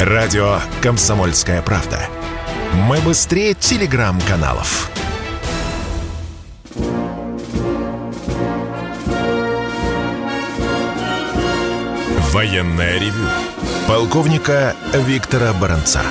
Радио 0.00 0.58
«Комсомольская 0.82 1.62
правда». 1.62 1.98
Мы 2.74 3.00
быстрее 3.00 3.54
телеграм-каналов. 3.54 4.90
Военное 12.30 12.98
ревю 12.98 13.26
полковника 13.88 14.76
Виктора 14.92 15.54
Баранца. 15.54 16.02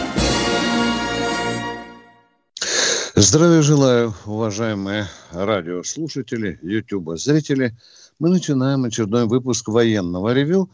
Здравия 3.14 3.62
желаю, 3.62 4.16
уважаемые 4.26 5.06
радиослушатели, 5.32 6.58
ютуба-зрители. 6.64 7.78
Мы 8.18 8.30
начинаем 8.30 8.86
очередной 8.86 9.26
выпуск 9.26 9.68
военного 9.68 10.34
ревю. 10.34 10.72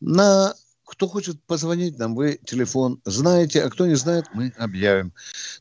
На 0.00 0.54
кто 0.92 1.08
хочет 1.08 1.42
позвонить 1.44 1.98
нам, 1.98 2.14
вы 2.14 2.38
телефон 2.44 3.00
знаете, 3.06 3.62
а 3.62 3.70
кто 3.70 3.86
не 3.86 3.94
знает, 3.94 4.26
мы 4.34 4.52
объявим. 4.58 5.14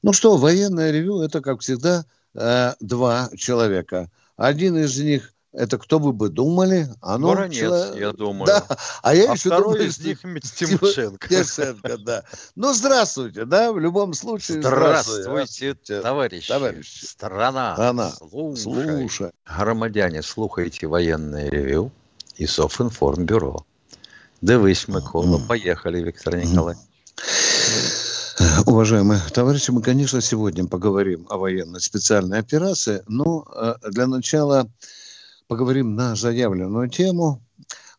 Ну 0.04 0.12
что, 0.12 0.35
военное 0.35 0.91
ревю– 0.91 1.21
это, 1.23 1.40
как 1.40 1.62
всегда, 1.62 2.05
э, 2.34 2.73
два 2.81 3.30
человека. 3.38 4.12
Один 4.35 4.77
из 4.77 4.99
них 4.99 5.34
это 5.54 5.77
кто 5.77 5.99
вы 5.99 6.12
бы 6.12 6.27
думали? 6.27 6.90
Оно 7.02 7.30
Воронец, 7.30 7.57
чело... 7.57 7.95
я 7.95 8.12
думаю. 8.12 8.45
Да, 8.45 8.66
а 9.02 9.16
я 9.16 9.31
а 9.31 9.34
еще 9.34 9.49
второй 9.49 9.76
думаю, 9.76 9.88
из 9.88 9.99
них 9.99 10.21
Тимошенко. 10.21 11.30
Тимошенко, 11.30 11.98
да. 11.98 12.23
Ну, 12.55 12.73
здравствуйте, 12.73 13.45
да, 13.45 13.71
в 13.71 13.79
любом 13.79 14.13
случае. 14.13 14.62
Здравствуйте, 14.62 15.23
здравствуйте 15.23 16.02
товарищи. 16.02 16.48
товарищи. 16.49 17.05
Страна. 17.05 17.73
Страна. 17.73 18.12
Слушай. 18.12 18.62
Слушай. 18.62 19.32
Громадяне, 19.45 20.21
слухайте 20.23 20.88
военное 20.88 21.49
ревю 21.49 21.91
и 22.35 22.45
Софинформбюро. 22.45 23.66
Дивись, 24.41 24.88
Микола. 24.88 25.40
Поехали, 25.48 26.02
Виктор 26.02 26.36
Николаевич. 26.38 26.84
Уважаемые 28.66 29.22
товарищи, 29.32 29.70
мы, 29.70 29.84
конечно, 29.84 30.20
сегодня 30.20 30.65
поговорим 30.65 31.27
о 31.29 31.38
военной 31.38 31.79
специальной 31.79 32.40
операции, 32.40 33.04
но 33.07 33.46
э, 33.54 33.76
для 33.91 34.07
начала 34.07 34.68
поговорим 35.48 35.96
на 35.96 36.15
заявленную 36.15 36.90
тему. 36.90 37.43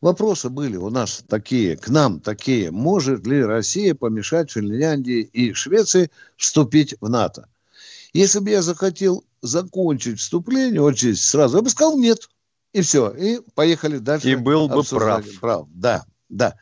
Вопросы 0.00 0.48
были 0.48 0.76
у 0.76 0.90
нас 0.90 1.22
такие, 1.28 1.76
к 1.76 1.88
нам 1.88 2.18
такие. 2.18 2.72
Может 2.72 3.24
ли 3.24 3.44
Россия 3.44 3.94
помешать 3.94 4.50
Финляндии 4.50 5.20
и 5.20 5.52
Швеции 5.52 6.10
вступить 6.36 6.96
в 7.00 7.08
НАТО? 7.08 7.46
Если 8.12 8.40
бы 8.40 8.50
я 8.50 8.62
захотел 8.62 9.24
закончить 9.42 10.18
вступление, 10.18 10.80
вот 10.80 10.98
здесь 10.98 11.24
сразу, 11.24 11.58
я 11.58 11.62
бы 11.62 11.70
сказал 11.70 11.96
нет. 11.96 12.28
И 12.72 12.80
все. 12.80 13.10
И 13.10 13.40
поехали 13.54 13.98
дальше. 13.98 14.30
И 14.30 14.34
был 14.34 14.68
бы 14.68 14.82
прав. 14.82 15.24
прав. 15.40 15.68
Да. 15.72 16.04
Да. 16.32 16.56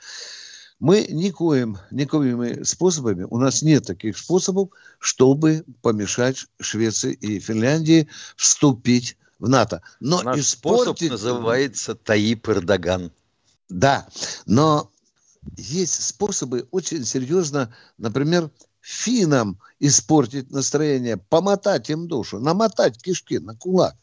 Мы 0.80 1.06
никоим, 1.10 1.78
никоими 1.90 2.62
способами, 2.64 3.26
у 3.30 3.38
нас 3.38 3.62
нет 3.62 3.86
таких 3.86 4.18
способов, 4.18 4.70
чтобы 4.98 5.64
помешать 5.82 6.46
Швеции 6.60 7.12
и 7.12 7.38
Финляндии 7.38 8.08
вступить 8.36 9.16
в 9.38 9.48
НАТО. 9.48 9.82
Но 10.00 10.22
Наш 10.22 10.38
испортить... 10.38 10.96
способ 10.96 11.10
называется 11.10 11.94
Таип 11.94 12.48
Эрдоган. 12.48 13.12
Да, 13.68 14.08
но 14.46 14.91
есть 15.56 16.02
способы 16.02 16.66
очень 16.70 17.04
серьезно, 17.04 17.74
например, 17.98 18.50
финам 18.80 19.60
испортить 19.78 20.50
настроение, 20.50 21.18
помотать 21.18 21.91
им 21.91 22.08
душу, 22.08 22.41
намотать 22.41 23.00
кишки 23.00 23.38
на 23.38 23.54
кулак. 23.54 23.94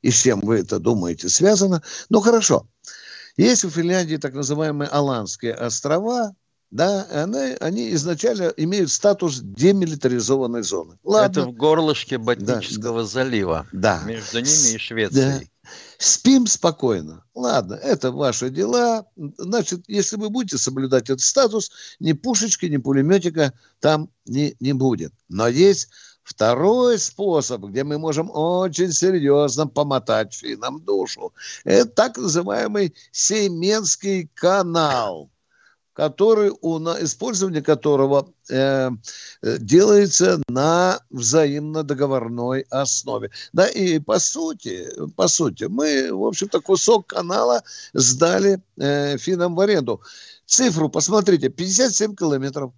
И 0.00 0.10
с 0.10 0.22
чем 0.22 0.40
вы 0.40 0.60
это 0.60 0.78
думаете 0.78 1.28
связано? 1.28 1.82
Ну, 2.08 2.20
хорошо. 2.20 2.66
Есть 3.36 3.64
у 3.64 3.70
Финляндии 3.70 4.16
так 4.16 4.34
называемые 4.34 4.88
Аланские 4.88 5.54
острова, 5.54 6.34
да, 6.72 7.06
они, 7.10 7.54
они 7.60 7.94
изначально 7.94 8.52
имеют 8.56 8.90
статус 8.90 9.40
демилитаризованной 9.42 10.62
зоны. 10.62 10.98
Ладно. 11.04 11.40
Это 11.40 11.50
в 11.50 11.52
горлышке 11.52 12.16
Ботнического 12.16 13.02
да, 13.02 13.06
залива. 13.06 13.66
Да. 13.72 14.02
Между 14.06 14.38
ними 14.38 14.74
и 14.74 14.78
Швецией. 14.78 15.40
Да. 15.40 15.70
Спим 15.98 16.46
спокойно. 16.46 17.24
Ладно, 17.34 17.74
это 17.74 18.10
ваши 18.10 18.48
дела. 18.48 19.06
Значит, 19.36 19.84
если 19.86 20.16
вы 20.16 20.30
будете 20.30 20.56
соблюдать 20.56 21.04
этот 21.04 21.20
статус, 21.20 21.70
ни 22.00 22.14
пушечки, 22.14 22.66
ни 22.66 22.78
пулеметика 22.78 23.52
там 23.78 24.08
не, 24.24 24.56
не 24.58 24.72
будет. 24.72 25.12
Но 25.28 25.48
есть 25.48 25.88
Второй 26.22 26.98
способ, 26.98 27.64
где 27.64 27.84
мы 27.84 27.98
можем 27.98 28.30
очень 28.30 28.92
серьезно 28.92 29.66
помотать 29.66 30.34
финам 30.34 30.80
душу, 30.80 31.32
это 31.64 31.90
так 31.90 32.16
называемый 32.16 32.94
Сейменский 33.10 34.30
канал 34.34 35.30
который 35.94 36.52
у, 36.60 36.78
использование 36.78 37.62
которого 37.62 38.32
э, 38.50 38.90
делается 39.42 40.40
на 40.48 41.00
взаимно 41.10 41.82
договорной 41.82 42.62
основе. 42.70 43.30
Да, 43.52 43.66
и 43.66 43.98
по 43.98 44.18
сути, 44.18 44.88
по 45.16 45.28
сути, 45.28 45.64
мы, 45.64 46.12
в 46.12 46.24
общем-то, 46.24 46.60
кусок 46.60 47.08
канала 47.08 47.62
сдали 47.92 48.62
э, 48.78 49.18
финам 49.18 49.54
в 49.54 49.60
аренду. 49.60 50.00
Цифру 50.46 50.88
посмотрите, 50.88 51.48
57 51.48 52.16
километров. 52.16 52.72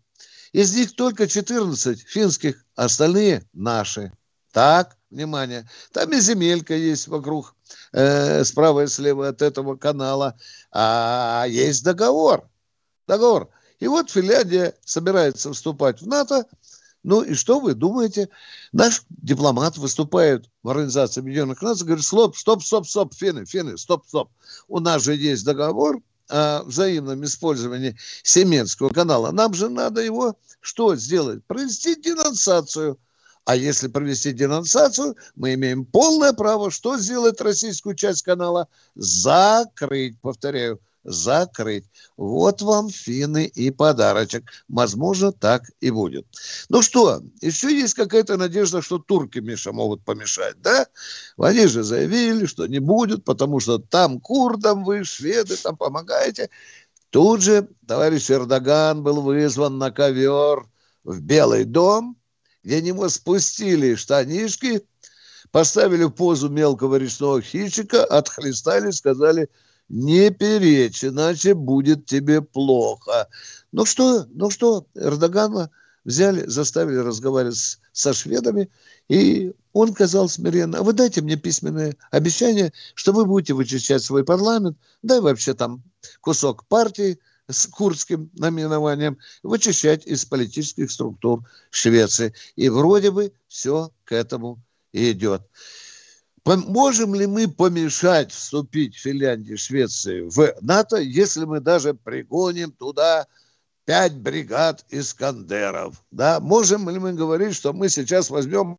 Из 0.54 0.72
них 0.72 0.94
только 0.94 1.26
14 1.26 2.00
финских, 2.00 2.65
остальные 2.76 3.44
наши. 3.53 4.12
Так, 4.53 4.97
внимание. 5.10 5.69
Там 5.92 6.12
и 6.12 6.20
земелька 6.20 6.76
есть 6.76 7.09
вокруг, 7.09 7.56
э, 7.92 8.44
справа 8.44 8.84
и 8.84 8.87
слева 8.87 9.26
от 9.26 9.42
этого 9.42 9.75
канала. 9.75 10.38
А 10.70 11.44
есть 11.48 11.82
договор. 11.82 12.48
Договор. 13.09 13.50
И 13.81 13.88
вот 13.88 14.10
Финляндия 14.10 14.75
собирается 14.84 15.53
вступать 15.53 16.00
в 16.00 16.06
НАТО. 16.06 16.47
Ну 17.03 17.22
и 17.22 17.34
что 17.34 17.59
вы 17.59 17.75
думаете? 17.75 18.28
Наш 18.71 19.03
дипломат 19.09 19.76
выступает 19.76 20.48
в 20.62 20.69
Организации 20.69 21.21
Объединенных 21.21 21.62
Наций, 21.62 21.84
говорит, 21.84 22.04
стоп, 22.04 22.36
стоп, 22.36 22.62
стоп, 22.62 22.86
стоп, 22.86 23.12
финны, 23.12 23.44
финны, 23.44 23.76
стоп, 23.76 24.06
стоп. 24.06 24.31
У 24.69 24.78
нас 24.78 25.03
же 25.03 25.16
есть 25.16 25.44
договор, 25.44 26.00
о 26.29 26.62
взаимном 26.62 27.25
использовании 27.25 27.97
Семенского 28.23 28.89
канала, 28.91 29.31
нам 29.31 29.55
же 29.55 29.69
надо 29.69 30.01
его 30.01 30.37
что 30.61 30.97
сделать? 30.97 31.45
Провести 31.45 31.95
денонсацию. 31.97 32.99
А 33.45 33.57
если 33.57 33.89
провести 33.89 34.33
денонсацию, 34.33 35.17
мы 35.34 35.53
имеем 35.55 35.84
полное 35.84 36.33
право 36.33 36.71
что 36.71 36.97
сделать 36.97 37.41
российскую 37.43 37.95
часть 37.95 38.23
канала? 38.23 38.69
Закрыть, 38.95 40.19
повторяю, 40.21 40.81
закрыть. 41.04 41.84
Вот 42.16 42.62
вам 42.62 42.88
финны 42.88 43.44
и 43.44 43.70
подарочек. 43.70 44.50
Возможно, 44.69 45.32
так 45.32 45.70
и 45.81 45.91
будет. 45.91 46.26
Ну 46.69 46.82
что, 46.82 47.20
еще 47.41 47.69
есть 47.72 47.94
какая-то 47.94 48.37
надежда, 48.37 48.82
что 48.82 48.98
турки, 48.98 49.38
Миша, 49.38 49.72
могут 49.72 50.03
помешать, 50.04 50.60
да? 50.60 50.87
Они 51.37 51.66
же 51.66 51.82
заявили, 51.82 52.47
что 52.47 52.66
не 52.66 52.78
будет, 52.78 53.25
потому 53.25 53.60
что 53.60 53.78
там 53.78 54.20
курдам 54.20 54.84
вы, 54.84 55.04
шведы, 55.04 55.56
там 55.56 55.76
помогаете. 55.76 56.50
Тут 57.10 57.42
же 57.42 57.69
товарищ 57.86 58.31
Эрдоган 58.31 59.03
был 59.03 59.21
вызван 59.21 59.78
на 59.78 59.92
ковер 59.92 60.66
в 61.04 61.21
Белый 61.21 61.65
дом, 61.65 62.16
где 62.65 62.81
него 62.81 63.09
спустили 63.09 63.94
штанишки, 63.94 64.82
поставили 65.53 66.04
в 66.04 66.10
позу 66.10 66.48
мелкого 66.48 66.97
речного 66.97 67.41
хищника, 67.42 68.04
отхлестали, 68.04 68.91
сказали– 68.91 69.50
не 69.89 70.31
перечь, 70.31 71.05
иначе 71.05 71.55
будет 71.55 72.06
тебе 72.06 72.43
плохо. 72.43 73.28
Ну 73.72 73.84
что, 73.84 74.27
ну 74.33 74.50
что, 74.50 74.87
Эрдогана 74.95 75.71
взяли, 76.05 76.47
заставили 76.47 76.97
разговаривать 76.97 77.56
с, 77.56 77.78
со 77.93 78.12
шведами, 78.12 78.71
и 79.09 79.53
он 79.72 79.93
сказал 79.93 80.28
смиренно, 80.28 80.78
а 80.78 80.83
вы 80.83 80.93
дайте 80.93 81.21
мне 81.21 81.37
письменное 81.37 81.97
обещание, 82.11 82.72
что 82.95 83.12
вы 83.12 83.27
будете 83.27 83.55
вычищать 83.55 84.03
свой 84.03 84.25
парламент, 84.25 84.78
да 85.03 85.17
и 85.17 85.21
вообще 85.21 85.55
там 85.55 85.83
кусок 86.21 86.66
партии 86.66 87.19
с 87.49 87.66
курдским 87.66 88.31
наименованием, 88.34 89.19
вычищать 89.43 90.06
из 90.06 90.25
политических 90.25 90.91
структур 90.91 91.41
Швеции. 91.71 92.33
И 92.57 92.69
вроде 92.69 93.10
бы 93.10 93.33
все 93.48 93.91
к 94.04 94.13
этому 94.13 94.63
идет. 94.92 95.42
Можем 96.45 97.15
ли 97.15 97.27
мы 97.27 97.49
помешать 97.49 98.31
вступить 98.31 98.97
Финляндии, 98.97 99.57
Швеции 99.57 100.29
в 100.29 100.55
НАТО, 100.61 100.99
если 100.99 101.47
мы 101.47 101.61
даже 101.61 101.95
пригоним 101.95 102.71
туда 102.71 103.27
пять 103.87 104.15
бригад 104.15 104.85
Искандеров? 104.91 106.05
Да? 106.11 106.41
Можем 106.41 106.91
ли 106.91 106.99
мы 106.99 107.15
говорить, 107.15 107.55
что 107.55 107.73
мы 107.73 107.89
сейчас 107.89 108.29
возьмем 108.29 108.79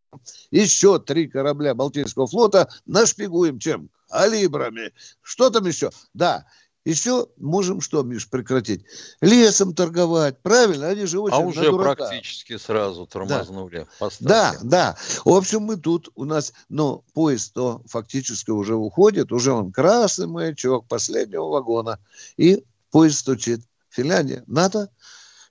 еще 0.51 0.99
три 0.99 1.27
корабля 1.27 1.73
Балтийского 1.73 2.27
флота, 2.27 2.69
нашпигуем 2.85 3.57
чем? 3.57 3.89
Алибрами. 4.09 4.93
Что 5.23 5.49
там 5.49 5.65
еще? 5.65 5.89
Да, 6.13 6.45
еще 6.85 7.27
можем 7.37 7.81
что, 7.81 8.03
Миш, 8.03 8.29
прекратить? 8.29 8.85
Лесом 9.19 9.73
торговать, 9.73 10.39
правильно? 10.41 10.87
Они 10.87 11.05
же 11.05 11.19
очень 11.19 11.35
А 11.35 11.39
уже 11.39 11.73
практически 11.73 12.57
сразу 12.57 13.07
тормознули. 13.07 13.87
Да. 13.99 14.09
да, 14.19 14.55
да. 14.61 14.97
В 15.25 15.31
общем, 15.31 15.63
мы 15.63 15.77
тут 15.77 16.09
у 16.15 16.25
нас, 16.25 16.53
но 16.69 17.03
поезд-то 17.13 17.81
фактически 17.87 18.51
уже 18.51 18.75
уходит, 18.75 19.31
уже 19.31 19.51
он 19.51 19.71
красный 19.71 20.27
маячок 20.27 20.87
последнего 20.87 21.49
вагона, 21.49 21.99
и 22.37 22.63
поезд 22.91 23.19
стучит. 23.19 23.61
Финляндия, 23.89 24.43
НАТО, 24.45 24.89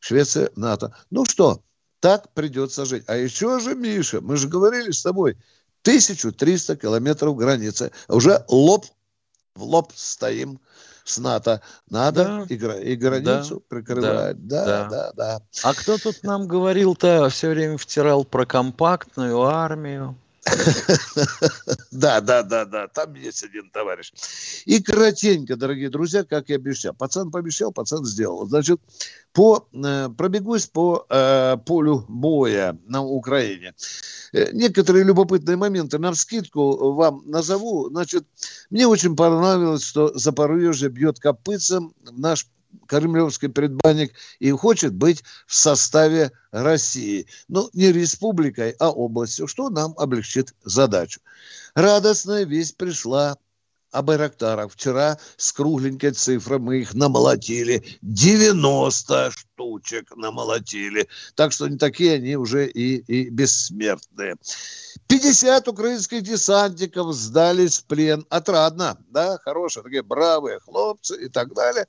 Швеция, 0.01 0.51
НАТО. 0.55 0.95
Ну 1.11 1.25
что, 1.25 1.63
так 1.99 2.33
придется 2.35 2.85
жить. 2.85 3.05
А 3.07 3.17
еще 3.17 3.59
же, 3.59 3.75
Миша, 3.75 4.21
мы 4.21 4.37
же 4.37 4.49
говорили 4.49 4.91
с 4.91 5.03
тобой, 5.03 5.39
1300 5.83 6.77
километров 6.77 7.37
границы. 7.37 7.91
Уже 8.09 8.45
лоб 8.49 8.87
в 9.55 9.63
лоб 9.63 9.93
стоим 9.95 10.61
с 11.05 11.19
НАТО. 11.19 11.61
Надо 11.91 12.25
да, 12.25 12.47
и, 12.49 12.93
и 12.93 12.97
границу 12.97 13.57
да, 13.57 13.63
прикрывать. 13.69 14.47
Да, 14.47 14.65
да, 14.65 14.89
да, 14.89 15.13
да. 15.15 15.41
А 15.63 15.75
кто 15.75 15.99
тут 15.99 16.23
нам 16.23 16.49
говорил-то, 16.49 17.29
все 17.29 17.51
время 17.51 17.77
втирал 17.77 18.25
про 18.25 18.47
компактную 18.47 19.41
армию? 19.43 20.17
Да, 21.91 22.21
да, 22.21 22.43
да, 22.43 22.65
да, 22.65 22.89
там 22.89 23.15
есть 23.15 23.43
один 23.45 23.71
товарищ. 23.71 24.13
И 24.67 24.83
коротенько, 24.83 25.57
дорогие 25.57 25.89
друзья, 25.89 26.25
как 26.25 26.49
я 26.49 26.57
обещал. 26.57 26.93
Пацан 26.95 27.31
пообещал, 27.31 27.73
пацан 27.73 28.05
сделал. 28.05 28.47
Значит, 28.47 28.81
по, 29.33 29.67
э, 29.73 30.09
пробегусь 30.17 30.67
по 30.67 31.07
э, 31.09 31.57
полю 31.65 32.05
боя 32.09 32.79
на 32.87 33.03
Украине. 33.03 33.75
Э, 34.33 34.51
некоторые 34.53 35.05
любопытные 35.05 35.57
моменты 35.57 35.99
на 35.99 36.13
вскидку 36.13 36.93
вам 36.93 37.23
назову. 37.27 37.89
Значит, 37.89 38.25
мне 38.71 38.87
очень 38.87 39.17
понравилось, 39.17 39.85
что 39.85 40.13
Запорожье 40.19 40.89
бьет 40.89 41.21
копытцем 41.21 41.95
наш 42.11 42.47
кремлевский 42.87 43.49
предбанник 43.49 44.13
и 44.39 44.51
хочет 44.51 44.95
быть 44.95 45.23
в 45.47 45.55
составе 45.55 46.33
России. 46.51 47.27
Ну, 47.49 47.71
не 47.73 47.93
республикой, 47.93 48.75
а 48.79 48.91
областью, 48.91 49.47
что 49.47 49.71
нам 49.71 49.95
облегчит 49.97 50.55
задачу. 50.65 51.21
Радостная 51.75 52.45
весть 52.45 52.77
пришла 52.77 53.37
о 53.95 54.03
Байрактарах. 54.03 54.73
Вчера 54.73 55.19
с 55.37 55.53
кругленькой 55.53 56.11
цифрой 56.11 56.59
мы 56.59 56.79
их 56.79 56.95
намолотили. 56.95 57.85
90 58.03 59.31
штучек 59.31 60.17
намолотили. 60.17 61.09
Так 61.37 61.53
что 61.53 61.69
не 61.69 61.79
такие 61.79 62.15
они 62.15 62.37
уже 62.37 62.67
и, 62.67 62.97
и 62.97 63.31
бессмертные. 63.31 64.35
50 65.07 65.69
украинских 65.69 66.23
десантников 66.23 67.15
сдались 67.15 67.79
в 67.79 67.85
плен. 67.85 68.27
Отрадно, 68.31 68.99
да, 69.11 69.39
хорошие, 69.39 69.85
такие 69.85 70.03
бравые 70.03 70.59
хлопцы 70.59 71.27
и 71.27 71.29
так 71.29 71.55
далее. 71.55 71.87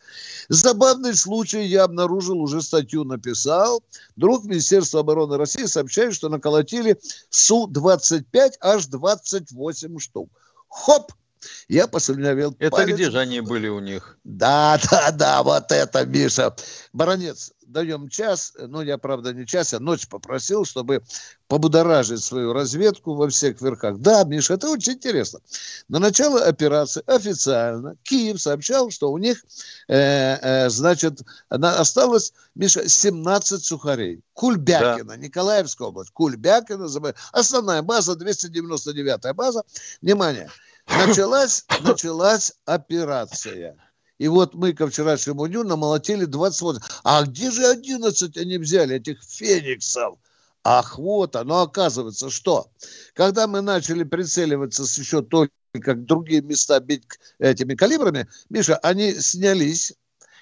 Забавный 0.50 1.16
случай 1.16 1.64
я 1.64 1.86
обнаружил, 1.86 2.40
уже 2.40 2.62
статью 2.62 3.04
написал. 3.04 3.84
Друг 4.16 4.46
Министерства 4.46 5.00
обороны 5.00 5.38
России 5.38 5.66
сообщает, 5.66 6.14
что 6.14 6.30
наколотили 6.30 7.00
Су-25 7.30 8.54
аж 8.62 8.86
28 8.86 10.00
штук. 10.00 10.30
Хоп! 10.70 11.12
Я 11.68 11.88
послюнявил 11.88 12.56
Это 12.60 12.72
палец. 12.72 12.96
где 12.96 13.10
же 13.12 13.20
они 13.20 13.42
были 13.42 13.68
у 13.68 13.80
них? 13.80 14.18
Да, 14.24 14.80
да, 14.92 15.12
да, 15.12 15.44
вот 15.44 15.72
это, 15.72 16.06
Миша. 16.06 16.56
Баронец, 16.94 17.52
даем 17.68 18.10
час, 18.10 18.54
ну, 18.58 18.82
я, 18.82 18.98
правда, 18.98 19.34
не 19.34 19.46
час, 19.46 19.74
а 19.74 19.80
ночь 19.80 20.08
попросил, 20.08 20.66
чтобы 20.66 21.04
побудоражить 21.48 22.24
свою 22.24 22.54
разведку 22.54 23.16
во 23.16 23.30
всех 23.30 23.62
верхах. 23.62 23.98
Да, 24.00 24.24
Миша, 24.24 24.56
это 24.56 24.70
очень 24.70 24.94
интересно. 24.94 25.40
На 25.88 26.00
начало 26.00 26.44
операции 26.44 27.04
официально 27.06 27.96
Киев 28.04 28.42
сообщал, 28.42 28.90
что 28.92 29.12
у 29.12 29.18
них, 29.18 29.44
э, 29.88 30.38
э, 30.42 30.70
значит, 30.70 31.22
осталось, 31.50 32.34
Миша, 32.56 32.88
17 32.88 33.64
сухарей. 33.64 34.22
Кульбякина, 34.34 35.04
да. 35.04 35.18
Николаевская 35.18 35.88
область, 35.88 36.12
Кульбякина, 36.12 36.88
основная 37.32 37.82
база, 37.82 38.14
299-я 38.14 39.34
база. 39.34 39.64
Внимание, 40.02 40.50
началась, 40.88 41.66
началась 41.82 42.54
операция. 42.66 43.78
И 44.18 44.28
вот 44.28 44.54
мы 44.54 44.74
ко 44.74 44.88
вчерашнему 44.88 45.48
дню 45.48 45.64
намолотили 45.64 46.26
28. 46.26 46.80
А 47.04 47.24
где 47.24 47.52
же 47.52 47.66
11 47.66 48.38
они 48.38 48.58
взяли, 48.58 48.96
этих 48.96 49.22
фениксов? 49.24 50.18
Ах, 50.64 50.98
вот 50.98 51.36
оно, 51.36 51.62
оказывается, 51.62 52.30
что? 52.30 52.72
Когда 53.14 53.46
мы 53.46 53.62
начали 53.62 54.04
прицеливаться 54.04 54.86
с 54.86 54.98
еще 54.98 55.22
только 55.22 55.54
как 55.82 56.06
другие 56.06 56.42
места 56.42 56.80
бить 56.80 57.04
этими 57.38 57.76
калибрами, 57.76 58.28
Миша, 58.50 58.78
они 58.78 59.14
снялись, 59.14 59.94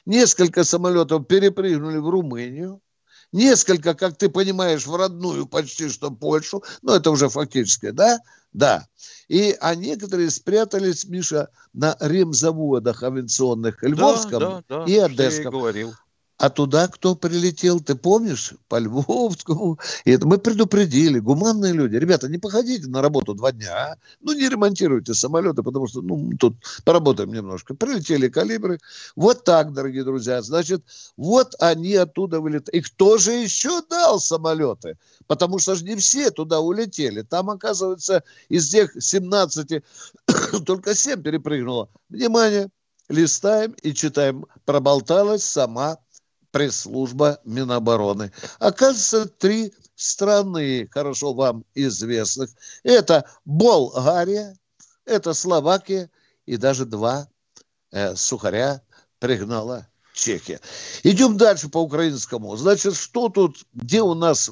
несколько 0.06 0.64
самолетов 0.64 1.28
перепрыгнули 1.28 1.98
в 1.98 2.08
Румынию, 2.08 2.80
несколько, 3.34 3.94
как 3.96 4.18
ты 4.18 4.30
понимаешь, 4.30 4.88
в 4.88 4.96
родную 4.96 5.46
почти 5.46 5.90
что 5.90 6.12
Польшу, 6.12 6.64
ну 6.82 6.94
это 6.94 7.12
уже 7.12 7.28
фактически, 7.28 7.90
да, 7.90 8.20
да. 8.54 8.88
И, 9.28 9.56
а 9.60 9.76
некоторые 9.76 10.30
спрятались, 10.30 11.06
Миша, 11.06 11.50
на 11.74 11.98
ремзаводах 12.00 13.04
авиационных 13.04 13.84
Львовском 13.84 14.40
да, 14.40 14.64
да, 14.70 14.86
да, 14.86 14.92
и 14.92 14.98
Одесском. 14.98 15.52
говорил. 15.52 15.94
А 16.38 16.50
туда 16.50 16.88
кто 16.88 17.16
прилетел, 17.16 17.80
ты 17.80 17.96
помнишь? 17.96 18.54
По 18.68 18.80
Львовскому. 18.80 19.80
И 20.04 20.12
это 20.12 20.26
мы 20.28 20.40
предупредили, 20.40 21.20
гуманные 21.20 21.74
люди. 21.74 21.96
Ребята, 21.96 22.28
не 22.28 22.38
походите 22.40 22.88
на 22.88 23.02
работу 23.02 23.34
два 23.34 23.52
дня. 23.52 23.72
А? 23.72 23.98
Ну, 24.20 24.34
не 24.34 24.50
ремонтируйте 24.50 25.14
самолеты, 25.14 25.62
потому 25.62 25.88
что, 25.88 26.02
ну, 26.02 26.32
тут 26.40 26.56
поработаем 26.84 27.32
немножко. 27.32 27.76
Прилетели 27.76 28.30
калибры. 28.30 28.80
Вот 29.16 29.44
так, 29.44 29.74
дорогие 29.74 30.04
друзья. 30.04 30.42
Значит, 30.42 30.84
вот 31.18 31.56
они 31.60 31.96
оттуда 31.96 32.42
вылетают. 32.42 32.70
И 32.70 32.82
кто 32.82 33.18
же 33.18 33.32
еще 33.32 33.82
дал 33.88 34.20
самолеты? 34.20 34.98
Потому 35.28 35.60
что 35.60 35.76
же 35.76 35.86
не 35.86 35.96
все 35.96 36.32
туда 36.32 36.60
улетели. 36.60 37.22
Там, 37.22 37.52
оказывается, 37.52 38.24
из 38.50 38.70
тех 38.70 38.92
17 39.00 39.84
только 40.66 40.96
7 40.96 41.22
перепрыгнуло. 41.22 41.90
Внимание, 42.10 42.70
листаем 43.08 43.74
и 43.84 43.94
читаем. 43.94 44.46
Проболталась 44.66 45.44
сама 45.44 46.00
пресс-служба 46.54 47.40
Минобороны. 47.44 48.32
Оказывается, 48.60 49.26
три 49.26 49.74
страны, 49.96 50.88
хорошо 50.92 51.34
вам 51.34 51.66
известных. 51.74 52.52
Это 52.84 53.26
Болгария, 53.44 54.56
это 55.04 55.34
Словакия 55.34 56.12
и 56.46 56.58
даже 56.58 56.86
два 56.86 57.28
э, 57.92 58.16
сухаря 58.16 58.84
пригнала 59.18 59.88
Чехия. 60.14 60.62
Идем 61.02 61.38
дальше 61.38 61.70
по 61.70 61.80
украинскому. 61.80 62.56
Значит, 62.56 62.96
что 62.96 63.30
тут, 63.30 63.66
где 63.74 64.04
у 64.04 64.14
нас 64.14 64.52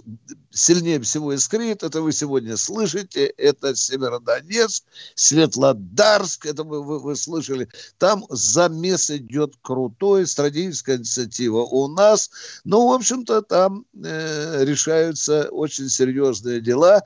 сильнее 0.50 1.00
всего 1.02 1.34
искрит, 1.34 1.84
это 1.84 2.02
вы 2.02 2.12
сегодня 2.12 2.58
слышите, 2.58 3.28
это 3.38 3.76
Северодонецк, 3.76 4.84
Светлодарск, 5.14 6.48
это 6.48 6.64
вы, 6.64 6.84
вы, 6.84 7.00
вы 7.00 7.16
слышали. 7.16 7.70
Там 8.00 8.26
замес 8.30 9.12
идет 9.12 9.54
крутой, 9.62 10.26
стратегическая 10.26 10.98
инициатива 10.98 11.60
у 11.60 11.88
нас. 11.88 12.32
Ну, 12.64 12.90
в 12.90 12.94
общем-то, 12.94 13.44
там 13.44 13.86
э, 14.04 14.66
решаются 14.66 15.48
очень 15.52 15.90
серьезные 15.90 16.60
дела. 16.60 17.04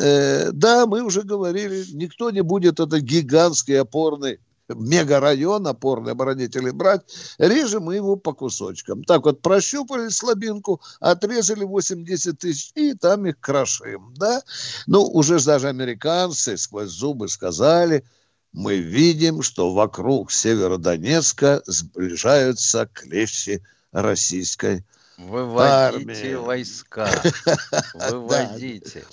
Э, 0.00 0.50
да, 0.50 0.86
мы 0.86 1.02
уже 1.02 1.22
говорили, 1.22 1.84
никто 1.92 2.30
не 2.30 2.42
будет 2.42 2.80
это 2.80 3.00
гигантский 3.00 3.78
опорный 3.78 4.40
мегарайон, 4.68 5.66
опорный 5.66 6.12
оборонительный 6.12 6.72
брать, 6.72 7.02
режем 7.38 7.90
его 7.90 8.16
по 8.16 8.32
кусочкам. 8.32 9.04
Так 9.04 9.24
вот, 9.24 9.42
прощупали 9.42 10.08
слабинку, 10.08 10.80
отрезали 11.00 11.64
80 11.64 12.38
тысяч 12.38 12.72
и 12.74 12.94
там 12.94 13.26
их 13.26 13.38
крошим, 13.40 14.14
да? 14.16 14.42
Ну, 14.86 15.04
уже 15.04 15.42
даже 15.44 15.68
американцы 15.68 16.56
сквозь 16.56 16.90
зубы 16.90 17.28
сказали, 17.28 18.04
мы 18.52 18.78
видим, 18.78 19.42
что 19.42 19.72
вокруг 19.72 20.32
Северодонецка 20.32 21.62
сближаются 21.66 22.88
клещи 22.92 23.62
российской 23.92 24.84
Выводите 25.18 26.32
армии. 26.32 26.34
войска, 26.34 27.08
выводите. 27.94 29.04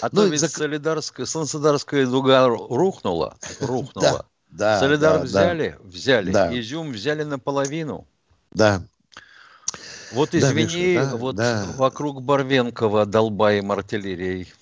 А 0.00 0.10
то 0.10 0.16
ну, 0.16 0.26
ведь 0.26 0.50
Солидарская, 0.50 1.26
Солнцедарская 1.26 2.06
дуга 2.06 2.48
рухнула, 2.48 3.36
рухнула. 3.60 4.26
Да, 4.52 4.78
Солидар 4.78 5.18
да, 5.18 5.24
взяли, 5.24 5.76
да. 5.78 5.88
взяли. 5.88 6.30
Да. 6.30 6.60
Изюм 6.60 6.92
взяли 6.92 7.22
наполовину. 7.22 8.06
Да. 8.52 8.82
Вот 10.12 10.34
извини, 10.34 10.94
да, 10.94 11.00
Миша, 11.00 11.10
да, 11.10 11.16
вот 11.16 11.36
да. 11.36 11.66
вокруг 11.76 12.22
Барвенкова 12.22 13.06
долбаем 13.06 13.72
артиллерией. 13.72 14.52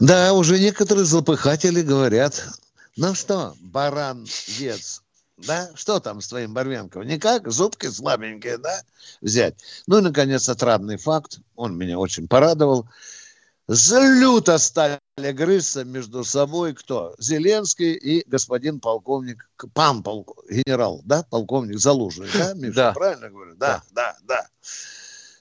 Да, 0.00 0.32
уже 0.32 0.58
некоторые 0.58 1.04
злопыхатели 1.04 1.82
говорят, 1.82 2.48
ну 2.96 3.14
что, 3.14 3.54
баран 3.60 4.26
ец, 4.46 5.02
да, 5.36 5.70
что 5.74 6.00
там 6.00 6.22
с 6.22 6.28
твоим 6.28 6.54
Барвенковым? 6.54 7.06
Никак, 7.06 7.50
зубки 7.50 7.88
слабенькие, 7.90 8.56
да, 8.56 8.80
взять. 9.20 9.54
Ну 9.86 9.98
и, 9.98 10.02
наконец, 10.02 10.48
отрадный 10.48 10.96
факт, 10.96 11.40
он 11.56 11.76
меня 11.76 11.98
очень 11.98 12.26
порадовал 12.26 12.88
люто 13.68 14.58
стали 14.58 14.97
грызться 15.32 15.84
между 15.84 16.24
собой 16.24 16.74
кто? 16.74 17.14
Зеленский 17.18 17.94
и 17.94 18.28
господин 18.28 18.80
полковник, 18.80 19.48
пан 19.74 20.02
полк, 20.02 20.36
генерал, 20.48 21.00
да, 21.04 21.24
полковник 21.30 21.78
Залужный, 21.78 22.28
да, 22.32 22.54
Миша, 22.54 22.74
да. 22.74 22.92
правильно 22.92 23.28
говорю? 23.30 23.54
Да, 23.56 23.82
да, 23.92 24.16
да. 24.22 24.46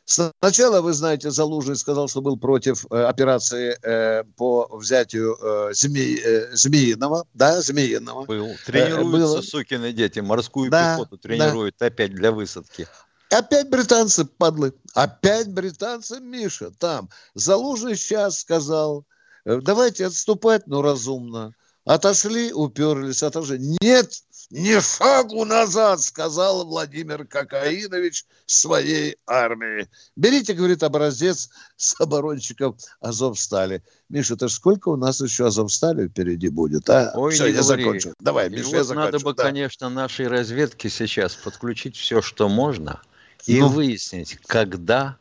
Сначала, 0.05 0.79
вы 0.79 0.93
знаете, 0.93 1.31
Залужный 1.31 1.75
сказал, 1.75 2.07
что 2.07 2.22
был 2.22 2.38
против 2.38 2.86
э, 2.89 3.03
операции 3.03 3.77
э, 3.84 4.24
по 4.38 4.69
взятию 4.72 5.38
э, 5.41 5.74
змей, 5.74 6.22
э, 6.24 6.55
Змеиного, 6.55 7.25
да, 7.34 7.62
Змеиного. 7.62 8.24
Был. 8.24 8.51
Тренируются, 8.65 9.01
э, 9.01 9.12
было... 9.12 9.41
сукины 9.41 9.91
дети, 9.91 10.19
морскую 10.19 10.72
да, 10.72 10.96
пехоту 10.96 11.17
тренируют 11.17 11.75
да. 11.77 11.88
опять 11.88 12.15
для 12.15 12.31
высадки. 12.31 12.88
Опять 13.29 13.69
британцы, 13.69 14.24
падлы. 14.24 14.74
Опять 14.93 15.51
британцы, 15.51 16.22
Миша, 16.22 16.72
там. 16.72 17.10
Залужный 17.34 17.98
сейчас 17.98 18.39
сказал, 18.39 19.01
э, 19.01 19.03
давайте 19.47 20.05
отступать, 20.05 20.67
но 20.67 20.81
разумно. 20.81 21.53
Отошли, 21.85 22.51
уперлись, 22.51 23.23
отошли. 23.23 23.59
Нет, 23.81 24.11
ни 24.49 24.77
шагу 24.81 25.45
назад, 25.45 26.01
сказал 26.01 26.65
Владимир 26.65 27.25
Кокаинович 27.25 28.25
своей 28.45 29.15
армии. 29.25 29.87
Берите, 30.17 30.53
говорит, 30.53 30.83
образец 30.83 31.49
с 31.77 31.99
оборонщиков 32.01 32.75
Азовстали. 32.99 33.83
Миша, 34.09 34.33
это 34.33 34.49
ж 34.49 34.51
сколько 34.51 34.89
у 34.89 34.97
нас 34.97 35.21
еще 35.21 35.47
Азовстали 35.47 36.09
впереди 36.09 36.49
будет, 36.49 36.89
а? 36.89 37.13
Ой, 37.15 37.31
все, 37.31 37.47
я 37.47 37.61
говори. 37.61 37.83
закончу. 37.83 38.13
Давай, 38.19 38.49
Миша, 38.49 38.65
вот 38.65 38.73
я 38.73 38.83
закончу. 38.83 39.05
Надо 39.05 39.19
бы, 39.19 39.33
да. 39.33 39.43
конечно, 39.43 39.89
нашей 39.89 40.27
разведке 40.27 40.89
сейчас 40.89 41.35
подключить 41.35 41.95
все, 41.95 42.21
что 42.21 42.49
можно, 42.49 43.01
и 43.45 43.61
ну. 43.61 43.69
выяснить, 43.69 44.39
когда, 44.45 45.17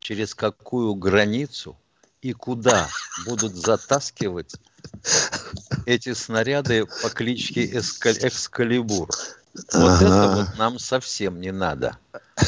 через 0.00 0.34
какую 0.34 0.94
границу 0.96 1.78
и 2.22 2.32
куда 2.32 2.88
будут 3.26 3.54
затаскивать 3.54 4.54
эти 5.86 6.12
снаряды 6.12 6.86
по 7.02 7.08
кличке 7.08 7.66
Экскалибур. 7.66 9.08
Вот 9.72 9.72
ага. 9.72 10.04
это 10.04 10.34
вот 10.36 10.58
нам 10.58 10.78
совсем 10.78 11.40
не 11.40 11.50
надо. 11.50 11.96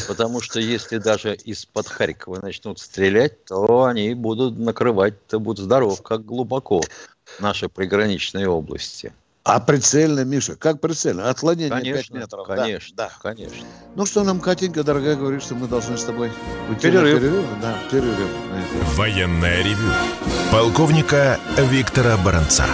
Потому 0.08 0.40
что 0.40 0.60
если 0.60 0.98
даже 0.98 1.34
из-под 1.34 1.88
Харькова 1.88 2.40
начнут 2.40 2.78
стрелять, 2.78 3.44
то 3.44 3.84
они 3.84 4.14
будут 4.14 4.58
накрывать, 4.58 5.26
то 5.26 5.40
будут 5.40 5.64
здоров, 5.64 6.00
как 6.02 6.24
глубоко 6.24 6.82
наши 7.38 7.68
приграничные 7.68 8.48
области. 8.48 9.12
А 9.44 9.58
прицельно, 9.58 10.24
Миша, 10.24 10.54
как 10.54 10.80
прицельно? 10.80 11.28
Отклонение 11.28 11.70
конечно, 11.70 12.02
5 12.02 12.10
метров. 12.10 12.46
Конечно, 12.46 12.96
да, 12.96 13.08
да. 13.08 13.12
конечно. 13.20 13.66
Ну 13.96 14.06
что 14.06 14.22
нам, 14.22 14.38
Катенька, 14.38 14.84
дорогая, 14.84 15.16
говорит, 15.16 15.42
что 15.42 15.56
мы 15.56 15.66
должны 15.66 15.98
с 15.98 16.04
тобой 16.04 16.30
уйти 16.68 16.82
перерыв. 16.82 17.14
на 17.14 17.20
перерыв? 17.20 17.44
Да, 17.60 17.74
перерыв. 17.90 18.28
Военная 18.94 19.62
ревю. 19.64 19.90
Полковника 20.52 21.40
Виктора 21.58 22.16
Баранца. 22.18 22.66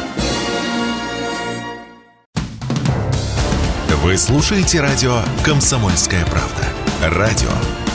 Вы 4.02 4.18
слушаете 4.18 4.80
радио 4.80 5.22
«Комсомольская 5.44 6.25
правда». 6.26 7.16
Радио, 7.16 7.50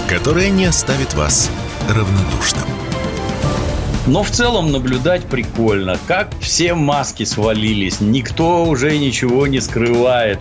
которое 0.09 0.49
не 0.49 0.65
оставит 0.65 1.13
вас 1.13 1.49
равнодушным. 1.89 2.92
Но 4.05 4.21
в 4.21 4.31
целом 4.31 4.71
наблюдать 4.71 5.23
прикольно. 5.23 5.97
Как 6.07 6.29
все 6.41 6.73
маски 6.73 7.23
свалились. 7.23 8.01
Никто 8.01 8.65
уже 8.65 8.97
ничего 8.97 9.47
не 9.47 9.61
скрывает. 9.61 10.39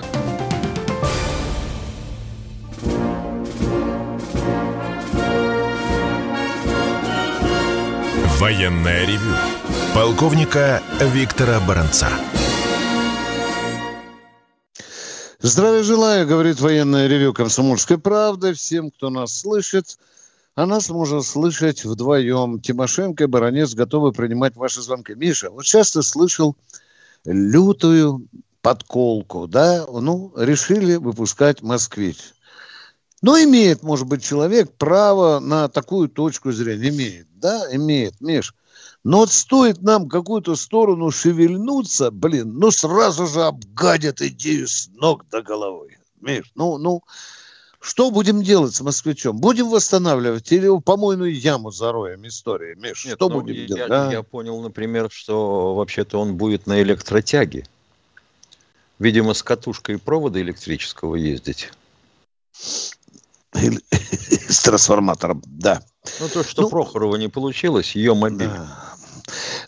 Военная 8.40 9.06
ревю. 9.06 9.36
Полковника 9.94 10.82
Виктора 11.00 11.60
Баранца. 11.60 12.08
Здравия 15.38 15.84
желаю, 15.84 16.26
говорит 16.26 16.60
военное 16.60 17.06
ревю 17.06 17.32
«Комсомольской 17.32 17.98
правды». 17.98 18.54
Всем, 18.54 18.90
кто 18.90 19.10
нас 19.10 19.38
слышит– 19.38 19.98
а 20.54 20.66
нас 20.66 20.90
можно 20.90 21.22
слышать 21.22 21.84
вдвоем. 21.84 22.60
Тимошенко 22.60 23.24
и 23.24 23.26
Баранец 23.26 23.74
готовы 23.74 24.12
принимать 24.12 24.56
ваши 24.56 24.82
звонки. 24.82 25.14
Миша, 25.14 25.50
вот 25.50 25.66
сейчас 25.66 25.92
ты 25.92 26.02
слышал 26.02 26.56
лютую 27.24 28.26
подколку, 28.60 29.46
да? 29.46 29.86
Ну, 29.86 30.32
решили 30.36 30.96
выпускать 30.96 31.62
«Москвич». 31.62 32.18
Но 33.22 33.38
имеет, 33.38 33.84
может 33.84 34.08
быть, 34.08 34.24
человек 34.24 34.72
право 34.76 35.38
на 35.38 35.68
такую 35.68 36.08
точку 36.08 36.50
зрения. 36.50 36.88
Имеет, 36.88 37.28
да? 37.38 37.66
Имеет, 37.74 38.20
Миш. 38.20 38.54
Но 39.04 39.18
вот 39.18 39.32
стоит 39.32 39.82
нам 39.82 40.08
какую-то 40.08 40.54
сторону 40.54 41.10
шевельнуться, 41.10 42.10
блин, 42.10 42.54
ну 42.58 42.70
сразу 42.70 43.26
же 43.26 43.42
обгадят 43.42 44.20
идею 44.20 44.68
с 44.68 44.88
ног 44.94 45.28
до 45.28 45.42
головы. 45.42 45.96
Миш, 46.20 46.52
ну, 46.54 46.78
ну, 46.78 47.02
что 47.82 48.12
будем 48.12 48.42
делать 48.44 48.74
с 48.74 48.80
москвичом? 48.80 49.36
Будем 49.38 49.68
восстанавливать 49.68 50.52
или 50.52 50.68
помойную 50.80 51.36
яму 51.36 51.72
зароем 51.72 52.24
истории? 52.28 52.76
Миш, 52.76 53.04
Нет, 53.04 53.16
что 53.16 53.28
ну, 53.28 53.40
будем 53.40 53.54
я, 53.54 53.66
делать? 53.66 53.90
Я, 53.90 54.08
а? 54.08 54.12
я 54.12 54.22
понял, 54.22 54.60
например, 54.62 55.08
что 55.10 55.74
вообще-то 55.74 56.20
он 56.20 56.36
будет 56.36 56.68
на 56.68 56.80
электротяге. 56.80 57.66
Видимо, 59.00 59.34
с 59.34 59.42
катушкой 59.42 59.98
провода 59.98 60.40
электрического 60.40 61.16
ездить. 61.16 61.72
С 63.52 64.62
трансформатором, 64.62 65.42
да. 65.44 65.82
Ну, 66.20 66.28
то, 66.28 66.44
что 66.44 66.62
ну, 66.62 66.70
Прохорова 66.70 67.16
не 67.16 67.28
получилось, 67.28 67.96
ее 67.96 68.14
мобиль. 68.14 68.48
Да 68.48 68.91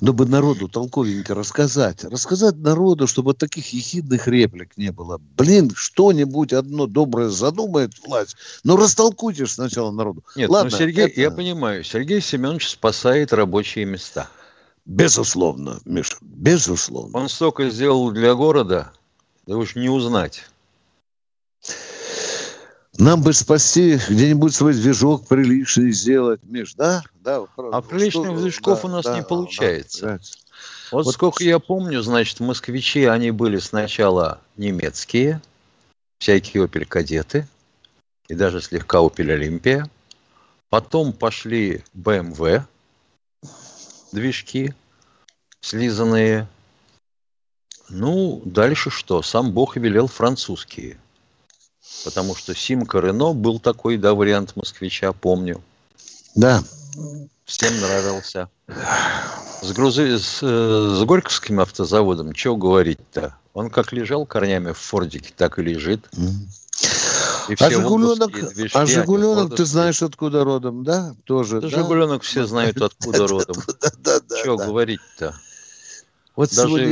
но 0.01 0.13
бы 0.13 0.27
народу 0.27 0.69
толковенько 0.69 1.35
рассказать. 1.35 2.05
Рассказать 2.05 2.57
народу, 2.57 3.07
чтобы 3.07 3.35
таких 3.35 3.73
ехидных 3.73 4.29
реплик 4.29 4.77
не 4.77 4.93
было. 4.93 5.21
Блин, 5.37 5.73
что-нибудь 5.75 6.53
одно 6.53 6.87
доброе 6.87 7.29
задумает 7.29 7.93
власть. 8.07 8.37
Ну, 8.65 8.77
растолкуйте 8.77 9.47
сначала 9.47 9.91
народу. 9.91 10.25
Нет, 10.37 10.49
ну, 10.49 10.55
Ладно, 10.55 10.71
ну, 10.71 10.79
Сергей, 10.79 11.07
это... 11.07 11.21
я 11.21 11.31
понимаю, 11.31 11.85
Сергей 11.85 12.21
Семенович 12.21 12.69
спасает 12.69 13.33
рабочие 13.33 13.85
места. 13.85 14.29
Безусловно, 14.85 15.81
Миша, 15.85 16.17
безусловно. 16.21 17.19
Он 17.19 17.29
столько 17.29 17.71
сделал 17.71 18.11
для 18.11 18.35
города, 18.35 18.93
да 19.47 19.57
уж 19.57 19.77
не 19.77 19.89
узнать. 19.89 20.45
Нам 22.99 23.23
бы 23.23 23.33
спасти 23.33 23.99
где-нибудь 24.09 24.55
свой 24.55 24.73
движок 24.73 25.27
приличный 25.27 25.91
сделать, 25.91 26.41
Миш, 26.45 26.75
да? 26.75 27.03
да 27.17 27.45
а 27.57 27.83
приличных 27.83 28.39
движков 28.39 28.83
да, 28.83 28.89
у 28.89 28.91
нас 28.91 29.05
да, 29.05 29.17
не 29.17 29.25
получается. 29.25 30.07
Да, 30.07 30.19
вот, 30.93 31.07
вот 31.07 31.15
сколько 31.15 31.43
я 31.43 31.59
помню, 31.59 32.03
значит, 32.03 32.39
москвичи, 32.39 33.05
они 33.05 33.33
были 33.33 33.59
сначала 33.59 34.41
немецкие, 34.57 35.43
всякие 36.19 36.65
Opel 36.65 36.85
кадеты, 36.85 37.49
и 38.29 38.35
даже 38.35 38.61
слегка 38.61 38.99
Opel 38.99 39.33
Олимпия. 39.33 39.91
Потом 40.69 41.13
пошли 41.13 41.83
BMW 41.95 42.63
движки, 44.13 44.73
слизанные. 45.61 46.47
Ну, 47.89 48.41
дальше 48.45 48.91
что? 48.91 49.21
Сам 49.23 49.51
Бог 49.51 49.77
велел 49.77 50.07
французские– 50.07 50.97
Потому 52.05 52.35
что 52.35 52.55
Симка 52.55 52.99
Рено 52.99 53.33
был 53.33 53.59
такой, 53.59 53.97
да, 53.97 54.15
вариант 54.15 54.57
москвича, 54.57 55.13
помню. 55.13 55.63
Да. 56.35 56.63
Всем 57.45 57.79
нравился. 57.81 58.49
С, 59.63 59.73
грузы, 59.73 60.19
с, 60.19 60.41
э, 60.43 60.97
с 60.99 61.05
Горьковским 61.05 61.61
автозаводом, 61.61 62.33
чего 62.33 62.57
говорить-то? 62.57 63.37
Он 63.53 63.71
как 63.71 63.93
лежал 63.93 64.27
корнями 64.27 64.73
в 64.73 64.79
Фордике, 64.79 65.33
так 65.37 65.59
и 65.59 65.63
лежит. 65.63 66.09
И 67.49 67.55
а 67.59 67.71
Жигуленок, 67.71 68.33
движки, 68.55 68.77
а 68.77 68.87
Жигуленок 68.87 69.55
ты 69.55 69.65
знаешь 69.65 70.03
откуда 70.03 70.45
родом, 70.45 70.83
да? 70.83 71.15
Тоже. 71.25 71.61
Да, 71.61 71.69
Жигуленок 71.69 72.23
все 72.23 72.47
знают 72.47 72.81
откуда 72.81 73.27
родом. 73.27 73.57
Да, 73.99 74.21
да, 74.29 74.43
Чего 74.43 74.57
говорить-то? 74.57 75.35
Вот 76.37 76.55
Даже 76.55 76.85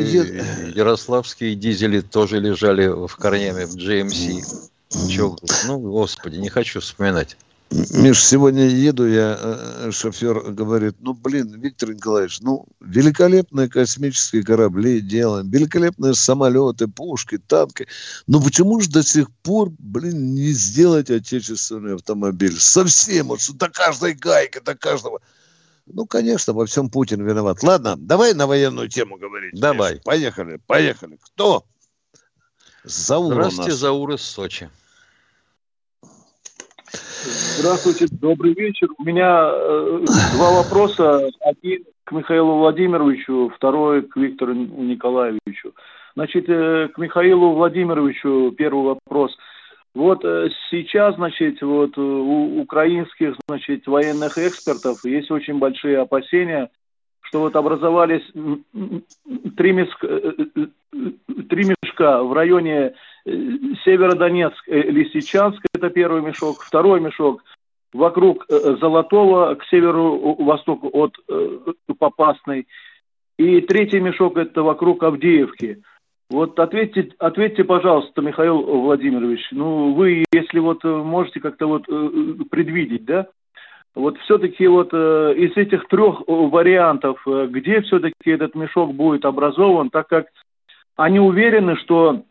ярославские 0.74 1.54
дизели 1.54 2.00
тоже 2.00 2.38
лежали 2.38 2.86
в 2.86 3.16
корнями 3.16 3.64
в 3.64 3.76
GMC. 3.76 4.70
Чего? 5.08 5.38
Ну, 5.66 5.78
господи, 5.78 6.36
не 6.36 6.48
хочу 6.48 6.80
вспоминать. 6.80 7.36
Миш, 7.70 8.22
сегодня 8.22 8.66
еду, 8.66 9.08
я, 9.08 9.38
э, 9.40 9.90
шофер 9.92 10.52
говорит, 10.52 10.96
ну, 11.00 11.14
блин, 11.14 11.58
Виктор 11.58 11.94
Николаевич, 11.94 12.40
ну, 12.40 12.66
великолепные 12.80 13.70
космические 13.70 14.44
корабли 14.44 15.00
делаем, 15.00 15.50
великолепные 15.50 16.12
самолеты, 16.12 16.86
пушки, 16.86 17.38
танки. 17.38 17.86
Но 18.26 18.42
почему 18.42 18.78
же 18.80 18.90
до 18.90 19.02
сих 19.02 19.30
пор, 19.42 19.70
блин, 19.78 20.34
не 20.34 20.52
сделать 20.52 21.08
отечественный 21.08 21.94
автомобиль? 21.94 22.58
Совсем, 22.58 23.28
вот 23.28 23.40
до 23.54 23.70
каждой 23.70 24.12
гайки, 24.12 24.60
до 24.62 24.74
каждого. 24.74 25.20
Ну, 25.86 26.04
конечно, 26.04 26.52
во 26.52 26.66
всем 26.66 26.90
Путин 26.90 27.24
виноват. 27.24 27.62
Ладно, 27.62 27.96
давай 27.96 28.34
на 28.34 28.46
военную 28.46 28.90
тему 28.90 29.16
говорить. 29.16 29.58
Давай. 29.58 29.94
Миш. 29.94 30.02
Поехали, 30.04 30.60
поехали. 30.66 31.18
Кто? 31.22 31.64
Заур 32.84 33.32
Здравствуйте, 33.32 33.72
Заур 33.72 34.12
из 34.12 34.20
Сочи. 34.20 34.68
Здравствуйте, 37.24 38.06
добрый 38.20 38.52
вечер. 38.52 38.88
У 38.98 39.04
меня 39.04 39.48
э, 39.52 40.04
два 40.34 40.62
вопроса. 40.62 41.30
Один 41.40 41.84
к 42.02 42.10
Михаилу 42.10 42.58
Владимировичу, 42.58 43.52
второй 43.54 44.02
к 44.02 44.16
Виктору 44.16 44.54
Николаевичу. 44.54 45.72
Значит, 46.16 46.48
э, 46.48 46.88
к 46.88 46.98
Михаилу 46.98 47.52
Владимировичу 47.52 48.52
первый 48.58 48.96
вопрос. 48.96 49.36
Вот 49.94 50.24
э, 50.24 50.48
сейчас, 50.70 51.14
значит, 51.14 51.62
вот 51.62 51.96
у 51.96 52.60
украинских, 52.60 53.36
значит, 53.46 53.86
военных 53.86 54.36
экспертов 54.36 55.04
есть 55.04 55.30
очень 55.30 55.58
большие 55.58 55.98
опасения, 55.98 56.70
что 57.32 57.40
вот 57.40 57.56
образовались 57.56 58.30
три, 59.56 59.72
мешка, 59.72 60.06
э, 60.06 60.32
три 61.48 61.64
мешка 61.64 62.22
в 62.22 62.34
районе 62.34 62.92
Северодонецк, 63.24 64.68
Лисичанск, 64.68 65.64
это 65.72 65.88
первый 65.88 66.20
мешок, 66.20 66.60
второй 66.60 67.00
мешок 67.00 67.42
вокруг 67.94 68.44
Золотого 68.48 69.54
к 69.54 69.64
северу-востоку 69.64 70.90
от 70.92 71.14
Попасной, 71.98 72.66
и 73.38 73.62
третий 73.62 74.00
мешок 74.00 74.36
это 74.36 74.62
вокруг 74.62 75.02
Авдеевки. 75.02 75.82
Вот 76.28 76.60
ответьте, 76.60 77.12
ответьте, 77.18 77.64
пожалуйста, 77.64 78.20
Михаил 78.20 78.60
Владимирович, 78.60 79.40
ну 79.52 79.94
вы, 79.94 80.26
если 80.32 80.58
вот 80.58 80.84
можете 80.84 81.40
как-то 81.40 81.66
вот 81.66 81.86
предвидеть, 82.50 83.06
да, 83.06 83.28
вот 83.94 84.18
все-таки 84.18 84.66
вот 84.66 84.90
э, 84.92 85.34
из 85.36 85.56
этих 85.56 85.86
трех 85.88 86.22
вариантов, 86.26 87.20
э, 87.26 87.46
где 87.50 87.80
все-таки 87.82 88.30
этот 88.30 88.54
мешок 88.54 88.94
будет 88.94 89.24
образован, 89.24 89.90
так 89.90 90.08
как 90.08 90.26
они 90.96 91.20
уверены, 91.20 91.76
что 91.76 92.22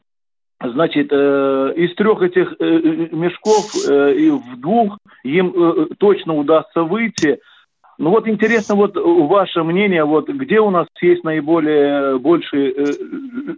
значит, 0.63 1.07
э, 1.11 1.73
из 1.75 1.95
трех 1.95 2.21
этих 2.21 2.53
э, 2.59 3.09
мешков 3.11 3.73
э, 3.87 4.13
и 4.15 4.31
в 4.31 4.59
двух 4.59 4.97
им 5.23 5.53
э, 5.55 5.87
точно 5.99 6.35
удастся 6.35 6.83
выйти. 6.83 7.39
Ну 7.97 8.09
вот 8.09 8.27
интересно, 8.27 8.75
вот 8.75 8.95
ваше 8.95 9.63
мнение, 9.63 10.03
вот 10.03 10.29
где 10.29 10.59
у 10.59 10.71
нас 10.71 10.87
есть 10.99 11.23
наиболее 11.23 12.17
большие 12.17 12.71
э, 12.71 12.85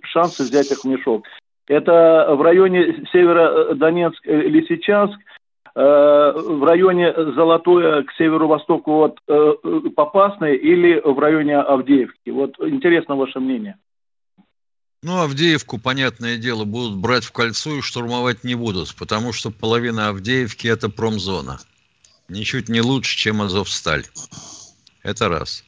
шансы 0.04 0.44
взять 0.44 0.72
их 0.72 0.80
в 0.80 0.86
мешок? 0.86 1.26
Это 1.68 2.36
в 2.36 2.42
районе 2.42 3.06
Северодонецк-Лисичанск, 3.14 5.14
Э, 5.14 5.18
в 5.76 6.64
районе 6.66 7.14
Золотое 7.34 8.04
к 8.04 8.12
северо-востоку 8.14 9.06
от 9.06 9.18
э, 9.28 9.54
Попасной 9.96 10.56
или 10.56 11.02
в 11.04 11.18
районе 11.18 11.58
Авдеевки? 11.58 12.30
Вот 12.30 12.60
интересно 12.60 13.16
ваше 13.16 13.40
мнение. 13.40 13.78
Ну, 15.02 15.20
Авдеевку, 15.20 15.80
понятное 15.80 16.38
дело, 16.38 16.64
будут 16.64 16.96
брать 16.96 17.26
в 17.26 17.32
кольцо 17.32 17.76
и 17.76 17.82
штурмовать 17.82 18.44
не 18.44 18.56
будут, 18.56 18.96
потому 18.96 19.34
что 19.34 19.52
половина 19.52 20.10
Авдеевки– 20.10 20.68
это 20.70 20.90
промзона. 20.90 21.60
Ничуть 22.30 22.70
не 22.70 22.80
лучше, 22.80 23.18
чем 23.18 23.42
Азовсталь. 23.42 24.06
Это 25.02 25.28
раз. 25.28 25.66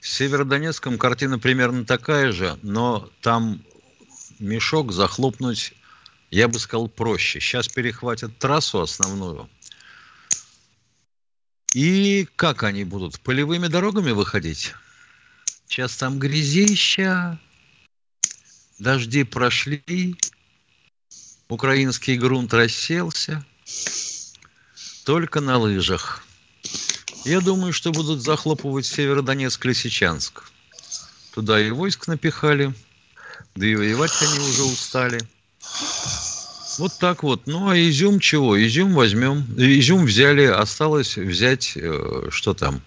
С 0.00 0.12
Северодонецком 0.16 0.98
картина 0.98 1.38
примерно 1.38 1.84
такая 1.84 2.32
же, 2.32 2.58
но 2.62 3.08
там 3.20 3.60
мешок 4.40 4.90
захлопнуть 4.90 5.74
я 6.34 6.48
бы 6.48 6.58
сказал, 6.58 6.88
проще. 6.88 7.38
Сейчас 7.38 7.68
перехватят 7.68 8.36
трассу 8.38 8.80
основную. 8.80 9.48
И 11.72 12.26
как 12.34 12.64
они 12.64 12.82
будут? 12.82 13.20
Полевыми 13.20 13.68
дорогами 13.68 14.10
выходить? 14.10 14.74
Сейчас 15.68 15.94
там 15.96 16.18
грязища, 16.18 17.38
дожди 18.80 19.22
прошли, 19.22 20.16
украинский 21.48 22.16
грунт 22.16 22.52
расселся, 22.52 23.44
только 25.04 25.40
на 25.40 25.58
лыжах. 25.58 26.24
Я 27.24 27.40
думаю, 27.40 27.72
что 27.72 27.92
будут 27.92 28.22
захлопывать 28.22 28.86
Северодонецк-Лисичанск. 28.86 30.42
Туда 31.32 31.60
и 31.60 31.70
войск 31.70 32.08
напихали, 32.08 32.74
да 33.54 33.66
и 33.66 33.76
воевать 33.76 34.12
они 34.20 34.38
уже 34.40 34.64
устали. 34.64 35.20
Вот 36.78 36.92
так 37.00 37.22
вот. 37.22 37.42
Ну, 37.46 37.68
а 37.68 37.76
изюм 37.76 38.20
чего? 38.20 38.60
Изюм 38.62 38.94
возьмем. 38.94 39.44
Изюм 39.56 40.04
взяли, 40.04 40.44
осталось 40.44 41.16
взять, 41.16 41.76
э, 41.76 42.28
что 42.30 42.54
там? 42.54 42.80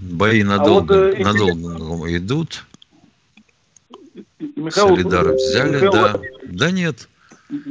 Бои 0.00 0.42
надолго, 0.42 1.08
а 1.08 1.10
вот, 1.10 1.18
э, 1.18 1.54
надолго 1.54 2.16
идут. 2.16 2.64
Михаил, 4.38 4.88
Солидар 4.88 5.32
взяли, 5.32 5.74
Михаил, 5.74 5.92
да. 5.92 6.20
Да 6.44 6.70
нет. 6.70 7.08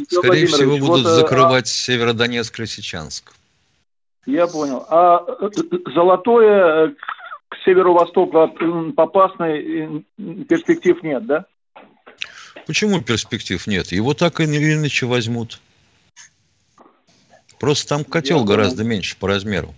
Скорее 0.09 0.47
всего, 0.47 0.77
будут 0.77 1.05
вот, 1.05 1.11
э, 1.11 1.15
закрывать 1.15 1.65
а... 1.65 1.69
Северодонецк-Лисичанск. 1.69 3.33
Я 4.25 4.47
понял. 4.47 4.85
А 4.89 5.25
золотое 5.93 6.95
к 7.49 7.55
северо-востоку 7.65 8.37
от 8.39 8.95
Попасной 8.95 10.05
перспектив 10.47 11.01
нет, 11.03 11.25
да? 11.25 11.45
Почему 12.67 13.01
перспектив 13.01 13.65
нет? 13.67 13.91
Его 13.91 14.13
так 14.13 14.39
или 14.39 14.73
иначе 14.73 15.05
возьмут. 15.05 15.59
Просто 17.59 17.87
там 17.87 18.03
котел 18.03 18.39
Я 18.39 18.45
гораздо 18.45 18.77
понял. 18.77 18.89
меньше 18.89 19.15
по 19.19 19.27
размеру. 19.27 19.73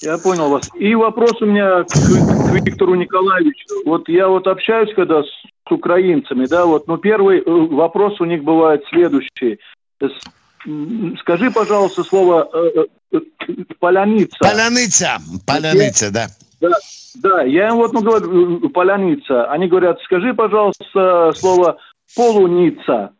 Я 0.00 0.16
понял 0.16 0.48
вас. 0.48 0.70
И 0.74 0.94
вопрос 0.94 1.42
у 1.42 1.46
меня 1.46 1.84
к, 1.84 1.88
к 1.88 2.64
Виктору 2.64 2.94
Николаевичу. 2.94 3.66
Вот 3.84 4.08
я 4.08 4.28
вот 4.28 4.46
общаюсь 4.46 4.94
когда 4.94 5.22
с, 5.22 5.26
с 5.26 5.72
украинцами, 5.72 6.46
да, 6.46 6.64
вот, 6.64 6.88
но 6.88 6.96
первый 6.96 7.40
э, 7.40 7.42
вопрос 7.44 8.18
у 8.20 8.24
них 8.24 8.42
бывает 8.42 8.82
следующий. 8.88 9.58
Скажи, 11.20 11.50
пожалуйста, 11.50 12.02
слово 12.02 12.48
э, 12.50 12.86
э, 13.12 13.18
поляница. 13.78 14.38
Поляница, 14.40 15.18
поляница, 15.46 16.10
да. 16.10 16.28
Да, 16.60 16.70
да, 17.22 17.42
я 17.42 17.68
им 17.68 17.76
вот 17.76 17.92
ну, 17.92 18.02
говорю, 18.02 18.68
поляница. 18.70 19.44
Они 19.50 19.66
говорят, 19.66 20.00
скажи, 20.02 20.34
пожалуйста, 20.34 21.32
слово 21.34 21.78
полуница. 22.14 23.12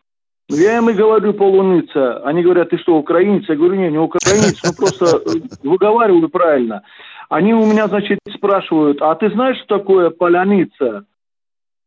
Я 0.48 0.78
им 0.78 0.90
и 0.90 0.94
говорю 0.94 1.32
полуница. 1.32 2.18
Они 2.24 2.42
говорят, 2.42 2.70
ты 2.70 2.78
что, 2.78 2.96
украинец? 2.96 3.48
Я 3.48 3.56
говорю, 3.56 3.76
не, 3.76 3.90
не 3.90 3.98
украинец, 3.98 4.60
ну 4.64 4.72
просто 4.76 5.22
выговариваю 5.62 6.28
правильно. 6.28 6.82
Они 7.28 7.54
у 7.54 7.64
меня, 7.64 7.86
значит, 7.86 8.18
спрашивают, 8.34 9.00
а 9.00 9.14
ты 9.14 9.30
знаешь, 9.30 9.58
что 9.58 9.78
такое 9.78 10.10
поляница? 10.10 11.04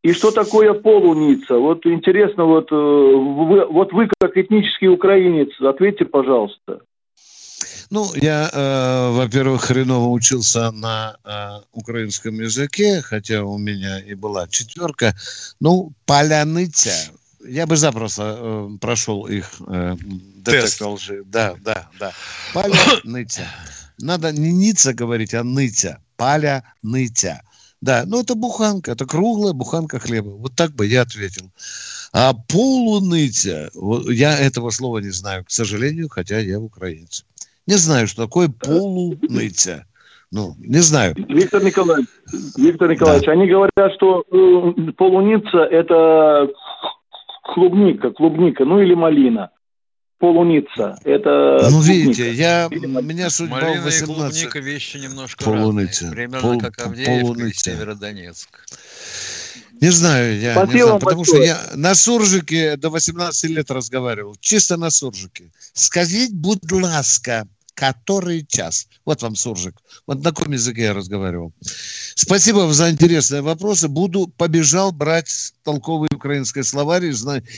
И 0.02 0.14
что 0.14 0.32
такое 0.32 0.74
полуница? 0.74 1.58
Вот 1.58 1.86
интересно, 1.86 2.46
вот 2.46 2.72
э, 2.72 2.76
вы, 2.76 3.66
вот 3.66 3.94
вы 3.94 4.10
как 4.20 4.38
этнический 4.38 4.88
украинец, 4.88 5.50
ответьте, 5.62 6.06
пожалуйста. 6.06 6.82
Ну, 7.90 8.14
я, 8.16 8.50
э, 8.52 9.10
во-первых, 9.12 9.66
хреново 9.66 10.10
учился 10.10 10.72
на 10.72 11.18
э, 11.24 11.62
украинском 11.74 12.40
языке, 12.40 13.02
хотя 13.02 13.44
у 13.44 13.58
меня 13.58 14.00
и 14.00 14.14
была 14.14 14.48
четверка. 14.48 15.16
Ну, 15.60 15.94
поляныця. 16.06 16.94
Я 17.46 17.68
бы 17.68 17.76
запросто 17.76 18.38
э, 18.38 18.78
прошел 18.80 19.26
их 19.26 19.46
э, 19.68 19.96
детектор 20.36 20.90
лжи. 20.90 21.24
Да, 21.26 21.56
да, 21.62 21.90
да. 22.00 22.12
Поляныця. 22.54 23.48
Надо 24.00 24.32
не 24.32 24.52
ница 24.52 24.94
говорить, 24.94 25.34
а 25.34 25.44
ныця. 25.44 26.00
Поляныця. 26.16 27.42
Да, 27.84 28.06
ну 28.08 28.22
это 28.22 28.36
буханка, 28.36 28.92
это 28.92 29.06
круглая 29.06 29.52
буханка 29.52 30.00
хлеба. 30.00 30.30
Вот 30.30 30.56
так 30.56 30.74
бы 30.74 30.88
я 30.88 31.02
ответил. 31.02 31.52
А 32.14 32.34
полуныця, 32.34 33.72
я 34.10 34.40
этого 34.40 34.70
слова 34.70 35.00
не 35.00 35.10
знаю, 35.10 35.44
к 35.44 35.52
сожалению, 35.52 36.08
хотя 36.08 36.40
я 36.40 36.62
украинец. 36.62 37.26
Не 37.68 37.76
знаю, 37.76 38.08
что 38.08 38.24
такое 38.24 38.50
полуныця. 38.50 39.86
Ну, 40.32 40.56
не 40.58 40.80
знаю. 40.80 41.14
Виктор 41.16 41.64
Николаевич, 41.64 42.10
Виктор 42.58 42.90
Николаевич, 42.92 43.26
да. 43.28 43.32
они 43.34 43.48
говорят, 43.48 43.94
что 43.96 44.24
э, 44.32 44.92
полуница– 44.98 45.58
это 45.72 46.50
клубника, 47.54 48.10
клубника, 48.12 48.66
ну 48.66 48.80
или 48.82 48.96
малина. 48.96 49.52
Полуница– 50.18 50.98
это 51.04 51.60
Ну, 51.64 51.70
клубника. 51.70 51.92
видите, 51.92 52.32
я, 52.32 52.68
меня 52.72 53.30
судьба 53.30 53.60
Малина 53.62 53.84
18... 53.84 54.02
и 54.02 54.06
клубника– 54.46 54.60
вещи 54.62 54.98
немножко 54.98 55.44
полуница. 55.44 56.06
разные. 56.06 56.12
Примерно 56.12 56.48
Пол, 56.50 56.60
как 56.60 56.80
Авдеевка 56.80 57.22
полуница. 57.22 57.70
и 57.70 57.74
Северодонецк. 57.76 58.50
Не 59.84 59.92
знаю, 59.92 60.40
я 60.40 60.54
Спасибо 60.54 60.74
не 60.74 60.84
знаю, 60.84 61.00
потому 61.00 61.24
большое. 61.24 61.44
что 61.44 61.46
я 61.46 61.76
на 61.76 61.94
суржике 61.94 62.78
до 62.78 62.90
18 62.90 63.50
лет 63.50 63.70
разговаривал, 63.70 64.38
чисто 64.40 64.78
на 64.78 64.90
суржике. 64.90 65.52
Скажите, 65.74 66.34
будь 66.34 66.72
ласка, 66.72 67.46
который 67.74 68.46
час? 68.48 68.88
Вот 69.04 69.22
вам 69.22 69.36
суржик. 69.36 69.76
Вот 70.08 70.24
на 70.24 70.30
каком 70.30 70.54
языке 70.54 70.84
я 70.84 70.94
разговаривал. 70.94 71.52
Спасибо 72.16 72.60
вам 72.60 72.72
за 72.72 72.92
интересные 72.92 73.42
вопросы. 73.42 73.90
Буду, 73.90 74.28
побежал 74.28 74.94
брать 74.94 75.54
толковый 75.66 76.08
украинский 76.16 76.64
словарь 76.64 77.08
и 77.08 77.12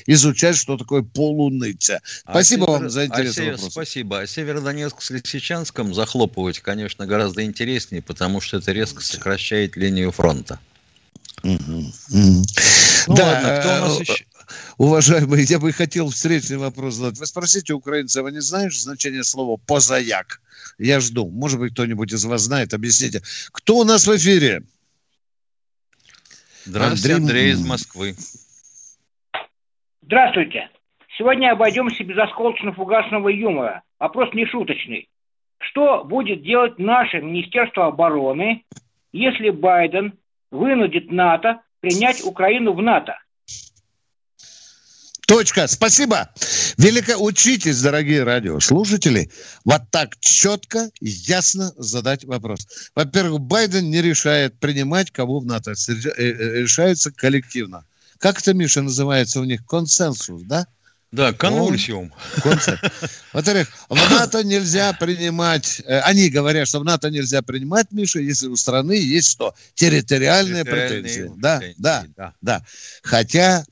изучать, 0.08 0.56
что 0.56 0.78
такое 0.78 1.04
полуныця. 1.04 2.02
А 2.26 2.32
спасибо 2.32 2.66
а 2.66 2.72
вам 2.72 2.80
север... 2.80 2.90
за 2.90 3.06
интересный 3.06 3.50
а 3.50 3.52
вопрос. 3.52 3.72
Спасибо. 3.72 4.20
А 4.22 4.26
Северодонецк 4.26 5.00
с 5.00 5.12
Лисичанском 5.12 5.94
захлопывать, 5.94 6.58
конечно, 6.58 7.06
гораздо 7.06 7.44
интереснее, 7.44 8.02
потому 8.02 8.42
что 8.42 8.58
это 8.58 8.72
резко 8.72 9.04
сокращает 9.04 9.76
линию 9.76 10.12
фронта. 10.12 10.60
Ну, 11.46 13.16
да, 13.16 13.24
ладно, 13.24 13.60
кто 13.60 13.70
у 13.70 13.80
нас 13.82 14.00
э, 14.00 14.02
еще? 14.02 14.26
Уважаемые, 14.78 15.44
я 15.44 15.60
бы 15.60 15.72
хотел 15.72 16.10
встречный 16.10 16.58
вопрос 16.58 16.96
задать. 16.96 17.20
Вы 17.20 17.26
спросите 17.26 17.74
украинцев, 17.74 18.26
они 18.26 18.40
знают 18.40 18.74
значение 18.74 19.24
слова 19.24 19.60
«позаяк»? 19.68 20.42
Я 20.78 21.00
жду. 21.00 21.30
Может 21.30 21.60
быть, 21.60 21.74
кто-нибудь 21.74 22.12
из 22.12 22.26
вас 22.26 22.42
знает, 22.42 22.74
объясните. 22.74 23.22
Кто 23.52 23.78
у 23.78 23.84
нас 23.84 24.08
в 24.08 24.16
эфире? 24.16 24.64
Здравствуйте, 26.66 27.16
Андрей, 27.16 27.36
Андрей 27.36 27.52
из 27.52 27.66
Москвы. 27.66 28.16
Здравствуйте. 30.02 30.70
Сегодня 31.18 31.52
обойдемся 31.52 32.04
без 32.04 32.18
осколочно-фугасного 32.18 33.30
юмора. 33.30 33.84
Вопрос 34.00 34.34
не 34.34 34.46
шуточный. 34.48 35.10
Что 35.60 36.04
будет 36.04 36.44
делать 36.44 36.80
наше 36.80 37.22
Министерство 37.22 37.88
обороны, 37.88 38.64
если 39.14 39.52
Байден 39.52 40.14
вынудит 40.56 41.12
НАТО 41.12 41.62
принять 41.82 42.24
Украину 42.24 42.74
в 42.74 42.82
НАТО? 42.82 43.15
Точка. 45.28 45.68
Спасибо. 45.68 46.30
Велико 46.78 47.18
учитесь, 47.18 47.82
дорогие 47.82 48.24
радиослушатели, 48.24 49.32
вот 49.63 49.82
так 49.89 50.20
четко 50.20 50.89
и 51.02 51.08
ясно 51.08 51.72
задать 51.78 52.26
вопрос. 52.26 52.91
Во-первых, 52.96 53.41
Байден 53.41 53.89
не 53.89 54.02
решает 54.04 54.60
принимать 54.60 55.10
кого 55.10 55.39
в 55.39 55.46
НАТО. 55.46 55.72
Э, 55.72 55.94
э, 56.18 56.62
решается 56.62 57.12
коллективно. 57.12 57.86
Как 58.20 58.39
это, 58.39 58.54
Миша, 58.54 58.84
называется 58.84 59.41
у 59.41 59.46
них? 59.46 59.65
Консенсус, 59.65 60.44
да? 60.44 60.68
Да, 61.15 61.34
конвульсиум. 61.34 62.13
Во-вторых, 63.34 63.69
в 63.89 63.95
НАТО 63.95 64.43
нельзя 64.43 64.93
принимать, 64.93 65.82
э, 65.86 65.99
они 66.01 66.30
говорят, 66.30 66.67
что 66.67 66.80
в 66.80 66.84
НАТО 66.84 67.10
нельзя 67.10 67.41
принимать, 67.41 67.88
Миша, 67.91 68.19
если 68.19 68.47
у 68.47 68.56
страны 68.56 68.93
есть 68.93 69.30
что? 69.30 69.56
Территориальные, 69.75 70.65
претензии. 70.65 71.32
Да, 71.38 71.62
да, 71.78 72.06
да, 72.15 72.34
да. 72.41 72.65
Хотя 73.01 73.65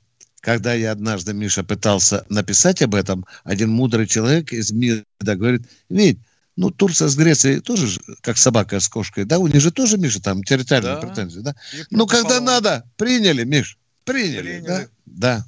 когда 0.44 0.74
я 0.74 0.92
однажды, 0.92 1.34
Миша, 1.34 1.64
пытался 1.64 2.26
написать 2.28 2.82
об 2.82 2.96
этом, 2.96 3.26
один 3.46 3.70
мудрый 3.70 4.08
человек 4.08 4.52
из 4.52 4.74
МИДа 4.74 5.06
говорит, 5.22 5.62
ведь, 5.90 6.20
ну, 6.58 6.70
Турция 6.70 7.08
с 7.08 7.16
Грецией 7.16 7.62
тоже 7.62 7.98
как 8.20 8.38
собака 8.38 8.82
с 8.82 8.90
кошкой, 8.90 9.24
да? 9.24 9.40
У 9.40 9.48
них 9.48 9.62
же 9.62 9.72
тоже, 9.72 9.98
Миша, 9.98 10.22
там 10.22 10.44
территориальные 10.44 10.96
да. 10.96 11.08
претензии, 11.08 11.40
да? 11.40 11.56
Ну, 11.92 12.08
когда 12.08 12.42
надо, 12.42 12.84
приняли, 12.98 13.46
Миш, 13.46 13.78
приняли, 14.04 14.60
приняли. 14.60 14.66
да? 14.66 14.88
Да. 15.06 15.46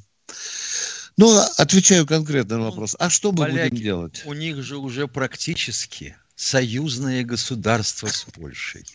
Ну, 1.18 1.40
отвечаю 1.58 2.06
конкретно 2.06 2.58
на 2.58 2.64
ну, 2.64 2.70
вопрос. 2.70 2.96
А 3.00 3.10
что 3.10 3.32
мы 3.32 3.46
Поляки, 3.46 3.70
будем 3.70 3.84
делать? 3.84 4.24
У 4.26 4.34
них 4.34 4.62
же 4.62 4.78
уже 4.78 5.08
практически 5.08 6.16
союзное 6.36 7.24
государство 7.24 8.08
с 8.08 8.26
Польшей. 8.34 8.86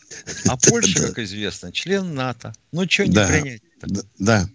А 0.47 0.57
Польша, 0.69 1.07
как 1.07 1.19
известно, 1.19 1.71
член 1.71 2.13
НАТО. 2.13 2.53
Ну, 2.71 2.87
что 2.87 3.07
не 3.07 3.15
принять? 3.15 3.63
Да. 4.19 4.47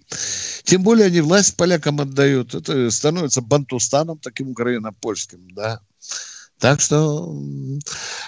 Тем 0.63 0.83
более 0.83 1.07
они 1.07 1.21
власть 1.21 1.57
полякам 1.57 2.01
отдают. 2.01 2.55
Это 2.55 2.91
становится 2.91 3.41
бантустаном 3.41 4.19
таким 4.19 4.51
украино-польским, 4.51 5.49
да. 5.51 5.81
Так 6.59 6.81
что 6.81 7.37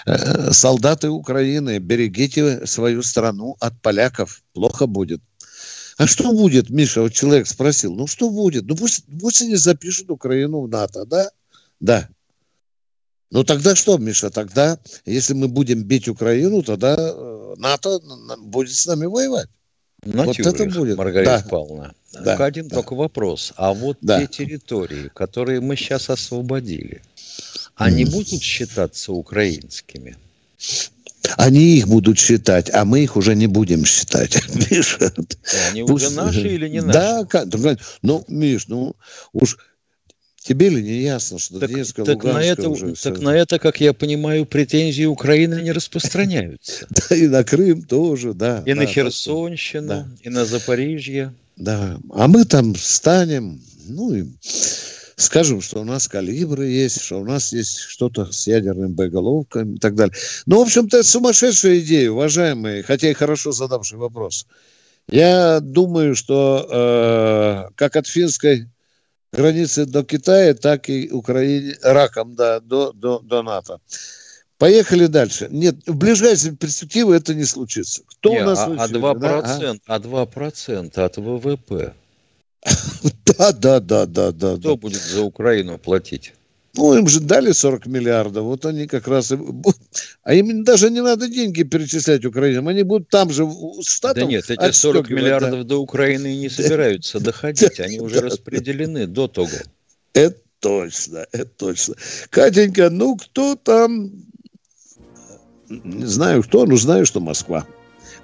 э, 0.05 0.51
солдаты 0.51 1.09
Украины, 1.09 1.79
берегите 1.79 2.67
свою 2.67 3.01
страну 3.01 3.55
от 3.59 3.81
поляков. 3.81 4.43
Плохо 4.53 4.85
будет. 4.85 5.21
А 5.99 6.07
что 6.07 6.31
будет, 6.31 6.69
Миша, 6.69 7.01
вот 7.01 7.11
человек 7.11 7.45
спросил, 7.45 7.93
ну 7.93 8.07
что 8.07 8.29
будет? 8.29 8.65
Ну 8.65 8.77
пусть, 8.77 9.03
пусть 9.19 9.41
они 9.41 9.57
запишут 9.57 10.09
Украину 10.09 10.61
в 10.61 10.69
НАТО, 10.69 11.03
да? 11.05 11.29
Да. 11.81 12.07
Ну 13.31 13.43
тогда 13.43 13.75
что, 13.75 13.97
Миша, 13.97 14.29
тогда, 14.29 14.79
если 15.05 15.33
мы 15.33 15.49
будем 15.49 15.83
бить 15.83 16.07
Украину, 16.07 16.63
тогда 16.63 16.95
э, 16.97 17.55
НАТО 17.57 17.99
будет 18.37 18.73
с 18.73 18.85
нами 18.85 19.07
воевать. 19.07 19.49
На 20.05 20.23
вот 20.23 20.39
это 20.39 20.65
будет. 20.67 20.97
Маргарита 20.97 21.41
да. 21.43 21.49
Павловна. 21.49 21.93
Да. 22.13 22.37
Один 22.37 22.69
да. 22.69 22.77
только 22.77 22.95
вопрос. 22.95 23.51
А 23.57 23.73
вот 23.73 23.97
да. 23.99 24.21
те 24.21 24.45
территории, 24.45 25.11
которые 25.13 25.59
мы 25.59 25.75
сейчас 25.75 26.09
освободили, 26.09 27.01
они 27.75 28.05
mm. 28.05 28.11
будут 28.11 28.41
считаться 28.41 29.11
украинскими? 29.11 30.15
Они 31.37 31.77
их 31.77 31.87
будут 31.87 32.17
считать, 32.19 32.69
а 32.73 32.85
мы 32.85 33.03
их 33.03 33.15
уже 33.15 33.35
не 33.35 33.47
будем 33.47 33.85
считать. 33.85 34.41
Миша, 34.71 35.11
они 35.69 35.83
Пусть... 35.83 36.05
уже 36.05 36.15
наши 36.15 36.47
или 36.47 36.67
не 36.67 36.81
наши? 36.81 37.27
Да, 37.31 37.77
ну, 38.01 38.23
Миш, 38.27 38.67
ну 38.67 38.95
уж 39.33 39.57
Тебе 40.41 40.69
ли 40.69 40.81
не 40.81 41.01
ясно, 41.01 41.37
что 41.37 41.59
так, 41.59 41.69
Донецкая, 41.69 42.05
так 42.05 42.23
на 42.23 42.41
это, 42.41 42.69
уже 42.69 42.93
Так 42.93 43.15
все... 43.15 43.23
на 43.23 43.35
это, 43.35 43.59
как 43.59 43.81
я 43.81 43.93
понимаю, 43.93 44.45
претензии 44.45 45.03
Украины 45.03 45.61
не 45.61 45.71
распространяются. 45.71 46.87
Да, 47.09 47.15
и 47.15 47.27
на 47.27 47.43
Крым 47.43 47.83
тоже, 47.83 48.33
да. 48.33 48.63
И 48.65 48.73
на 48.73 48.85
Херсонщину, 48.85 50.07
и 50.21 50.29
на 50.29 50.45
Запорижье. 50.45 51.33
Да, 51.55 51.99
а 52.11 52.27
мы 52.27 52.45
там 52.45 52.75
станем, 52.75 53.61
ну 53.87 54.13
и 54.13 54.25
скажем, 55.19 55.61
что 55.61 55.81
у 55.81 55.83
нас 55.83 56.07
калибры 56.07 56.67
есть, 56.67 57.01
что 57.01 57.19
у 57.19 57.25
нас 57.25 57.51
есть 57.51 57.79
что-то 57.79 58.31
с 58.31 58.47
ядерным 58.47 58.93
боеголовками 58.93 59.75
и 59.75 59.79
так 59.79 59.95
далее. 59.95 60.15
Ну, 60.45 60.59
в 60.59 60.61
общем-то, 60.61 60.97
это 60.97 61.07
сумасшедшая 61.07 61.79
идея, 61.79 62.11
уважаемые, 62.11 62.83
хотя 62.83 63.09
и 63.09 63.13
хорошо 63.13 63.51
задавший 63.51 63.97
вопрос. 63.97 64.47
Я 65.09 65.59
думаю, 65.59 66.15
что 66.15 66.67
э, 66.71 67.73
как 67.75 67.95
от 67.95 68.07
финской 68.07 68.67
границы 69.33 69.85
до 69.85 70.03
Китая, 70.03 70.53
так 70.53 70.89
и 70.89 71.09
Украине, 71.11 71.75
раком, 71.81 72.35
да, 72.35 72.59
до, 72.59 72.93
до, 72.93 73.19
до 73.19 73.43
НАТО. 73.43 73.79
Поехали 74.57 75.07
дальше. 75.07 75.47
Нет, 75.51 75.75
в 75.85 75.95
ближайшей 75.95 76.55
перспективе 76.55 77.17
это 77.17 77.33
не 77.33 77.45
случится. 77.45 78.03
Кто 78.07 78.31
не, 78.31 78.41
у 78.41 78.45
нас 78.45 78.59
а, 78.59 78.75
а 78.77 78.87
2%, 78.87 79.19
да? 79.19 79.39
а? 79.87 79.95
а 79.95 79.99
2% 79.99 80.99
от 80.99 81.17
ВВП. 81.17 81.93
Да, 83.25 83.51
да, 83.51 83.79
да, 83.79 84.05
да, 84.05 84.31
да. 84.31 84.57
Кто 84.57 84.75
будет 84.75 85.01
за 85.01 85.23
Украину 85.23 85.77
платить? 85.77 86.33
Ну, 86.75 86.97
им 86.97 87.07
же 87.07 87.19
дали 87.19 87.51
40 87.51 87.87
миллиардов, 87.87 88.43
вот 88.43 88.65
они 88.65 88.87
как 88.87 89.07
раз... 89.07 89.33
А 90.23 90.33
им 90.33 90.63
даже 90.63 90.89
не 90.89 91.01
надо 91.01 91.27
деньги 91.27 91.63
перечислять 91.63 92.25
Украинам, 92.25 92.67
они 92.67 92.83
будут 92.83 93.09
там 93.09 93.31
же 93.31 93.45
в 93.45 93.81
Штатах... 93.83 94.23
Да 94.23 94.29
нет, 94.29 94.49
эти 94.49 94.71
40 94.71 95.09
миллиардов 95.09 95.61
да. 95.61 95.63
до 95.63 95.81
Украины 95.81 96.35
не 96.37 96.49
собираются 96.49 97.19
доходить, 97.19 97.79
они 97.79 97.99
уже 97.99 98.21
распределены 98.21 99.07
до 99.07 99.27
того. 99.27 99.49
Это 100.13 100.37
точно, 100.59 101.25
это 101.31 101.49
точно. 101.57 101.95
Катенька, 102.29 102.89
ну 102.89 103.15
кто 103.15 103.55
там... 103.55 104.11
Не 105.69 106.05
знаю 106.05 106.43
кто, 106.43 106.65
но 106.65 106.77
знаю, 106.77 107.05
что 107.05 107.19
Москва. 107.19 107.65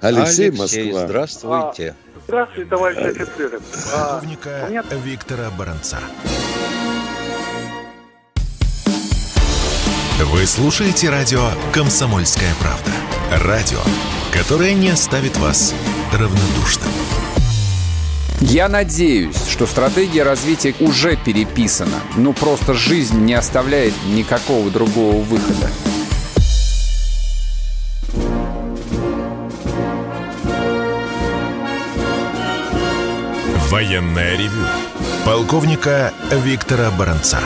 Алексей, 0.00 0.50
Алексей 0.50 0.90
Москва. 0.90 1.06
здравствуйте. 1.06 1.94
А, 2.14 2.20
здравствуйте, 2.26 2.70
товарищи 2.70 3.00
офицеры. 3.00 3.60
Полковника 3.92 4.50
а, 4.64 4.68
меня... 4.68 4.84
Виктора 5.04 5.50
Баранца. 5.50 5.98
Вы 10.18 10.46
слушаете 10.46 11.10
радио 11.10 11.42
«Комсомольская 11.72 12.52
правда». 12.60 12.90
Радио, 13.44 13.78
которое 14.32 14.74
не 14.74 14.88
оставит 14.90 15.36
вас 15.38 15.74
равнодушным. 16.12 16.90
Я 18.40 18.68
надеюсь, 18.68 19.46
что 19.48 19.66
стратегия 19.66 20.22
развития 20.22 20.74
уже 20.80 21.16
переписана. 21.16 22.00
Ну, 22.16 22.34
просто 22.34 22.74
жизнь 22.74 23.18
не 23.20 23.32
оставляет 23.32 23.94
никакого 24.08 24.70
другого 24.70 25.22
выхода. 25.22 25.70
Военная 33.76 34.38
ревю. 34.38 34.64
Полковника 35.26 36.10
Виктора 36.32 36.90
Баранца. 36.90 37.40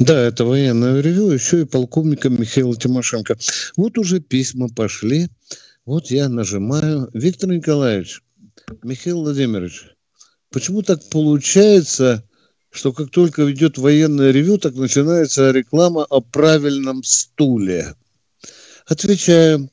Да, 0.00 0.20
это 0.20 0.44
военное 0.44 1.00
ревю, 1.00 1.30
еще 1.30 1.60
и 1.60 1.64
полковника 1.64 2.28
Михаила 2.28 2.74
Тимошенко. 2.74 3.38
Вот 3.76 3.96
уже 3.96 4.18
письма 4.18 4.68
пошли. 4.68 5.28
Вот 5.86 6.10
я 6.10 6.28
нажимаю. 6.28 7.08
Виктор 7.12 7.50
Николаевич, 7.50 8.20
Михаил 8.82 9.20
Владимирович, 9.20 9.84
почему 10.50 10.82
так 10.82 11.08
получается, 11.08 12.24
что 12.70 12.92
как 12.92 13.10
только 13.10 13.44
ведет 13.44 13.78
военное 13.78 14.32
ревю, 14.32 14.58
так 14.58 14.74
начинается 14.74 15.52
реклама 15.52 16.04
о 16.10 16.20
правильном 16.20 17.04
стуле? 17.04 17.94
Отвечаю. 18.88 19.70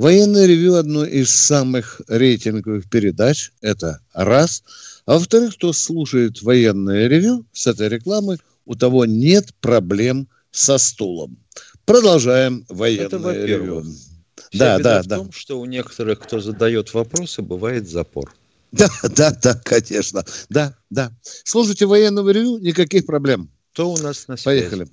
Военное 0.00 0.46
ревю– 0.46 0.74
одно 0.76 1.04
из 1.04 1.30
самых 1.30 2.00
рейтинговых 2.08 2.88
передач. 2.88 3.52
Это 3.60 4.00
раз. 4.14 4.62
А 5.06 5.14
во-вторых, 5.14 5.56
кто 5.56 5.72
слушает 5.72 6.42
военное 6.42 7.06
ревю 7.06 7.44
с 7.52 7.66
этой 7.66 7.88
рекламой– 7.88 8.38
у 8.70 8.76
того 8.76 9.04
нет 9.04 9.52
проблем 9.60 10.28
со 10.52 10.78
стулом. 10.78 11.36
Продолжаем 11.84 12.64
военное 12.68 13.06
Это, 13.06 13.46
ревю. 13.46 13.84
Да, 14.52 14.78
да, 14.78 15.02
в 15.02 15.06
да. 15.06 15.16
том, 15.16 15.32
что 15.32 15.60
у 15.60 15.64
некоторых, 15.64 16.20
кто 16.20 16.38
задает 16.38 16.94
вопросы, 16.94 17.42
бывает 17.42 17.88
запор. 17.88 18.32
Да, 18.70 18.88
да, 19.02 19.36
да, 19.42 19.60
конечно. 19.64 20.24
Да, 20.48 20.76
да. 20.88 21.10
Слушайте 21.42 21.86
военного 21.86 22.30
ревю, 22.30 22.58
никаких 22.58 23.06
проблем. 23.06 23.50
Кто 23.72 23.92
у 23.92 23.96
нас 23.96 24.28
на 24.28 24.36
связи? 24.36 24.60
Поехали. 24.60 24.88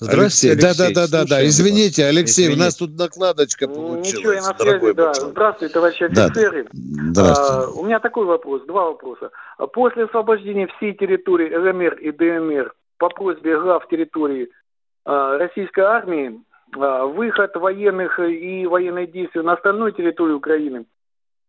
Здравствуйте, 0.00 0.52
Алексей. 0.52 0.94
Да, 0.94 0.94
да, 0.94 1.08
да, 1.08 1.24
да, 1.24 1.24
да. 1.28 1.46
Извините, 1.46 2.04
Алексей, 2.04 2.44
Извините. 2.44 2.62
у 2.62 2.64
нас 2.64 2.76
тут 2.76 2.96
накладочка 2.96 3.66
получилась. 3.66 4.14
Ничего, 4.14 4.32
я 4.32 4.42
на 4.42 4.56
связи, 4.56 4.92
да. 4.92 5.14
Здравствуйте, 5.14 5.74
товарищи 5.74 6.04
офицеры. 6.04 6.68
Да. 6.72 7.22
Здравствуйте. 7.24 7.64
А, 7.64 7.80
у 7.80 7.84
меня 7.84 7.98
такой 7.98 8.24
вопрос, 8.24 8.62
два 8.66 8.84
вопроса. 8.84 9.30
После 9.72 10.04
освобождения 10.04 10.68
всей 10.76 10.94
территории 10.94 11.52
ЛМР 11.52 11.94
и 11.94 12.12
ДНР 12.12 12.74
по 12.98 13.08
просьбе 13.08 13.58
глав 13.58 13.88
территории 13.88 14.48
а, 15.04 15.36
российской 15.36 15.80
армии 15.80 16.40
а, 16.76 17.06
выход 17.06 17.56
военных 17.56 18.20
и 18.20 18.66
военные 18.66 19.08
действия 19.08 19.42
на 19.42 19.54
остальную 19.54 19.92
территорию 19.92 20.36
Украины, 20.36 20.84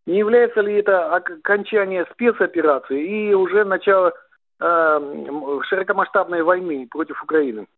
не 0.06 0.18
является 0.18 0.60
ли 0.60 0.74
это 0.74 1.14
окончание 1.14 2.04
спецоперации 2.12 3.28
и 3.28 3.34
уже 3.34 3.64
начало 3.64 4.12
а, 4.58 5.00
широкомасштабной 5.68 6.42
войны 6.42 6.88
против 6.90 7.22
Украины? 7.22 7.68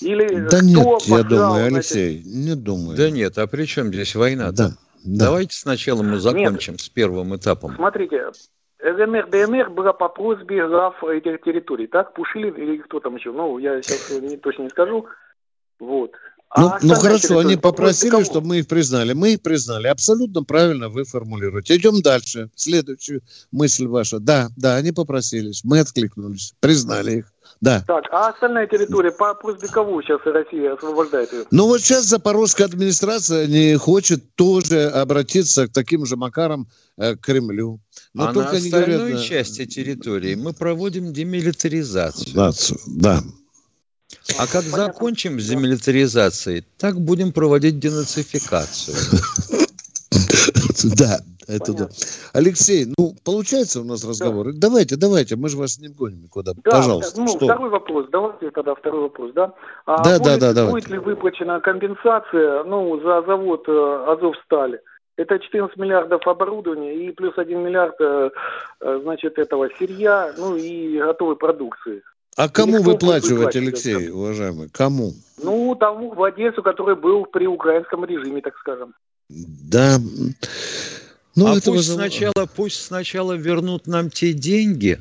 Или 0.00 0.48
да 0.48 0.60
нет, 0.60 1.02
я 1.02 1.22
думаю, 1.22 1.66
Алексей, 1.66 2.22
не 2.24 2.54
думаю. 2.54 2.96
Да 2.96 3.10
нет, 3.10 3.38
а 3.38 3.46
при 3.46 3.64
чем 3.66 3.88
здесь 3.88 4.14
война? 4.14 4.48
-то? 4.48 4.52
Да, 4.52 4.68
да. 5.04 5.24
Давайте 5.26 5.56
сначала 5.56 6.02
мы 6.02 6.18
закончим 6.18 6.74
нет. 6.74 6.80
с 6.80 6.88
первым 6.88 7.36
этапом. 7.36 7.74
Смотрите, 7.74 8.30
ЛНР, 8.82 9.28
ДНР 9.30 9.70
была 9.70 9.92
по 9.92 10.08
просьбе 10.08 10.66
глав 10.66 11.02
этих 11.04 11.42
территорий, 11.42 11.86
так? 11.86 12.14
Пушилин 12.14 12.54
или 12.54 12.78
кто 12.78 13.00
там 13.00 13.16
еще? 13.16 13.32
Ну, 13.32 13.58
я 13.58 13.80
сейчас 13.80 14.20
не, 14.20 14.36
точно 14.36 14.62
не 14.62 14.70
скажу. 14.70 15.06
Вот. 15.78 16.12
Ну, 16.54 16.66
а 16.66 16.78
ну 16.82 16.94
хорошо, 16.94 17.38
они 17.38 17.56
попросили, 17.56 18.22
чтобы 18.24 18.48
мы 18.48 18.58
их 18.58 18.68
признали. 18.68 19.14
Мы 19.14 19.34
их 19.34 19.42
признали. 19.42 19.86
Абсолютно 19.86 20.42
правильно 20.42 20.88
вы 20.88 21.04
формулируете. 21.04 21.76
Идем 21.76 22.02
дальше. 22.02 22.50
Следующую 22.54 23.22
мысль 23.52 23.86
ваша. 23.86 24.18
Да, 24.18 24.50
да, 24.56 24.76
они 24.76 24.92
попросились. 24.92 25.64
Мы 25.64 25.80
откликнулись. 25.80 26.52
Признали 26.60 27.18
их. 27.18 27.31
Да. 27.62 27.84
Так, 27.86 28.06
а 28.10 28.30
остальная 28.30 28.66
территория, 28.66 29.12
по 29.12 29.34
просьбе 29.34 29.68
кого 29.68 30.02
сейчас 30.02 30.20
Россия 30.24 30.74
освобождает 30.74 31.32
ее? 31.32 31.44
Ну 31.52 31.66
вот 31.66 31.80
сейчас 31.80 32.06
запорожская 32.06 32.66
администрация 32.66 33.46
не 33.46 33.76
хочет 33.76 34.34
тоже 34.34 34.88
обратиться 34.88 35.68
к 35.68 35.72
таким 35.72 36.04
же 36.04 36.16
макарам 36.16 36.66
э, 36.96 37.14
к 37.14 37.20
Кремлю. 37.20 37.78
Но 38.14 38.24
а 38.24 38.34
только 38.34 38.54
на 38.54 38.58
остальной 38.58 39.10
говорят, 39.12 39.22
части 39.22 39.64
территории 39.64 40.34
мы 40.34 40.52
проводим 40.52 41.12
демилитаризацию. 41.12 42.34
Да, 42.34 42.50
да. 42.88 43.22
А 44.38 44.46
как 44.48 44.64
Понятно. 44.64 44.76
закончим 44.76 45.40
с 45.40 45.48
демилитаризацией, 45.48 46.64
так 46.78 47.00
будем 47.00 47.30
проводить 47.30 47.78
денацификацию. 47.78 48.96
Да, 50.84 51.18
это 51.48 51.72
да. 51.72 51.88
Алексей, 52.32 52.86
ну, 52.98 53.14
получается 53.24 53.80
у 53.80 53.84
нас 53.84 54.04
разговор. 54.04 54.48
Давайте, 54.54 54.96
давайте, 54.96 55.36
мы 55.36 55.48
же 55.48 55.56
вас 55.56 55.78
не 55.78 55.88
гоним 55.88 56.22
никуда. 56.22 56.52
Пожалуйста. 56.64 57.20
Ну, 57.20 57.26
второй 57.26 57.70
вопрос. 57.70 58.06
Давайте 58.10 58.50
тогда 58.50 58.74
второй 58.74 59.02
вопрос, 59.02 59.32
да? 59.34 59.52
А 59.86 60.02
да, 60.02 60.18
да, 60.18 60.52
да, 60.52 60.70
Будет 60.70 60.88
ли 60.88 60.98
выплачена 60.98 61.60
компенсация, 61.60 62.64
ну, 62.64 63.00
за 63.00 63.22
завод 63.22 63.64
э, 63.68 64.04
Азовстали? 64.08 64.80
Это 65.16 65.38
14 65.38 65.76
миллиардов 65.76 66.26
оборудования 66.26 66.94
и 66.94 67.12
плюс 67.12 67.36
1 67.36 67.58
миллиард, 67.58 67.94
э, 68.00 68.30
э, 68.80 69.00
значит, 69.02 69.38
этого 69.38 69.68
сырья, 69.78 70.32
ну 70.38 70.56
и 70.56 70.98
готовой 70.98 71.36
продукции. 71.36 72.02
А 72.36 72.48
кому 72.48 72.82
выплачивать, 72.82 73.54
Алексей, 73.56 74.10
уважаемый? 74.10 74.68
Кому? 74.70 75.12
Ну, 75.42 75.74
тому 75.74 76.14
владельцу, 76.14 76.62
который 76.62 76.96
был 76.96 77.26
при 77.26 77.46
украинском 77.46 78.04
режиме, 78.04 78.40
так 78.40 78.56
скажем. 78.56 78.94
Да. 79.32 80.00
Ну, 81.34 81.46
а 81.46 81.54
пусть, 81.54 81.66
вызов... 81.66 81.94
сначала, 81.96 82.46
пусть 82.54 82.82
сначала 82.82 83.32
вернут 83.32 83.86
нам 83.86 84.10
те 84.10 84.32
деньги, 84.32 85.00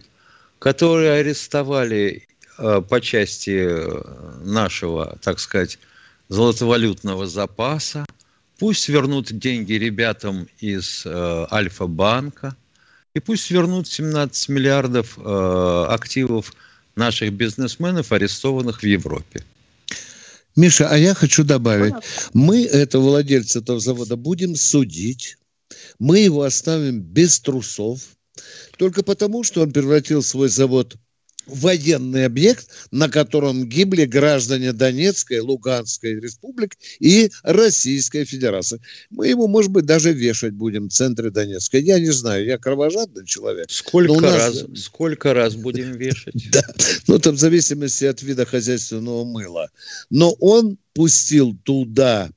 которые 0.59 1.11
арестовали 1.11 2.27
э, 2.57 2.81
по 2.87 3.01
части 3.01 3.65
э, 3.67 4.01
нашего, 4.43 5.17
так 5.21 5.39
сказать, 5.39 5.77
золотовалютного 6.29 7.27
запаса. 7.27 8.05
Пусть 8.57 8.87
вернут 8.87 9.37
деньги 9.37 9.73
ребятам 9.73 10.47
из 10.59 11.03
э, 11.05 11.47
Альфа-банка. 11.51 12.55
И 13.13 13.19
пусть 13.19 13.51
вернут 13.51 13.87
17 13.87 14.49
миллиардов 14.49 15.17
э, 15.17 15.85
активов 15.89 16.53
наших 16.95 17.33
бизнесменов, 17.33 18.13
арестованных 18.13 18.81
в 18.81 18.85
Европе. 18.85 19.43
Миша, 20.55 20.89
а 20.89 20.97
я 20.97 21.13
хочу 21.13 21.43
добавить, 21.43 21.93
мы 22.33 22.65
этого 22.65 23.09
владельца 23.09 23.59
этого 23.59 23.79
завода 23.79 24.15
будем 24.17 24.55
судить, 24.55 25.37
мы 25.99 26.19
его 26.19 26.43
оставим 26.43 27.01
без 27.01 27.39
трусов, 27.39 28.01
только 28.77 29.03
потому, 29.03 29.43
что 29.43 29.61
он 29.61 29.71
превратил 29.71 30.21
свой 30.23 30.49
завод 30.49 30.97
военный 31.45 32.25
объект, 32.25 32.67
на 32.91 33.09
котором 33.09 33.67
гибли 33.67 34.05
граждане 34.05 34.73
Донецкой, 34.73 35.39
Луганской 35.39 36.19
республик 36.19 36.77
и 36.99 37.31
Российской 37.43 38.25
Федерации. 38.25 38.81
Мы 39.09 39.27
его, 39.27 39.47
может 39.47 39.71
быть, 39.71 39.85
даже 39.85 40.13
вешать 40.13 40.53
будем 40.53 40.89
в 40.89 40.93
центре 40.93 41.29
Донецка. 41.29 41.77
Я 41.77 41.99
не 41.99 42.11
знаю, 42.11 42.45
я 42.45 42.57
кровожадный 42.57 43.25
человек. 43.25 43.67
Сколько, 43.69 44.21
нас... 44.21 44.35
раз, 44.35 44.65
сколько 44.75 45.33
раз 45.33 45.55
будем 45.55 45.93
вешать? 45.93 46.33
Да, 46.51 46.63
ну 47.07 47.17
там 47.17 47.35
в 47.35 47.39
зависимости 47.39 48.03
от 48.03 48.21
вида 48.21 48.45
хозяйственного 48.45 49.23
мыла. 49.23 49.69
Но 50.09 50.31
он 50.39 50.77
пустил 50.93 51.55
туда 51.63 52.29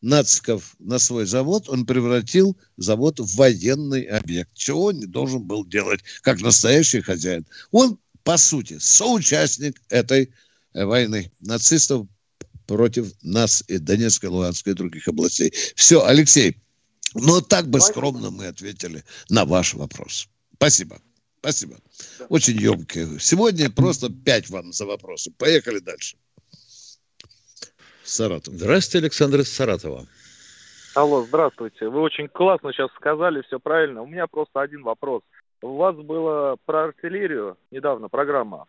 нациков 0.00 0.76
на 0.78 0.98
свой 0.98 1.26
завод, 1.26 1.68
он 1.68 1.84
превратил 1.84 2.56
завод 2.76 3.20
в 3.20 3.36
военный 3.36 4.02
объект, 4.04 4.50
чего 4.54 4.84
он 4.86 4.98
не 4.98 5.06
должен 5.06 5.42
был 5.42 5.66
делать, 5.66 6.00
как 6.22 6.40
настоящий 6.40 7.00
хозяин. 7.00 7.46
Он 7.70 7.98
по 8.24 8.36
сути, 8.36 8.78
соучастник 8.78 9.80
этой 9.88 10.32
войны 10.74 11.32
нацистов 11.40 12.06
против 12.66 13.12
нас 13.22 13.64
и 13.66 13.78
Донецкой, 13.78 14.30
Луганской 14.30 14.72
и 14.72 14.76
других 14.76 15.08
областей. 15.08 15.52
Все, 15.74 16.04
Алексей, 16.04 16.56
ну 17.14 17.40
так 17.40 17.68
бы 17.68 17.80
скромно 17.80 18.30
мы 18.30 18.46
ответили 18.46 19.04
на 19.28 19.44
ваш 19.44 19.74
вопрос. 19.74 20.28
Спасибо. 20.54 21.00
Спасибо. 21.40 21.76
Очень 22.28 22.58
емкие. 22.58 23.18
Сегодня 23.18 23.70
просто 23.70 24.10
пять 24.10 24.50
вам 24.50 24.72
за 24.72 24.84
вопросы. 24.84 25.32
Поехали 25.38 25.78
дальше. 25.78 26.16
Саратов. 28.04 28.54
Здравствуйте, 28.54 29.04
Александр 29.04 29.40
из 29.40 29.52
Саратова. 29.52 30.06
Алло, 30.94 31.24
здравствуйте. 31.24 31.88
Вы 31.88 32.00
очень 32.00 32.28
классно 32.28 32.72
сейчас 32.72 32.90
сказали, 32.96 33.42
все 33.42 33.58
правильно. 33.58 34.02
У 34.02 34.06
меня 34.06 34.26
просто 34.26 34.60
один 34.60 34.82
вопрос– 34.82 35.22
у 35.62 35.76
вас 35.76 35.96
была 35.96 36.56
про 36.64 36.84
артиллерию 36.84 37.56
недавно 37.70 38.08
программа, 38.08 38.66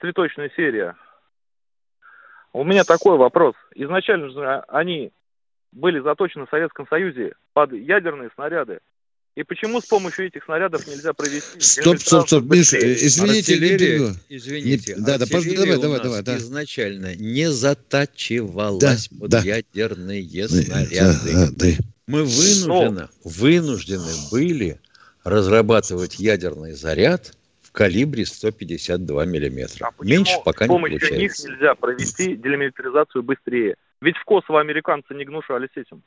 цветочная 0.00 0.50
серия. 0.56 0.96
У 2.52 2.64
меня 2.64 2.84
такой 2.84 3.18
вопрос. 3.18 3.54
Изначально 3.74 4.30
же 4.30 4.64
они 4.68 5.12
были 5.72 6.00
заточены 6.00 6.46
в 6.46 6.50
Советском 6.50 6.86
Союзе 6.88 7.34
под 7.52 7.72
ядерные 7.72 8.30
снаряды. 8.34 8.78
И 9.34 9.42
почему 9.42 9.82
с 9.82 9.84
помощью 9.84 10.28
этих 10.28 10.44
снарядов 10.44 10.86
нельзя 10.86 11.12
провести... 11.12 11.60
Стоп, 11.60 11.98
стоп, 11.98 12.26
стоп, 12.26 12.44
Миша, 12.44 12.78
извините, 12.78 13.52
артиллерия, 13.52 13.98
не 14.30 14.36
извините, 14.36 14.94
не, 14.94 15.00
да, 15.00 15.18
да, 15.18 15.26
давай, 15.26 15.78
давай, 15.78 16.00
давай, 16.00 16.22
да. 16.22 16.38
изначально 16.38 17.14
не 17.16 17.50
затачивалась 17.50 19.08
да, 19.10 19.18
под 19.20 19.30
да. 19.30 19.40
ядерные 19.40 20.48
снаряды. 20.48 21.32
Да, 21.34 21.46
да, 21.46 21.52
да. 21.54 21.66
Мы 22.06 22.22
вынуждены, 22.24 23.08
вынуждены 23.24 24.12
были 24.30 24.80
разрабатывать 25.26 26.20
ядерный 26.20 26.72
заряд 26.72 27.32
в 27.60 27.72
калибре 27.72 28.24
152 28.24 29.24
миллиметра. 29.24 29.90
А 29.98 30.04
Меньше 30.04 30.36
пока 30.44 30.66
не 30.66 30.68
получается. 30.68 31.06
С 31.06 31.10
помощью 31.10 31.18
них 31.18 31.58
нельзя 31.60 31.74
провести 31.74 32.36
делимитаризацию 32.36 33.22
быстрее. 33.24 33.74
Ведь 34.00 34.16
в 34.16 34.24
Косово 34.24 34.60
американцы 34.60 35.14
не 35.14 35.24
гнушались 35.24 35.70
этим. 35.74 36.02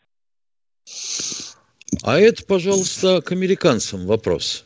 А 2.04 2.18
это, 2.18 2.46
пожалуйста, 2.46 3.22
к 3.22 3.34
американцам 3.34 4.06
вопрос. 4.08 4.64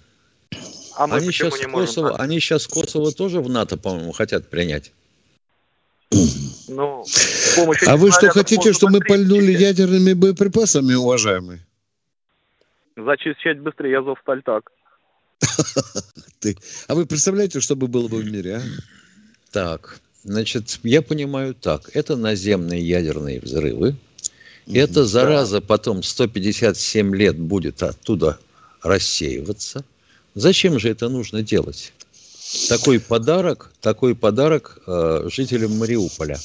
А 0.96 1.08
мы 1.08 1.18
они 1.18 1.32
сейчас 1.32 1.58
не 1.58 1.66
Косово, 1.66 2.10
можем... 2.10 2.22
они 2.22 2.40
сейчас 2.40 2.68
Косово 2.68 3.12
тоже 3.12 3.42
в 3.42 3.50
НАТО, 3.50 3.78
по-моему, 3.78 4.12
хотят 4.12 4.50
принять. 4.52 4.92
Ну, 6.68 7.04
а 7.88 7.98
вы 7.98 8.12
что 8.12 8.30
хотите, 8.30 8.72
чтобы 8.72 9.00
мы 9.00 9.00
пальнули 9.00 9.52
ядерными 9.52 10.14
боеприпасами, 10.14 10.94
уважаемые? 10.94 11.66
Зачищать 12.96 13.60
быстрее 13.60 14.00
Азовсталь 14.00 14.44
так. 14.44 14.72
Ты. 16.40 16.58
А 16.88 16.96
вы 16.96 17.06
представляете, 17.06 17.60
что 17.60 17.76
бы 17.76 17.88
было 17.88 18.08
бы 18.08 18.18
в 18.18 18.26
мире, 18.26 18.58
а? 18.58 18.62
Так, 19.52 20.00
значит, 20.24 20.80
я 20.84 21.02
понимаю 21.02 21.54
так. 21.54 21.90
Это 21.96 22.16
наземные 22.16 22.82
ядерные 22.82 23.40
взрывы. 23.40 23.96
Эта 24.68 25.06
зараза 25.06 25.62
потом 25.62 26.04
157 26.04 27.16
лет 27.16 27.38
будет 27.38 27.84
оттуда 27.84 28.40
рассеиваться. 28.82 29.84
Зачем 30.36 30.80
же 30.80 30.90
это 30.90 31.10
нужно 31.10 31.44
делать? 31.44 31.94
Такой 32.70 33.00
подарок, 33.00 33.72
такой 33.82 34.16
подарок 34.16 34.80
э, 34.86 35.28
жителям 35.30 35.78
Мариуполя. 35.78 36.38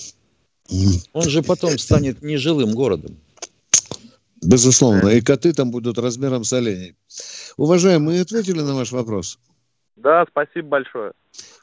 Он 1.13 1.29
же 1.29 1.43
потом 1.43 1.79
станет 1.79 2.23
нежилым 2.23 2.73
городом. 2.73 3.17
Безусловно. 4.43 5.09
И 5.09 5.21
коты 5.21 5.53
там 5.53 5.71
будут 5.71 5.99
размером 5.99 6.45
с 6.45 6.53
оленей. 6.53 6.97
Уважаемые, 7.57 8.19
мы 8.19 8.21
ответили 8.21 8.61
на 8.61 8.75
ваш 8.75 8.93
вопрос? 8.93 9.39
Да, 9.97 10.25
спасибо 10.31 10.69
большое. 10.69 11.13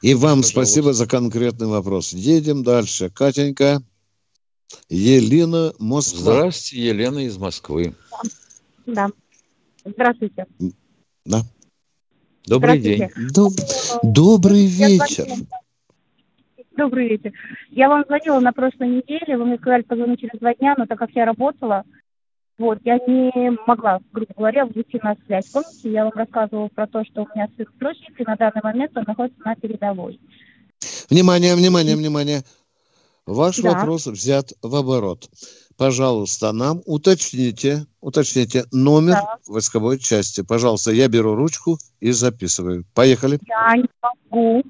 И 0.02 0.14
вам 0.14 0.22
Пожалуйста. 0.22 0.50
спасибо 0.50 0.92
за 0.92 1.06
конкретный 1.06 1.68
вопрос. 1.68 2.12
Едем 2.12 2.62
дальше. 2.64 3.10
Катенька, 3.10 3.82
Елена, 4.88 5.72
Москва. 5.78 6.34
Здравствуйте, 6.34 6.88
Елена 6.88 7.18
из 7.20 7.38
Москвы. 7.38 7.94
Да. 8.84 9.08
Здравствуйте. 9.84 10.46
Да. 11.24 11.42
Добрый 12.46 12.78
день. 12.78 13.08
Доб... 13.34 13.52
Добрый 14.02 14.66
вечер. 14.66 15.26
Добрый 16.76 17.08
вечер. 17.08 17.32
Я 17.70 17.88
вам 17.88 18.04
звонила 18.06 18.38
на 18.40 18.52
прошлой 18.52 18.88
неделе, 18.88 19.38
вы 19.38 19.46
мне 19.46 19.56
сказали 19.56 19.82
позвонить 19.82 20.20
через 20.20 20.38
два 20.38 20.54
дня, 20.54 20.74
но 20.76 20.86
так 20.86 20.98
как 20.98 21.10
я 21.12 21.24
работала, 21.24 21.84
вот, 22.58 22.78
я 22.84 22.98
не 23.06 23.56
могла, 23.66 24.00
грубо 24.12 24.32
говоря, 24.34 24.64
выйти 24.64 24.98
на 25.02 25.14
связь. 25.26 25.46
Помните, 25.50 25.92
я 25.92 26.04
вам 26.04 26.12
рассказывала 26.14 26.68
про 26.68 26.86
то, 26.86 27.04
что 27.04 27.22
у 27.22 27.28
меня 27.34 27.48
сын 27.56 27.66
срочник, 27.78 28.18
и 28.18 28.24
на 28.24 28.36
данный 28.36 28.62
момент 28.62 28.96
он 28.96 29.04
находится 29.06 29.40
на 29.44 29.54
передовой. 29.56 30.20
Внимание, 31.10 31.54
внимание, 31.54 31.96
внимание. 31.96 32.42
Ваш 33.26 33.58
да. 33.58 33.72
вопрос 33.72 34.06
взят 34.06 34.52
в 34.62 34.74
оборот. 34.74 35.28
Пожалуйста, 35.76 36.52
нам 36.52 36.80
уточните, 36.86 37.86
уточните 38.00 38.64
номер 38.72 39.14
да. 39.14 39.36
войсковой 39.46 39.98
части. 39.98 40.42
Пожалуйста, 40.42 40.92
я 40.92 41.08
беру 41.08 41.34
ручку 41.34 41.78
и 42.00 42.12
записываю. 42.12 42.86
Поехали. 42.94 43.38
Я 43.46 43.76
не 43.76 43.88
могу. 44.30 44.62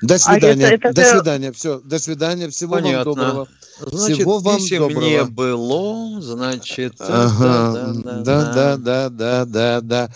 До 0.00 0.18
свидания. 0.18 0.66
А 0.66 0.70
это, 0.70 0.88
это... 0.88 0.94
До 0.94 1.04
свидания. 1.04 1.52
Все. 1.52 1.80
До 1.80 1.98
свидания. 1.98 2.48
Всего 2.48 2.74
Понятно. 2.74 2.96
вам 2.96 3.04
доброго. 3.04 3.48
Значит, 3.90 4.18
Всего 4.18 4.38
вам 4.38 4.60
доброго. 4.68 5.00
не 5.00 5.24
было, 5.24 6.20
значит. 6.20 6.94
Ага. 6.98 7.92
Да, 8.22 8.52
да, 8.52 8.76
да, 8.76 9.08
да, 9.08 9.44
да, 9.44 9.80
да. 9.80 10.10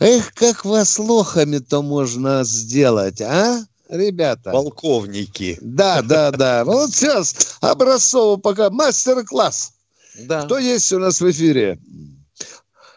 Эх, 0.00 0.32
как 0.34 0.64
вас 0.64 0.98
лохами-то 0.98 1.82
можно 1.82 2.44
сделать, 2.44 3.20
а? 3.20 3.64
Ребята. 3.88 4.50
Полковники. 4.50 5.58
Да, 5.60 6.02
да, 6.02 6.30
да. 6.30 6.64
Вот 6.64 6.90
сейчас 6.90 7.56
образцово 7.60 8.36
пока 8.36 8.70
мастер-класс. 8.70 9.72
Да. 10.20 10.42
Кто 10.42 10.58
есть 10.58 10.92
у 10.92 10.98
нас 10.98 11.20
в 11.20 11.30
эфире? 11.30 11.78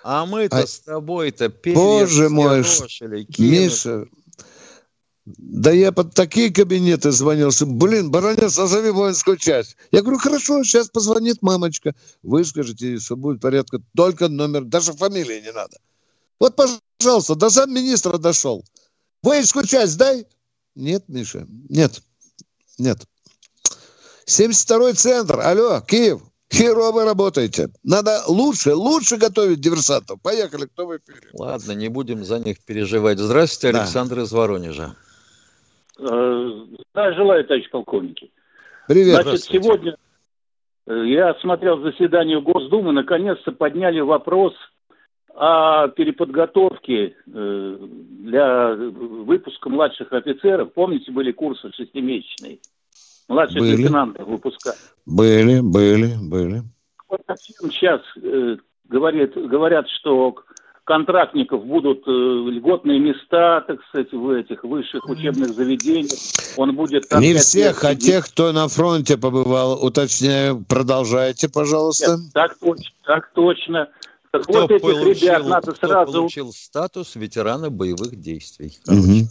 А 0.03 0.25
мы-то 0.25 0.57
а... 0.57 0.67
с 0.67 0.79
тобой-то 0.79 1.53
Боже 1.73 2.29
мой, 2.29 2.63
Миша, 3.37 4.05
да 5.25 5.71
я 5.71 5.91
под 5.91 6.15
такие 6.15 6.51
кабинеты 6.51 7.11
звонил, 7.11 7.51
что, 7.51 7.67
блин, 7.67 8.09
баронец, 8.09 8.57
назови 8.57 8.89
воинскую 8.89 9.37
часть. 9.37 9.77
Я 9.91 10.01
говорю, 10.01 10.17
хорошо, 10.17 10.63
сейчас 10.63 10.89
позвонит 10.89 11.41
мамочка. 11.43 11.93
Вы 12.23 12.43
скажите, 12.43 12.97
что 12.97 13.15
будет 13.15 13.39
порядка. 13.39 13.79
Только 13.95 14.29
номер, 14.29 14.63
даже 14.63 14.93
фамилии 14.93 15.41
не 15.41 15.51
надо. 15.51 15.77
Вот, 16.39 16.55
пожалуйста, 16.55 17.35
до 17.35 17.49
замминистра 17.49 18.17
дошел. 18.17 18.65
Воинскую 19.21 19.67
часть 19.67 19.97
дай. 19.97 20.25
Нет, 20.73 21.03
Миша, 21.07 21.45
нет, 21.69 22.01
нет. 22.79 23.05
72-й 24.25 24.93
центр, 24.93 25.39
алло, 25.39 25.81
Киев, 25.81 26.21
херово 26.51 26.91
вы 26.91 27.05
работаете. 27.05 27.69
Надо 27.83 28.23
лучше, 28.27 28.73
лучше 28.73 29.17
готовить 29.17 29.61
диверсантов. 29.61 30.19
Поехали, 30.21 30.65
кто 30.65 30.87
в 30.87 30.97
эфире? 30.97 31.29
Ладно, 31.33 31.73
не 31.73 31.89
будем 31.89 32.25
за 32.25 32.39
них 32.39 32.59
переживать. 32.63 33.19
Здравствуйте, 33.19 33.77
Александр 33.77 34.15
да. 34.15 34.23
из 34.23 34.31
Воронежа. 34.31 34.95
Э, 36.01 36.65
да, 36.95 37.13
желаю, 37.13 37.45
товарищ 37.45 37.69
полковники. 37.69 38.31
Привет. 38.87 39.21
Значит, 39.21 39.41
сегодня 39.41 39.95
э, 40.87 41.03
я 41.05 41.35
смотрел 41.35 41.79
заседание 41.81 42.41
Госдумы, 42.41 42.91
наконец-то 42.91 43.51
подняли 43.51 43.99
вопрос 43.99 44.53
о 45.35 45.87
переподготовке 45.89 47.15
э, 47.27 47.77
для 47.81 48.73
выпуска 48.73 49.69
младших 49.69 50.11
офицеров. 50.11 50.73
Помните, 50.73 51.11
были 51.11 51.31
курсы 51.31 51.71
шестимесячные? 51.73 52.59
Младших 53.27 53.59
были. 53.59 53.75
лейтенантов 53.75 54.27
выпускали. 54.27 54.77
Были, 55.05 55.59
были, 55.61 56.15
были. 56.19 56.61
Вот 57.07 57.21
сейчас 57.37 58.01
говорят, 58.89 59.33
говорят, 59.33 59.87
что 59.89 60.35
контрактников 60.91 61.65
будут 61.65 62.05
э, 62.05 62.11
льготные 62.11 62.99
места, 62.99 63.63
так 63.65 63.79
сказать, 63.87 64.11
в 64.11 64.29
этих 64.31 64.61
высших 64.65 65.07
учебных 65.07 65.55
заведениях. 65.55 66.19
Он 66.57 66.75
будет 66.75 67.07
там 67.07 67.21
Не 67.21 67.33
всех, 67.35 67.85
а 67.85 67.95
тех, 67.95 68.25
кто 68.25 68.51
на 68.51 68.67
фронте 68.67 69.17
побывал. 69.17 69.81
Уточняю, 69.81 70.65
продолжайте, 70.67 71.47
пожалуйста. 71.47 72.17
Нет, 72.17 72.33
так 72.33 72.57
точно, 72.59 72.91
так 73.05 73.31
точно. 73.33 73.89
Так 74.31 74.43
кто 74.43 74.61
вот 74.63 74.71
этих 74.71 74.81
получил, 74.81 75.29
ребят 75.29 75.47
надо 75.47 75.71
кто 75.71 75.87
сразу... 75.87 76.11
получил 76.11 76.51
статус 76.51 77.15
ветерана 77.15 77.69
боевых 77.69 78.19
действий. 78.19 78.77
Угу. 78.85 78.95
Нет. 78.97 79.29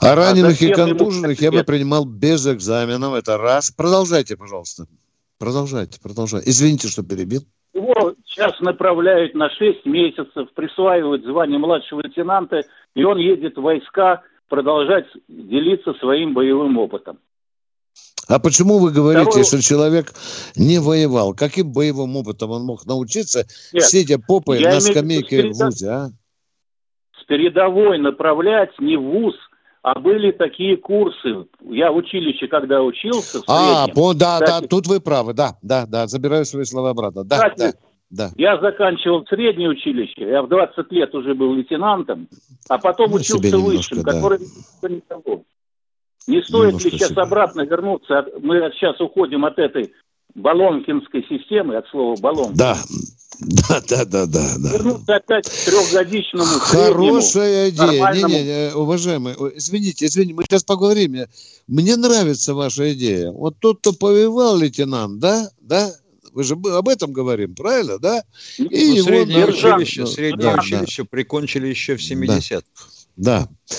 А 0.00 0.14
раненых 0.14 0.62
а 0.62 0.64
и 0.64 0.72
контуженных 0.72 1.38
я 1.42 1.52
бы 1.52 1.64
принимал 1.64 2.06
без 2.06 2.46
экзаменов. 2.46 3.12
Это 3.12 3.36
раз. 3.36 3.70
Продолжайте, 3.70 4.38
пожалуйста. 4.38 4.86
Продолжайте, 5.36 6.00
продолжайте. 6.00 6.48
Извините, 6.48 6.88
что 6.88 7.02
перебил. 7.02 7.44
Его 7.82 8.14
сейчас 8.24 8.58
направляют 8.60 9.34
на 9.34 9.50
6 9.50 9.84
месяцев, 9.86 10.48
присваивают 10.54 11.24
звание 11.24 11.58
младшего 11.58 12.00
лейтенанта, 12.02 12.62
и 12.94 13.02
он 13.02 13.18
едет 13.18 13.56
в 13.56 13.62
войска 13.62 14.22
продолжать 14.48 15.06
делиться 15.28 15.92
своим 15.94 16.32
боевым 16.32 16.78
опытом. 16.78 17.18
А 18.28 18.38
почему 18.38 18.78
вы 18.78 18.92
говорите, 18.92 19.30
Второй... 19.30 19.44
что 19.44 19.60
человек 19.60 20.12
не 20.56 20.78
воевал? 20.78 21.34
Каким 21.34 21.72
боевым 21.72 22.16
опытом 22.16 22.52
он 22.52 22.62
мог 22.62 22.86
научиться, 22.86 23.46
Нет, 23.72 23.82
сидя 23.84 24.18
попой 24.18 24.60
на 24.60 24.80
скамейке 24.80 25.48
в 25.48 25.52
ВУЗе, 25.52 25.88
а? 25.88 26.10
С 27.20 27.24
передовой 27.24 27.98
направлять 27.98 28.78
не 28.78 28.96
в 28.96 29.02
ВУЗ, 29.02 29.34
а 29.82 29.98
были 29.98 30.30
такие 30.30 30.76
курсы. 30.76 31.46
Я 31.68 31.90
в 31.90 31.96
училище, 31.96 32.46
когда 32.46 32.82
учился. 32.82 33.40
А, 33.48 33.88
по, 33.88 34.14
да, 34.14 34.38
кстати, 34.40 34.62
да, 34.62 34.68
тут 34.68 34.86
вы 34.86 35.00
правы, 35.00 35.34
да, 35.34 35.58
да, 35.60 35.86
да, 35.86 36.06
забираю 36.06 36.44
свои 36.44 36.64
слова 36.64 36.90
обратно. 36.90 37.24
Да, 37.24 37.36
кстати, 37.48 37.76
да, 38.10 38.28
да. 38.28 38.30
Я 38.36 38.60
заканчивал 38.60 39.26
среднее 39.26 39.70
училище, 39.70 40.28
я 40.28 40.42
в 40.42 40.48
20 40.48 40.92
лет 40.92 41.14
уже 41.14 41.34
был 41.34 41.52
лейтенантом, 41.54 42.28
а 42.68 42.78
потом 42.78 43.10
ну, 43.10 43.16
учился 43.16 43.58
высшим, 43.58 44.02
да. 44.02 44.12
который 44.12 44.38
не 44.88 45.00
того. 45.00 45.42
Не 46.28 46.40
стоит 46.42 46.66
немножко 46.66 46.88
ли 46.88 46.98
сейчас 46.98 47.08
себе. 47.08 47.22
обратно 47.22 47.62
вернуться? 47.62 48.26
Мы 48.40 48.70
сейчас 48.74 49.00
уходим 49.00 49.44
от 49.44 49.58
этой 49.58 49.92
баллонкинской 50.36 51.26
системы, 51.28 51.74
от 51.76 51.88
слова 51.88 52.16
баллон. 52.20 52.52
Да, 52.54 52.76
да, 53.44 53.80
да, 53.88 54.04
да, 54.04 54.26
да. 54.26 54.54
да. 54.58 54.72
Вернуться 54.72 55.16
опять 55.16 55.48
к 55.48 55.64
трехгодичному 55.64 56.44
Хорошая 56.44 57.70
идея. 57.70 58.12
Не, 58.12 58.22
не, 58.22 58.44
не, 58.44 58.74
уважаемый, 58.74 59.34
извините, 59.56 60.06
извините, 60.06 60.34
мы 60.34 60.44
сейчас 60.44 60.64
поговорим. 60.64 61.16
Мне 61.66 61.96
нравится 61.96 62.54
ваша 62.54 62.92
идея. 62.94 63.30
Вот 63.30 63.56
тот, 63.58 63.80
кто 63.80 63.92
повивал 63.92 64.56
лейтенант, 64.56 65.18
да, 65.18 65.50
да, 65.60 65.92
вы 66.32 66.44
же 66.44 66.54
об 66.54 66.88
этом 66.88 67.12
говорим, 67.12 67.54
правильно, 67.54 67.98
да? 67.98 68.22
И 68.58 68.64
ну, 68.64 68.70
его 68.70 69.06
среднее 69.06 69.46
училище, 69.46 70.06
среднее 70.06 70.54
да, 70.54 70.60
училище 70.60 71.02
да. 71.02 71.08
прикончили 71.10 71.66
еще 71.66 71.96
в 71.96 72.00
70-х. 72.00 72.62
Да. 73.16 73.48
да. 73.66 73.76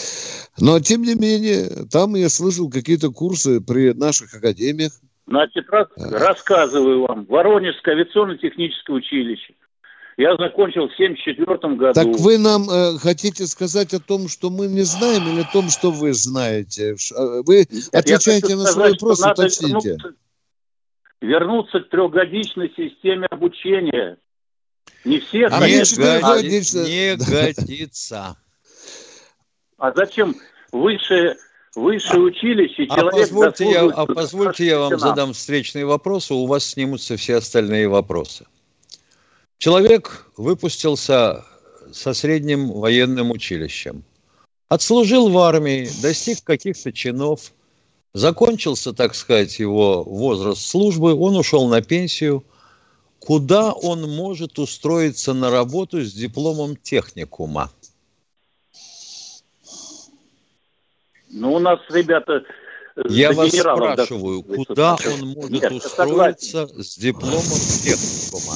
Но, 0.60 0.80
тем 0.80 1.02
не 1.02 1.16
менее, 1.16 1.88
там 1.90 2.16
я 2.16 2.30
слышал 2.30 2.70
какие-то 2.70 3.12
курсы 3.12 3.60
при 3.60 3.94
наших 3.94 4.34
академиях, 4.36 4.94
Значит, 5.26 5.70
раз, 5.70 5.88
рассказываю 5.98 7.06
вам. 7.08 7.26
Воронежское 7.26 7.96
авиационно-техническое 7.96 8.94
училище. 8.94 9.54
Я 10.18 10.36
закончил 10.36 10.90
в 10.90 10.96
74 10.96 11.76
году. 11.76 11.94
Так 11.94 12.08
вы 12.20 12.38
нам 12.38 12.70
э, 12.70 12.98
хотите 13.00 13.48
сказать 13.48 13.94
о 13.94 14.00
том, 14.00 14.28
что 14.28 14.50
мы 14.52 14.68
не 14.68 14.84
знаем, 14.84 15.28
или 15.28 15.42
о 15.42 15.52
том, 15.52 15.70
что 15.70 15.92
вы 15.92 16.14
знаете? 16.14 16.96
Э, 17.16 17.42
вы 17.46 17.66
отвечаете 17.92 18.56
на 18.56 18.66
свой 18.66 18.92
вопрос, 18.92 19.26
уточните. 19.26 19.98
Вернуться, 19.98 20.14
вернуться 21.22 21.80
к 21.80 21.90
трехгодичной 21.90 22.72
системе 22.76 23.26
обучения. 23.32 24.18
Не 25.04 25.20
все, 25.20 25.48
а 25.48 25.60
конечно, 25.60 26.02
не, 26.02 26.22
годится. 26.22 26.84
не 26.84 27.16
годится. 27.16 28.38
А 29.78 29.92
зачем 29.94 30.36
высшее 30.72 31.38
высшее 31.76 32.22
училище, 32.22 32.86
а 32.90 32.96
человек... 32.96 33.30
Позвольте 33.30 33.72
я, 33.72 33.84
а 33.86 34.06
позвольте 34.06 34.66
я 34.66 34.80
вам 34.80 35.00
задам 35.00 35.34
встречный 35.34 35.86
вопрос, 35.86 36.32
и 36.32 36.34
у 36.34 36.46
вас 36.46 36.66
снимутся 36.66 37.18
все 37.18 37.38
остальные 37.38 37.88
вопросы. 37.88 38.46
Человек 39.58 40.28
выпустился 40.38 41.46
со 41.92 42.14
средним 42.14 42.72
военным 42.72 43.32
училищем, 43.32 44.04
отслужил 44.68 45.30
в 45.30 45.38
армии, 45.38 45.88
достиг 46.02 46.44
каких-то 46.44 46.92
чинов, 46.92 47.54
закончился, 48.14 48.94
так 48.94 49.16
сказать, 49.16 49.60
его 49.60 50.04
возраст 50.04 50.62
службы, 50.62 51.14
он 51.14 51.38
ушел 51.38 51.68
на 51.68 51.82
пенсию. 51.82 52.44
Куда 53.20 53.72
он 53.72 54.02
может 54.14 54.60
устроиться 54.60 55.34
на 55.34 55.50
работу 55.50 56.02
с 56.02 56.12
дипломом 56.12 56.76
техникума? 56.76 57.72
Ну, 61.34 61.54
у 61.54 61.60
нас 61.60 61.80
ребята... 61.90 62.44
Э, 62.96 63.02
Я 63.10 63.32
вас 63.32 63.50
спрашиваю, 63.52 64.44
да, 64.70 64.96
куда 64.96 64.98
он 65.12 65.30
может 65.30 65.52
Нет, 65.52 65.72
устроиться 65.72 66.68
с 66.68 66.96
дипломом 66.98 67.42
техникума? 67.42 68.56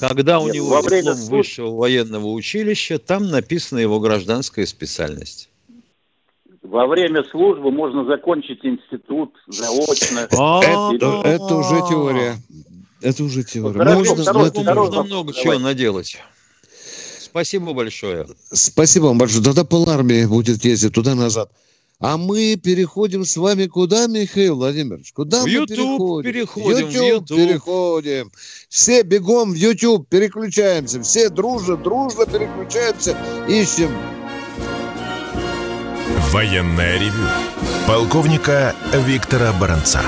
Когда 0.00 0.40
у 0.40 0.46
Нет, 0.46 0.56
него 0.56 0.80
диплом 0.80 1.14
службы... 1.14 1.36
высшего 1.36 1.76
военного 1.76 2.28
училища, 2.28 2.98
там 2.98 3.28
написана 3.28 3.80
его 3.80 4.00
гражданская 4.00 4.64
специальность. 4.64 5.50
Во 6.62 6.86
время 6.86 7.22
службы 7.24 7.70
можно 7.70 8.04
закончить 8.06 8.64
институт 8.64 9.34
заочно. 9.46 10.26
А, 10.36 10.60
это, 10.64 11.22
это 11.24 11.54
уже 11.54 11.80
теория. 11.88 12.36
Это 13.02 13.22
уже 13.24 13.44
теория. 13.44 13.84
Можно, 13.84 14.32
можно 14.74 15.02
много 15.02 15.32
чего 15.34 15.58
наделать. 15.58 16.18
Спасибо 17.20 17.74
большое. 17.74 18.26
Спасибо 18.50 19.04
вам 19.04 19.18
большое. 19.18 19.44
Тогда 19.44 19.64
пол 19.64 19.88
армии 19.90 20.24
будет 20.24 20.64
ездить 20.64 20.94
туда-назад. 20.94 21.50
А 21.98 22.18
мы 22.18 22.56
переходим 22.56 23.24
с 23.24 23.38
вами 23.38 23.66
куда, 23.66 24.06
Михаил 24.06 24.56
Владимирович? 24.56 25.12
Куда 25.14 25.40
в 25.40 25.44
мы 25.44 25.50
YouTube 25.50 26.22
переходим? 26.22 26.32
переходим 26.32 26.88
YouTube, 26.88 26.90
в 26.90 26.94
YouTube 26.94 27.28
переходим. 27.28 28.32
Все 28.68 29.02
бегом 29.02 29.52
в 29.52 29.54
YouTube 29.54 30.06
переключаемся. 30.06 31.00
Все 31.00 31.30
дружно, 31.30 31.78
дружно 31.78 32.26
переключаемся. 32.26 33.16
Ищем. 33.48 33.90
Военная 36.30 36.98
ревю. 36.98 37.28
Полковника 37.86 38.74
Виктора 38.92 39.54
Баранца. 39.54 40.02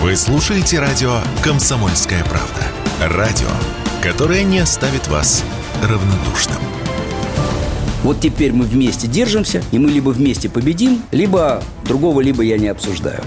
Вы 0.00 0.16
слушаете 0.16 0.80
радио 0.80 1.20
«Комсомольская 1.42 2.24
правда». 2.24 2.66
Радио, 3.00 3.48
которое 4.02 4.42
не 4.42 4.60
оставит 4.60 5.08
вас 5.08 5.44
равнодушным. 5.82 6.83
Вот 8.04 8.20
теперь 8.20 8.52
мы 8.52 8.66
вместе 8.66 9.06
держимся, 9.08 9.64
и 9.72 9.78
мы 9.78 9.90
либо 9.90 10.10
вместе 10.10 10.50
победим, 10.50 11.02
либо 11.10 11.62
другого, 11.86 12.20
либо 12.20 12.42
я 12.42 12.58
не 12.58 12.68
обсуждаю. 12.68 13.22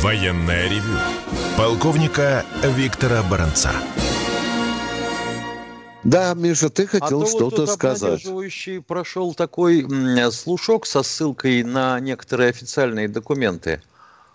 Военная 0.00 0.70
ревю. 0.70 0.96
Полковника 1.58 2.46
Виктора 2.62 3.22
Баранца. 3.22 3.72
Да, 6.04 6.32
Миша, 6.32 6.70
ты 6.70 6.86
хотел 6.86 7.24
а 7.24 7.26
что-то 7.26 7.66
вот 7.66 7.70
сказать. 7.70 8.26
прошел 8.86 9.34
такой 9.34 9.86
слушок 10.32 10.86
со 10.86 11.02
ссылкой 11.02 11.64
на 11.64 12.00
некоторые 12.00 12.48
официальные 12.48 13.08
документы, 13.08 13.82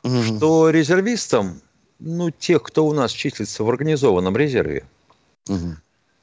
угу. 0.03 0.22
что 0.22 0.69
резервистам, 0.69 1.61
ну, 2.02 2.32
тех, 2.32 2.64
кто 2.64 2.86
у 2.86 2.93
нас 2.93 3.12
числится 3.12 3.64
в 3.64 3.70
организованном 3.70 4.36
резерве, 4.36 4.84
угу. 5.47 5.76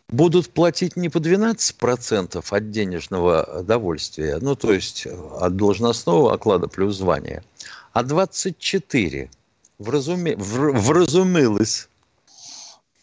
будут 0.08 0.50
платить 0.50 0.96
не 0.96 1.08
по 1.08 1.18
12% 1.18 2.44
от 2.48 2.70
денежного 2.70 3.62
довольствия, 3.62 4.38
ну, 4.40 4.56
то 4.56 4.72
есть 4.72 5.06
от 5.06 5.56
должностного 5.56 6.34
оклада 6.34 6.68
плюс 6.68 6.96
звания, 6.96 7.44
а 7.92 8.02
24%. 8.02 9.30
Вразуме... 9.78 10.34
Вразумилось. 10.36 11.88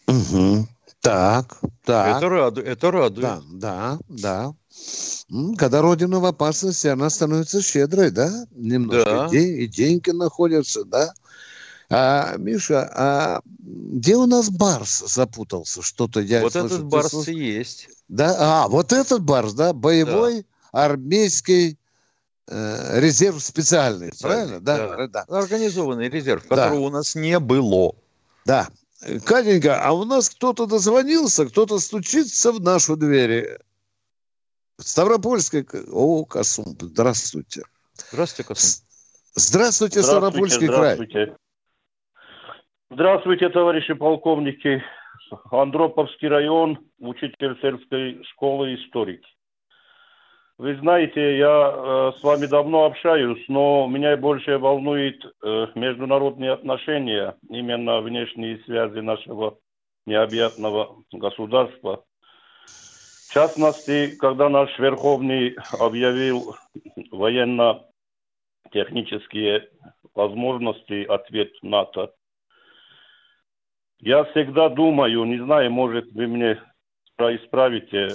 Угу. 0.06 0.68
Так, 1.00 1.58
так. 1.84 2.18
Это, 2.18 2.28
раду... 2.28 2.60
это 2.60 2.90
радует. 2.90 3.22
Да, 3.22 3.42
да, 3.50 3.98
да. 4.08 4.54
Когда 5.56 5.80
Родина 5.80 6.20
в 6.20 6.26
опасности, 6.26 6.86
она 6.86 7.08
становится 7.08 7.62
щедрой, 7.62 8.10
да? 8.10 8.46
Немножко 8.50 9.10
да. 9.10 9.28
День, 9.28 9.60
и 9.62 9.66
деньги 9.66 10.10
находятся, 10.10 10.84
да? 10.84 11.14
А, 11.88 12.36
Миша, 12.36 12.90
а 12.94 13.40
где 13.58 14.16
у 14.16 14.26
нас 14.26 14.50
Барс 14.50 15.04
запутался? 15.06 15.82
Что-то 15.82 16.20
я 16.20 16.42
Вот 16.42 16.52
слышу, 16.52 16.66
этот 16.66 16.84
Барс 16.84 17.10
слыш... 17.10 17.28
и 17.28 17.34
есть. 17.34 17.88
Да, 18.08 18.36
а, 18.38 18.68
вот 18.68 18.92
этот 18.92 19.22
Барс, 19.22 19.52
да? 19.52 19.72
Боевой 19.72 20.42
да. 20.72 20.84
армейский 20.84 21.78
э, 22.48 23.00
резерв 23.00 23.40
специальный, 23.42 24.10
правильно? 24.20 24.60
Да, 24.60 24.96
да. 24.96 25.06
да. 25.06 25.38
Организованный 25.38 26.08
резерв, 26.08 26.42
которого 26.48 26.74
да. 26.74 26.80
у 26.80 26.90
нас 26.90 27.14
не 27.14 27.38
было. 27.38 27.94
Да, 28.44 28.68
Катенька, 29.24 29.82
а 29.82 29.92
у 29.92 30.04
нас 30.04 30.30
кто-то 30.30 30.66
дозвонился, 30.66 31.46
кто-то 31.46 31.78
стучится 31.78 32.52
в 32.52 32.60
нашу 32.60 32.96
дверь. 32.96 33.58
Ставропольская... 34.78 35.64
О, 35.92 36.24
Касум, 36.24 36.76
здравствуйте. 36.80 37.62
Здравствуйте, 38.10 38.48
Касум. 38.48 38.82
Здравствуйте, 39.34 40.02
Ставропольский 40.02 40.66
здравствуйте. 40.66 41.12
край. 41.12 41.36
Здравствуйте, 42.88 43.48
товарищи 43.48 43.94
полковники. 43.94 44.80
Андроповский 45.50 46.28
район, 46.28 46.78
учитель 47.00 47.58
сельской 47.60 48.22
школы, 48.30 48.76
историк. 48.76 49.24
Вы 50.56 50.76
знаете, 50.76 51.36
я 51.36 51.74
э, 51.74 52.12
с 52.16 52.22
вами 52.22 52.46
давно 52.46 52.84
общаюсь, 52.84 53.44
но 53.48 53.88
меня 53.88 54.16
больше 54.16 54.58
волнует 54.58 55.20
э, 55.24 55.66
международные 55.74 56.52
отношения, 56.52 57.34
именно 57.48 58.00
внешние 58.02 58.58
связи 58.58 59.00
нашего 59.00 59.58
необъятного 60.06 61.02
государства. 61.10 62.04
В 62.66 63.32
частности, 63.34 64.16
когда 64.16 64.48
наш 64.48 64.78
Верховный 64.78 65.56
объявил 65.80 66.54
военно-технические 67.10 69.70
возможности 70.14 71.04
ответ 71.04 71.50
НАТО, 71.62 72.12
я 74.00 74.24
всегда 74.24 74.68
думаю, 74.68 75.24
не 75.24 75.38
знаю, 75.38 75.70
может 75.70 76.12
вы 76.12 76.26
мне 76.26 76.58
исправите, 77.18 78.14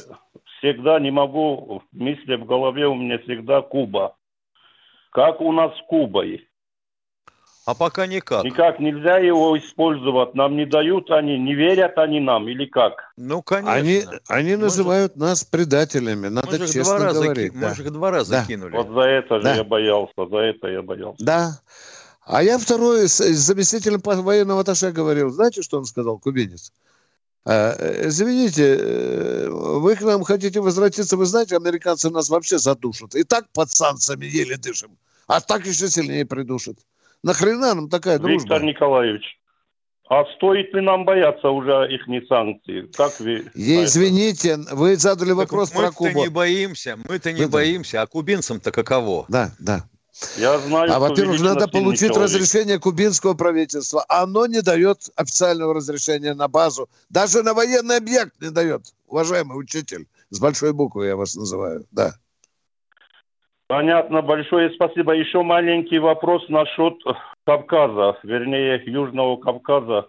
всегда 0.57 0.99
не 0.99 1.11
могу, 1.11 1.83
мысли 1.91 2.35
в 2.35 2.45
голове 2.45 2.87
у 2.87 2.95
меня 2.95 3.17
всегда 3.19 3.61
Куба. 3.61 4.15
Как 5.11 5.41
у 5.41 5.51
нас 5.51 5.75
с 5.77 5.81
Кубой. 5.87 6.47
А 7.65 7.75
пока 7.75 8.07
никак. 8.07 8.43
Никак 8.43 8.79
нельзя 8.79 9.19
его 9.19 9.57
использовать. 9.57 10.33
Нам 10.33 10.57
не 10.57 10.65
дают 10.65 11.11
они, 11.11 11.37
не 11.37 11.53
верят 11.53 11.97
они 11.97 12.19
нам 12.19 12.47
или 12.47 12.65
как? 12.65 13.13
Ну, 13.17 13.43
конечно. 13.43 13.71
Они, 13.71 14.03
они 14.27 14.55
называют 14.55 15.15
мы 15.15 15.27
нас 15.27 15.43
предателями. 15.43 16.27
Надо 16.27 16.57
мы 16.57 16.67
честно 16.67 17.13
говорить. 17.13 17.53
Ки... 17.53 17.59
Да. 17.59 17.69
Мы 17.69 17.75
же 17.75 17.83
их 17.83 17.91
два 17.91 18.09
раза 18.09 18.31
да. 18.31 18.45
кинули. 18.45 18.75
Вот 18.75 18.89
за 18.89 19.01
это 19.01 19.37
же 19.37 19.43
да. 19.43 19.55
я 19.55 19.63
боялся, 19.63 20.25
за 20.29 20.37
это 20.37 20.67
я 20.69 20.81
боялся. 20.81 21.23
Да. 21.23 21.51
А 22.25 22.43
я 22.43 22.57
второй 22.57 23.07
с 23.07 23.17
заместителем 23.17 24.01
военного 24.03 24.61
атташе 24.61 24.91
говорил. 24.91 25.29
Знаете, 25.29 25.61
что 25.61 25.77
он 25.77 25.85
сказал, 25.85 26.19
кубинец? 26.19 26.71
А, 27.43 27.73
э, 27.77 28.07
извините, 28.07 28.77
э, 28.79 29.49
вы 29.49 29.95
к 29.95 30.01
нам 30.01 30.23
хотите 30.23 30.61
возвратиться, 30.61 31.17
вы 31.17 31.25
знаете, 31.25 31.55
американцы 31.55 32.11
нас 32.11 32.29
вообще 32.29 32.59
задушат. 32.59 33.15
И 33.15 33.23
так 33.23 33.49
под 33.51 33.71
санкциями 33.71 34.25
еле 34.25 34.57
дышим, 34.57 34.91
а 35.25 35.41
так 35.41 35.65
еще 35.65 35.87
сильнее 35.89 36.25
придушат. 36.25 36.77
Нахрена 37.23 37.73
нам 37.73 37.89
такая 37.89 38.19
дружба? 38.19 38.41
Виктор 38.41 38.63
Николаевич, 38.63 39.23
а 40.07 40.25
стоит 40.35 40.73
ли 40.73 40.81
нам 40.81 41.05
бояться 41.05 41.49
уже 41.49 41.87
их 41.91 42.07
не 42.07 42.21
санкций? 42.27 42.87
Как 42.93 43.19
вы... 43.19 43.49
Извините, 43.55 44.59
вы 44.71 44.95
задали 44.97 45.31
вопрос 45.31 45.71
так 45.71 45.79
про 45.79 45.91
Кубу. 45.91 46.09
Мы-то 46.09 46.19
не 46.19 46.29
боимся, 46.29 46.97
мы-то 47.07 47.31
не 47.31 47.41
мы 47.43 47.47
боимся, 47.47 48.01
а 48.03 48.07
кубинцам-то 48.07 48.71
каково? 48.71 49.25
Да, 49.29 49.51
да. 49.57 49.85
Я 50.37 50.57
знаю, 50.59 50.91
а 50.93 50.99
во-первых, 50.99 51.39
надо 51.41 51.67
получить 51.67 52.15
разрешение 52.15 52.79
кубинского 52.79 53.33
правительства. 53.33 54.03
Оно 54.09 54.45
не 54.45 54.61
дает 54.61 55.09
официального 55.15 55.73
разрешения 55.73 56.33
на 56.33 56.47
базу. 56.47 56.89
Даже 57.09 57.43
на 57.43 57.53
военный 57.53 57.97
объект 57.97 58.33
не 58.41 58.49
дает. 58.49 58.81
Уважаемый 59.07 59.57
учитель, 59.57 60.07
с 60.29 60.39
большой 60.39 60.73
буквы 60.73 61.07
я 61.07 61.15
вас 61.15 61.35
называю. 61.35 61.85
Да. 61.91 62.13
Понятно, 63.67 64.21
большое 64.21 64.69
спасибо. 64.71 65.13
Еще 65.13 65.43
маленький 65.43 65.99
вопрос 65.99 66.43
насчет 66.49 66.95
Кавказа, 67.45 68.17
вернее, 68.23 68.83
Южного 68.85 69.37
Кавказа. 69.37 70.07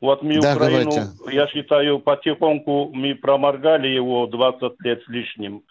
Вот 0.00 0.22
мы 0.22 0.40
да, 0.40 0.56
Украину, 0.56 0.90
давайте. 0.90 1.36
я 1.36 1.46
считаю, 1.46 2.00
потихоньку 2.00 2.90
мы 2.92 3.14
проморгали 3.14 3.88
его 3.88 4.26
20 4.26 4.72
лет 4.80 5.02
с 5.04 5.08
лишним. 5.08 5.62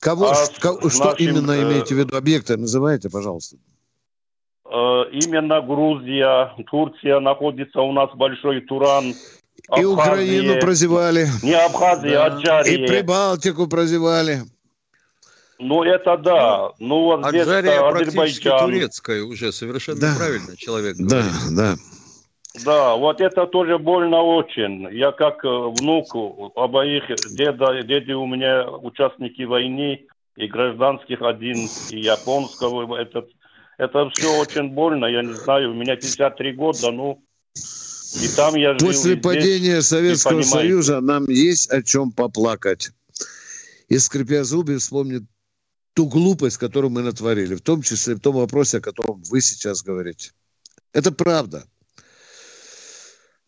Кого, 0.00 0.30
а 0.30 0.34
что, 0.34 0.90
что 0.90 1.04
нашим, 1.04 1.14
именно 1.18 1.52
э, 1.52 1.62
имеете 1.62 1.94
в 1.94 1.98
виду? 1.98 2.16
Объекты 2.16 2.56
называйте, 2.56 3.08
пожалуйста. 3.08 3.56
Э, 4.66 5.04
именно 5.10 5.60
Грузия, 5.62 6.54
Турция 6.70 7.20
находится 7.20 7.80
у 7.80 7.92
нас 7.92 8.10
большой 8.14 8.60
Туран. 8.62 9.14
Абхазия, 9.68 9.82
и 9.82 9.84
Украину 9.84 10.60
прозевали. 10.60 11.26
Не 11.42 11.54
Абхазия, 11.54 12.24
а 12.24 12.30
да. 12.30 12.36
Аджария. 12.36 12.84
И 12.84 12.86
Прибалтику 12.86 13.66
прозевали. 13.66 14.42
Ну, 15.58 15.82
это 15.82 16.16
да. 16.18 16.72
Ну, 16.78 17.04
вот 17.04 17.24
Аджария 17.24 17.80
практически 17.90 18.48
турецкая 18.48 19.24
уже, 19.24 19.52
совершенно 19.52 20.00
да. 20.00 20.14
правильно 20.16 20.56
человек 20.56 20.96
говорит. 20.96 21.26
Да, 21.50 21.74
да. 21.74 21.95
Да, 22.64 22.96
вот 22.96 23.20
это 23.20 23.46
тоже 23.46 23.78
больно 23.78 24.22
очень. 24.22 24.88
Я 24.92 25.12
как 25.12 25.44
э, 25.44 25.48
внук 25.48 26.14
обоих 26.56 27.04
деда, 27.30 27.82
деды 27.82 28.14
у 28.14 28.26
меня 28.26 28.68
участники 28.68 29.42
войны, 29.42 30.06
и 30.36 30.46
гражданских 30.46 31.22
один, 31.22 31.68
и 31.90 32.00
японского. 32.00 32.96
Это, 32.96 33.26
это 33.78 34.10
все 34.10 34.38
очень 34.38 34.70
больно, 34.70 35.06
я 35.06 35.22
не 35.22 35.32
знаю, 35.32 35.70
у 35.70 35.74
меня 35.74 35.96
53 35.96 36.52
года, 36.52 36.90
ну, 36.90 37.22
и 38.22 38.28
там 38.36 38.54
я 38.54 38.78
жил. 38.78 38.88
После 38.88 39.16
падения 39.16 39.80
здесь, 39.80 39.86
Советского 39.86 40.42
Союза 40.42 41.00
нам 41.00 41.28
есть 41.28 41.70
о 41.70 41.82
чем 41.82 42.12
поплакать. 42.12 42.90
И 43.88 43.98
скрипя 43.98 44.44
зубы 44.44 44.78
вспомнит 44.78 45.22
ту 45.94 46.06
глупость, 46.06 46.58
которую 46.58 46.90
мы 46.90 47.02
натворили, 47.02 47.54
в 47.54 47.60
том 47.60 47.82
числе 47.82 48.14
в 48.14 48.20
том 48.20 48.36
вопросе, 48.36 48.78
о 48.78 48.80
котором 48.80 49.22
вы 49.30 49.40
сейчас 49.40 49.82
говорите. 49.82 50.32
Это 50.92 51.12
правда. 51.12 51.64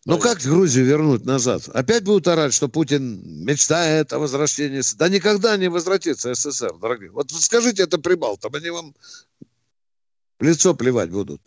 Ну 0.09 0.17
как 0.17 0.39
Грузию 0.39 0.85
вернуть 0.85 1.23
назад? 1.23 1.69
Опять 1.71 2.03
будут 2.03 2.27
орать, 2.27 2.51
что 2.51 2.67
Путин 2.67 3.21
мечтает 3.45 4.11
о 4.11 4.17
возвращении. 4.17 4.81
Да 4.97 5.07
никогда 5.07 5.55
не 5.55 5.69
возвратится 5.69 6.33
СССР, 6.33 6.79
дорогие. 6.81 7.11
Вот 7.11 7.29
скажите 7.29 7.83
это 7.83 7.99
прибалтам, 7.99 8.55
они 8.55 8.71
вам 8.71 8.95
в 10.39 10.43
лицо 10.43 10.73
плевать 10.73 11.11
будут. 11.11 11.41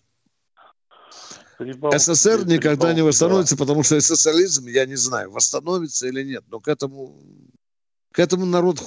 Прибал... 1.58 1.90
СССР 1.90 2.46
никогда 2.46 2.86
Прибал... 2.86 2.94
не 2.94 3.02
восстановится, 3.02 3.56
да. 3.56 3.64
потому 3.64 3.82
что 3.82 4.00
социализм, 4.00 4.68
я 4.68 4.86
не 4.86 4.96
знаю, 4.96 5.32
восстановится 5.32 6.06
или 6.06 6.22
нет, 6.22 6.44
но 6.48 6.60
к 6.60 6.68
этому, 6.68 7.20
к 8.12 8.20
этому 8.20 8.46
народ 8.46 8.78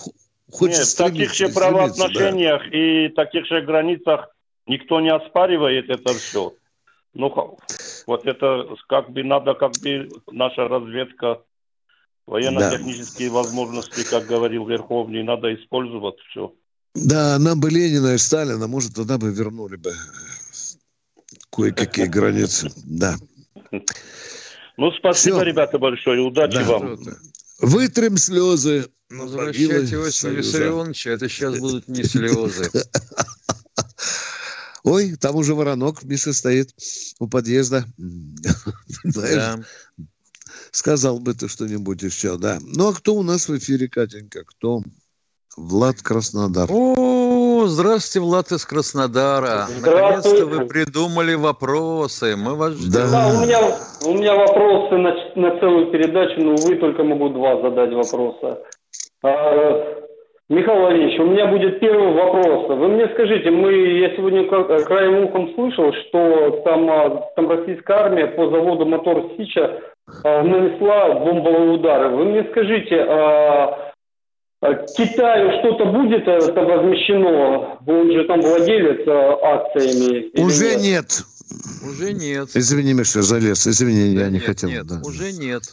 хочет 0.52 0.78
Нет, 0.78 0.88
в 0.88 0.96
таких 0.96 1.34
же 1.34 1.50
правоотношениях 1.50 2.62
да. 2.62 2.78
и 2.78 3.10
таких 3.10 3.46
же 3.48 3.62
границах 3.62 4.30
никто 4.68 5.02
не 5.02 5.12
оспаривает 5.12 5.90
это 5.90 6.14
все. 6.14 6.54
Ну, 7.16 7.58
вот 8.08 8.26
это 8.26 8.68
как 8.88 9.10
бы 9.12 9.24
надо, 9.24 9.54
как 9.56 9.72
бы 9.82 10.10
наша 10.32 10.68
разведка 10.68 11.42
Военно-технические 12.28 13.30
да. 13.30 13.36
возможности, 13.36 14.04
как 14.10 14.26
говорил 14.26 14.66
Верховный, 14.66 15.24
надо 15.24 15.54
использовать 15.54 16.16
все. 16.30 16.54
Да, 16.96 17.38
нам 17.38 17.60
бы 17.60 17.70
Ленина 17.70 18.16
и 18.16 18.18
Сталина, 18.18 18.68
может, 18.68 18.96
тогда 18.96 19.18
бы 19.18 19.32
вернули 19.32 19.76
бы 19.76 19.94
кое-какие 21.52 22.08
границы. 22.08 22.72
Да. 22.84 23.16
Ну, 24.78 24.92
спасибо, 24.92 25.38
Все. 25.38 25.46
ребята, 25.46 25.78
большое. 25.78 26.22
Удачи 26.22 26.58
да. 26.58 26.64
вам. 26.64 26.98
Вытрем 27.60 28.18
слезы. 28.18 28.88
Возвращайте 29.10 29.96
Иосифа 29.96 30.30
Виссарионовича, 30.30 31.12
это 31.12 31.30
сейчас 31.30 31.60
будут 31.60 31.88
не 31.88 32.04
слезы. 32.04 32.72
Ой, 34.86 35.16
там 35.16 35.36
уже 35.36 35.56
воронок 35.56 36.04
Миша 36.04 36.32
стоит 36.32 36.70
у 37.20 37.28
подъезда. 37.28 37.86
Да. 39.04 39.60
Сказал 40.72 41.20
бы 41.20 41.34
ты 41.34 41.48
что-нибудь 41.48 42.02
еще, 42.02 42.38
да. 42.38 42.60
Ну, 42.62 42.90
а 42.90 42.94
кто 42.94 43.16
у 43.16 43.24
нас 43.24 43.48
в 43.48 43.58
эфире, 43.58 43.88
Катенька? 43.88 44.44
Кто? 44.44 44.82
Влад 45.58 46.02
Краснодар. 46.02 46.70
О, 46.70 47.66
здравствуйте, 47.68 48.20
Влад 48.26 48.52
из 48.52 48.66
Краснодара. 48.66 49.68
Наконец-то 49.80 50.46
вы 50.46 50.66
придумали 50.66 51.34
вопросы. 51.34 52.36
Мы 52.36 52.56
вас 52.56 52.74
ждем. 52.74 52.92
Да, 52.92 53.12
да 53.12 53.28
у, 53.28 53.46
меня, 53.46 53.60
у 54.06 54.14
меня 54.14 54.36
вопросы 54.36 54.98
на, 54.98 55.14
на 55.36 55.60
целую 55.60 55.92
передачу, 55.92 56.42
но, 56.42 56.56
увы, 56.56 56.76
только 56.76 57.04
могу 57.04 57.30
два 57.30 57.62
задать 57.62 57.94
вопроса. 57.94 58.62
А, 59.24 60.05
Михаил 60.48 60.80
Владимирович, 60.80 61.20
у 61.20 61.26
меня 61.26 61.48
будет 61.48 61.80
первый 61.80 62.14
вопрос. 62.14 62.70
Вы 62.70 62.88
мне 62.90 63.08
скажите, 63.14 63.50
мы, 63.50 63.74
я 63.74 64.16
сегодня 64.16 64.48
краем 64.48 65.26
ухом 65.26 65.52
слышал, 65.56 65.92
что 65.92 66.62
там, 66.64 66.88
а, 66.88 67.32
там 67.36 67.50
российская 67.50 67.98
армия 67.98 68.28
по 68.28 68.48
заводу 68.52 68.86
мотор 68.86 69.32
Сича 69.36 69.82
а, 70.24 70.44
нанесла 70.44 71.16
бомбовые 71.16 71.72
удары. 71.72 72.10
Вы 72.10 72.26
мне 72.26 72.48
скажите, 72.52 72.96
а, 72.96 73.92
а 74.62 74.74
Китаю 74.96 75.60
что-то 75.62 75.86
будет 75.86 76.28
это 76.28 76.62
возмещено? 76.62 77.80
Он 77.88 78.12
же 78.12 78.26
там 78.26 78.40
владелец 78.42 79.02
акциями? 79.08 80.30
Уже 80.40 80.76
нет? 80.76 80.82
нет. 80.82 81.24
Уже 81.90 82.14
нет. 82.14 82.50
Извини, 82.54 82.94
Миша, 82.94 83.24
залез. 83.24 83.66
Извини, 83.66 84.16
да 84.16 84.26
я 84.26 84.30
нет, 84.30 84.34
не 84.34 84.40
хотел. 84.40 84.70
Нет, 84.70 84.86
да. 84.86 85.02
уже 85.04 85.32
нет. 85.34 85.64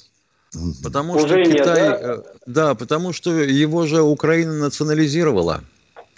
Потому 0.83 1.15
уже 1.15 1.27
что 1.27 1.37
нет, 1.37 1.53
Китай... 1.53 1.89
Да? 1.89 1.99
Э, 2.01 2.23
да, 2.47 2.75
потому 2.75 3.13
что 3.13 3.31
его 3.31 3.87
же 3.87 4.03
Украина 4.03 4.53
национализировала. 4.53 5.63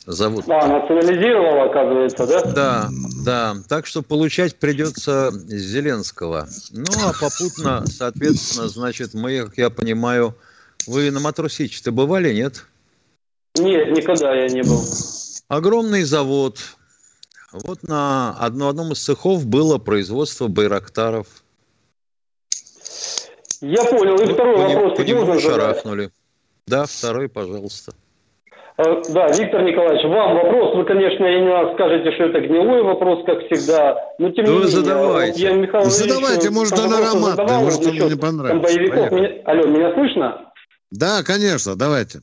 Зовут. 0.07 0.45
А, 0.49 0.67
национализировала, 0.67 1.71
оказывается, 1.71 2.27
да? 2.27 2.43
Да, 2.43 2.89
да. 3.25 3.57
Так 3.69 3.87
что 3.87 4.03
получать 4.03 4.57
придется 4.57 5.31
Зеленского. 5.33 6.47
Ну, 6.73 6.85
а 7.07 7.13
попутно, 7.19 7.85
соответственно, 7.87 8.69
значит, 8.69 9.15
мы, 9.15 9.45
как 9.45 9.57
я 9.57 9.71
понимаю, 9.71 10.35
вы 10.87 11.11
на 11.11 11.21
Матросич-то 11.21 11.91
бывали, 11.91 12.35
нет? 12.35 12.67
Нет, 13.57 13.97
никогда 13.97 14.35
я 14.35 14.49
не 14.49 14.63
был. 14.63 14.85
Огромный 15.49 16.03
завод. 16.03 16.59
Вот 17.53 17.85
на 17.85 18.37
одно, 18.39 18.69
одном 18.69 18.93
из 18.93 18.99
цехов 18.99 19.47
было 19.47 19.79
производство 19.79 20.49
байрактаров. 20.49 21.29
Я 23.65 23.85
понял. 23.85 24.15
И 24.17 24.33
второй 24.33 24.57
по 24.57 24.63
вопрос. 24.63 24.97
По 24.99 25.03
нему 25.03 25.41
шарахнули. 25.41 26.11
Да, 26.67 26.85
второй, 26.87 27.29
пожалуйста. 27.29 27.93
А, 28.77 28.83
да, 28.83 29.29
Виктор 29.29 29.63
Николаевич, 29.63 30.05
вам 30.05 30.35
вопрос. 30.35 30.77
Вы, 30.77 30.85
конечно, 30.85 31.25
и 31.25 31.41
не 31.41 31.75
скажете, 31.75 32.13
что 32.13 32.25
это 32.25 32.41
гнилой 32.41 32.83
вопрос, 32.83 33.25
как 33.25 33.39
всегда. 33.47 33.97
Но 34.19 34.31
тем 34.31 34.45
не 34.45 34.51
менее, 34.51 34.69
задавайте. 34.69 35.43
я 35.43 35.53
Михаил 35.53 35.85
задавайте, 35.85 36.51
может, 36.51 36.79
она 36.79 36.99
ароматная, 36.99 37.59
может, 37.61 37.87
он 37.87 37.95
не 37.95 38.17
понравится. 38.17 39.15
Меня... 39.15 39.29
Алло, 39.45 39.67
меня 39.67 39.95
слышно? 39.95 40.53
Да, 40.91 41.23
конечно, 41.23 41.77
давайте. 41.77 42.21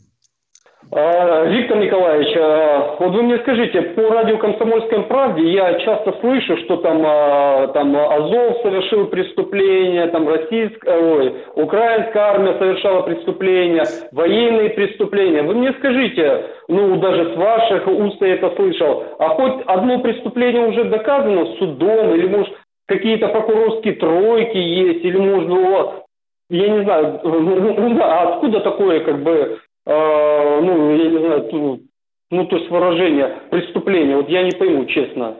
А, 0.93 1.45
Виктор 1.45 1.77
Николаевич, 1.77 2.35
а, 2.35 2.97
вот 2.99 3.13
вы 3.13 3.23
мне 3.23 3.37
скажите, 3.37 3.81
по 3.81 4.09
радио 4.09 4.37
«Комсомольской 4.37 5.03
правде» 5.03 5.49
я 5.49 5.75
часто 5.75 6.11
слышу, 6.19 6.57
что 6.65 6.77
там, 6.77 7.01
а, 7.05 7.67
там 7.67 7.95
Азов 7.95 8.57
совершил 8.61 9.07
преступление, 9.07 10.07
там 10.07 10.27
российская, 10.27 10.97
ой, 10.97 11.33
украинская 11.55 12.23
армия 12.23 12.57
совершала 12.57 13.03
преступления, 13.03 13.85
военные 14.11 14.71
преступления. 14.71 15.43
Вы 15.43 15.55
мне 15.55 15.71
скажите, 15.79 16.47
ну 16.67 16.97
даже 16.97 17.35
с 17.35 17.37
ваших 17.37 17.87
уст 17.87 18.17
я 18.19 18.33
это 18.33 18.53
слышал, 18.57 19.05
а 19.17 19.29
хоть 19.29 19.63
одно 19.67 19.99
преступление 19.99 20.67
уже 20.67 20.83
доказано 20.83 21.45
судом, 21.57 22.15
или 22.15 22.27
может 22.27 22.53
какие-то 22.89 23.29
прокурорские 23.29 23.93
тройки 23.93 24.57
есть, 24.57 25.05
или 25.05 25.15
может, 25.15 26.03
я 26.49 26.67
не 26.67 26.83
знаю, 26.83 27.21
ну, 27.23 27.73
ну 27.79 27.95
да, 27.97 28.23
откуда 28.23 28.59
такое 28.59 28.99
как 28.99 29.23
бы 29.23 29.57
а, 29.85 30.61
ну, 30.61 30.95
я 30.95 31.09
не 31.09 31.17
знаю, 31.17 31.49
ну, 31.51 31.81
ну, 32.29 32.45
то 32.47 32.57
есть 32.57 32.69
выражение 32.69 33.41
преступления. 33.51 34.15
Вот 34.15 34.29
я 34.29 34.43
не 34.43 34.51
пойму, 34.51 34.85
честно. 34.85 35.37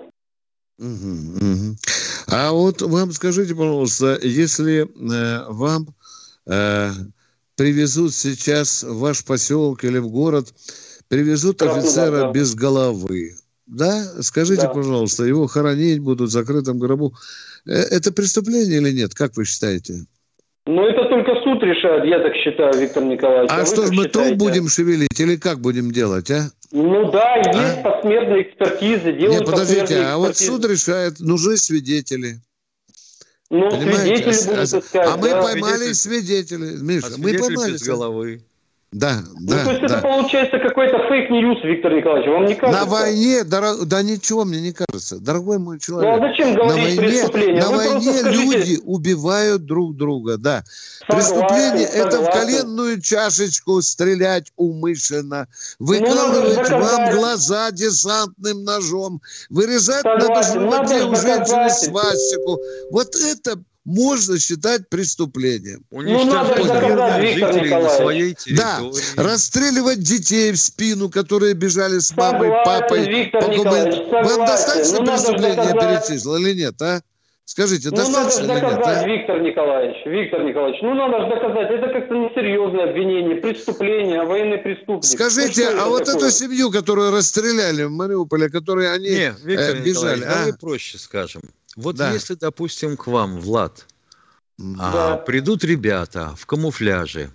А 2.27 2.51
вот 2.51 2.81
вам 2.81 3.11
скажите, 3.11 3.55
пожалуйста, 3.55 4.19
если 4.21 4.83
э, 4.83 5.45
вам 5.49 5.87
э, 6.47 6.89
привезут 7.55 8.13
сейчас 8.13 8.83
в 8.83 8.99
ваш 8.99 9.23
поселок 9.23 9.83
или 9.83 9.99
в 9.99 10.09
город, 10.09 10.53
привезут 11.07 11.59
Красный, 11.59 11.81
офицера 11.81 12.21
да, 12.21 12.31
без 12.31 12.55
головы, 12.55 13.35
да? 13.67 14.03
Скажите, 14.21 14.63
да. 14.63 14.69
пожалуйста, 14.69 15.23
его 15.23 15.47
хоронить 15.47 15.99
будут 15.99 16.29
в 16.29 16.31
закрытом 16.31 16.79
гробу. 16.79 17.13
Э, 17.65 17.73
это 17.73 18.11
преступление 18.11 18.77
или 18.77 18.91
нет? 18.91 19.13
Как 19.13 19.35
вы 19.37 19.45
считаете? 19.45 20.05
Ну, 20.67 20.85
это 20.85 21.09
только 21.09 21.33
суд 21.43 21.63
решает, 21.63 22.05
я 22.05 22.19
так 22.19 22.35
считаю, 22.35 22.73
Виктор 22.79 23.03
Николаевич. 23.03 23.49
А, 23.51 23.61
а 23.61 23.65
что 23.65 23.87
ж 23.87 23.89
мы 23.91 24.07
труп 24.07 24.33
будем 24.35 24.67
шевелить 24.67 25.19
или 25.19 25.35
как 25.35 25.59
будем 25.59 25.91
делать, 25.91 26.29
а? 26.29 26.51
Ну 26.71 27.11
да, 27.11 27.33
а? 27.33 27.37
есть 27.37 27.79
а? 27.79 27.91
посмертные 27.91 28.43
экспертизы, 28.43 29.11
делают 29.13 29.41
Нет, 29.41 29.49
подождите, 29.49 30.01
а 30.01 30.17
вот 30.17 30.37
суд 30.37 30.63
решает, 30.65 31.19
нужны 31.19 31.57
свидетели. 31.57 32.35
Ну, 33.49 33.69
Понимаете? 33.71 34.17
свидетели 34.17 34.45
будут 34.45 34.59
а, 34.59 34.79
искать. 34.79 35.07
А 35.07 35.17
да. 35.17 35.17
мы 35.17 35.41
поймали 35.41 35.93
свидетели, 35.93 36.77
Миша, 36.81 37.07
а 37.07 37.17
мы 37.17 37.37
поймали. 37.37 37.71
без 37.71 37.83
головы. 37.83 38.41
Да, 38.93 39.19
да. 39.39 39.55
Ну, 39.55 39.63
то 39.63 39.71
есть 39.71 39.81
да. 39.81 39.87
это 39.87 40.01
получается 40.01 40.59
какой-то 40.59 40.97
фейк-ньюс, 41.07 41.63
Виктор 41.63 41.93
Николаевич, 41.93 42.29
вам 42.29 42.45
не 42.45 42.55
кажется? 42.55 42.85
На 42.85 42.91
войне, 42.91 43.45
дор... 43.45 43.85
да 43.85 44.03
ничего 44.03 44.43
мне 44.43 44.59
не 44.59 44.73
кажется, 44.73 45.17
дорогой 45.17 45.59
мой 45.59 45.79
человек. 45.79 46.19
Ну, 46.19 46.25
а 46.25 46.27
зачем 46.27 46.55
говорить 46.55 46.75
на 46.75 46.83
войне, 46.83 46.99
преступление? 46.99 47.61
На 47.61 47.69
Вы 47.69 47.77
войне 47.77 48.13
скажите... 48.13 48.43
люди 48.43 48.79
убивают 48.83 49.65
друг 49.65 49.95
друга, 49.95 50.37
да. 50.37 50.65
Согласен, 51.07 51.39
Преступление– 51.39 51.87
это 51.93 52.19
в 52.19 52.31
коленную 52.31 53.01
чашечку 53.01 53.81
стрелять 53.81 54.51
умышленно, 54.57 55.47
выкалывать 55.79 56.69
ну, 56.69 56.79
вам 56.79 57.15
глаза 57.15 57.71
десантным 57.71 58.65
ножом, 58.65 59.21
вырезать 59.49 60.01
согласен, 60.01 60.65
на 60.65 60.83
животе 60.83 61.03
у 61.05 61.15
женщины 61.15 61.69
свастику. 61.69 62.59
Вот 62.91 63.15
это 63.15 63.57
можно 63.85 64.39
считать 64.39 64.89
преступлением. 64.89 65.83
Уничтожать 65.89 66.57
ну, 66.57 67.21
жителей 67.21 67.69
на 67.69 67.89
своей 67.89 68.33
территории. 68.33 69.15
Да, 69.15 69.23
расстреливать 69.23 69.99
детей 69.99 70.51
в 70.51 70.57
спину, 70.57 71.09
которые 71.09 71.53
бежали 71.53 71.99
с 71.99 72.15
мамой, 72.15 72.49
папой. 72.63 73.07
Виктор 73.07 73.43
Вам 73.43 74.45
достаточно 74.45 74.99
ну, 74.99 75.05
преступления 75.05 75.73
перечислил 75.73 76.35
или 76.35 76.53
нет, 76.53 76.81
а? 76.81 77.01
Скажите, 77.51 77.89
ну, 77.89 77.97
достаточно 77.97 78.47
надо 78.47 78.59
же 78.59 78.61
доказать, 78.61 78.85
нет, 78.85 79.03
а? 79.03 79.07
Виктор 79.07 79.41
Николаевич, 79.41 80.05
Виктор 80.05 80.43
Николаевич, 80.43 80.81
ну 80.83 80.93
надо 80.93 81.23
же 81.23 81.29
доказать, 81.35 81.71
это 81.71 81.87
как-то 81.91 82.15
несерьезное 82.15 82.89
обвинение, 82.89 83.35
преступление, 83.41 84.21
а 84.21 84.25
военный 84.25 84.59
преступник. 84.59 85.03
Скажите, 85.03 85.69
ну, 85.71 85.81
а 85.81 85.89
вот 85.89 86.05
такое? 86.05 86.27
эту 86.27 86.31
семью, 86.31 86.71
которую 86.71 87.11
расстреляли 87.11 87.83
в 87.83 87.91
Мариуполе, 87.91 88.47
которые 88.47 88.91
они 88.91 89.09
не, 89.09 89.33
Виктор 89.43 89.75
э, 89.75 89.83
бежали, 89.83 90.23
а? 90.23 90.29
давай 90.29 90.53
проще 90.53 90.97
скажем. 90.97 91.41
Вот 91.75 91.95
да. 91.95 92.11
если, 92.11 92.35
допустим, 92.35 92.97
к 92.97 93.07
вам, 93.07 93.39
Влад, 93.39 93.85
да. 94.57 95.13
а, 95.13 95.17
придут 95.17 95.63
ребята 95.63 96.33
в 96.37 96.45
камуфляже, 96.45 97.29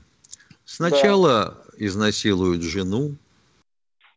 сначала 0.64 1.56
да. 1.78 1.86
изнасилуют 1.86 2.62
жену, 2.62 3.16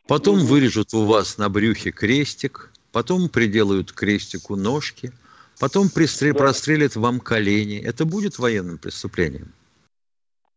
потом 0.07 0.39
угу. 0.39 0.45
вырежут 0.47 0.93
у 0.93 1.05
вас 1.05 1.38
на 1.38 1.49
брюхе 1.49 1.91
крестик, 1.91 2.72
потом 2.91 3.30
приделают 3.30 3.91
к 3.91 3.95
крестику 3.95 4.55
ножки, 4.55 5.11
потом 5.59 5.89
пристрел... 5.89 6.34
да. 6.34 6.39
прострелят 6.39 6.95
вам 6.95 7.20
колени. 7.20 7.80
Это 7.80 8.05
будет 8.05 8.39
военным 8.39 8.78
преступлением? 8.78 9.53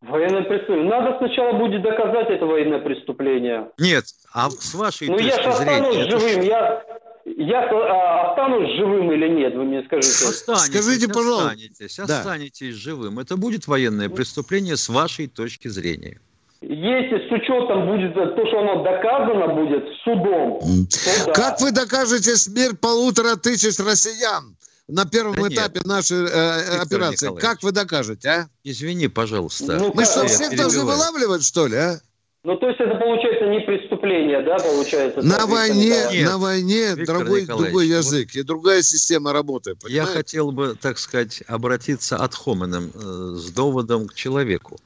Военное 0.01 0.43
преступление. 0.43 0.89
Надо 0.89 1.17
сначала 1.17 1.57
будет 1.57 1.81
доказать 1.81 2.29
это 2.29 2.45
военное 2.45 2.79
преступление. 2.79 3.69
Нет, 3.77 4.05
а 4.33 4.49
с 4.49 4.73
вашей 4.73 5.07
ну, 5.07 5.17
точки 5.17 5.29
я 5.29 5.51
зрения... 5.53 5.77
останусь 5.77 6.09
живым, 6.09 6.41
я, 6.41 6.92
я 7.45 7.61
а, 7.69 8.31
останусь 8.31 8.75
живым 8.77 9.11
или 9.11 9.27
нет, 9.27 9.55
вы 9.55 9.63
мне 9.63 9.83
скажите. 9.83 10.27
Останетесь, 10.27 10.65
Скажите, 10.67 11.07
пожалуйста. 11.07 11.47
Останетесь, 11.47 11.95
да. 11.97 12.19
останетесь 12.19 12.75
живым. 12.75 13.19
Это 13.19 13.37
будет 13.37 13.67
военное 13.67 14.09
преступление 14.09 14.77
с 14.77 14.89
вашей 14.89 15.27
точки 15.27 15.67
зрения. 15.67 16.19
Если 16.61 17.27
с 17.27 17.31
учетом 17.31 17.87
будет 17.87 18.13
то, 18.13 18.47
что 18.47 18.59
оно 18.59 18.83
доказано 18.83 19.53
будет 19.53 19.83
судом. 20.03 20.59
То 20.61 21.25
да. 21.25 21.33
Как 21.33 21.59
вы 21.59 21.71
докажете 21.71 22.35
смерть 22.37 22.79
полутора 22.79 23.35
тысяч 23.35 23.77
россиян? 23.79 24.55
на 24.87 25.05
первом 25.05 25.35
да 25.35 25.47
этапе 25.47 25.79
нет. 25.79 25.85
нашей 25.85 26.25
э, 26.25 26.77
операции. 26.81 27.33
Как 27.39 27.63
вы 27.63 27.71
докажете, 27.71 28.29
а? 28.29 28.47
Извини, 28.63 29.07
пожалуйста. 29.07 29.77
Ну, 29.77 29.93
Мы 29.93 30.03
что, 30.05 30.27
всех 30.27 30.55
должны 30.57 30.83
вылавливать, 30.83 31.45
что 31.45 31.67
ли, 31.67 31.77
а? 31.77 31.99
Ну, 32.45 32.57
то 32.57 32.67
есть 32.67 32.79
это 32.81 32.95
получается 32.95 33.45
не 33.45 33.61
преступление, 33.61 34.41
да, 34.41 34.57
получается? 34.57 35.21
На 35.21 35.45
войне, 35.45 35.95
Нет, 36.11 36.29
на 36.29 36.37
войне 36.37 36.95
другой, 36.95 37.45
другой 37.45 37.87
язык 37.87 38.31
вот 38.33 38.39
и 38.39 38.43
другая 38.43 38.81
система 38.81 39.31
работы. 39.31 39.75
Понимаете? 39.75 39.95
Я 39.95 40.05
хотел 40.05 40.51
бы, 40.51 40.75
так 40.75 40.97
сказать, 40.97 41.41
обратиться 41.47 42.17
от 42.17 42.35
хомином 42.35 42.91
э, 42.93 42.99
с 43.37 43.49
доводом 43.51 44.07
к 44.07 44.13
человеку. 44.13 44.77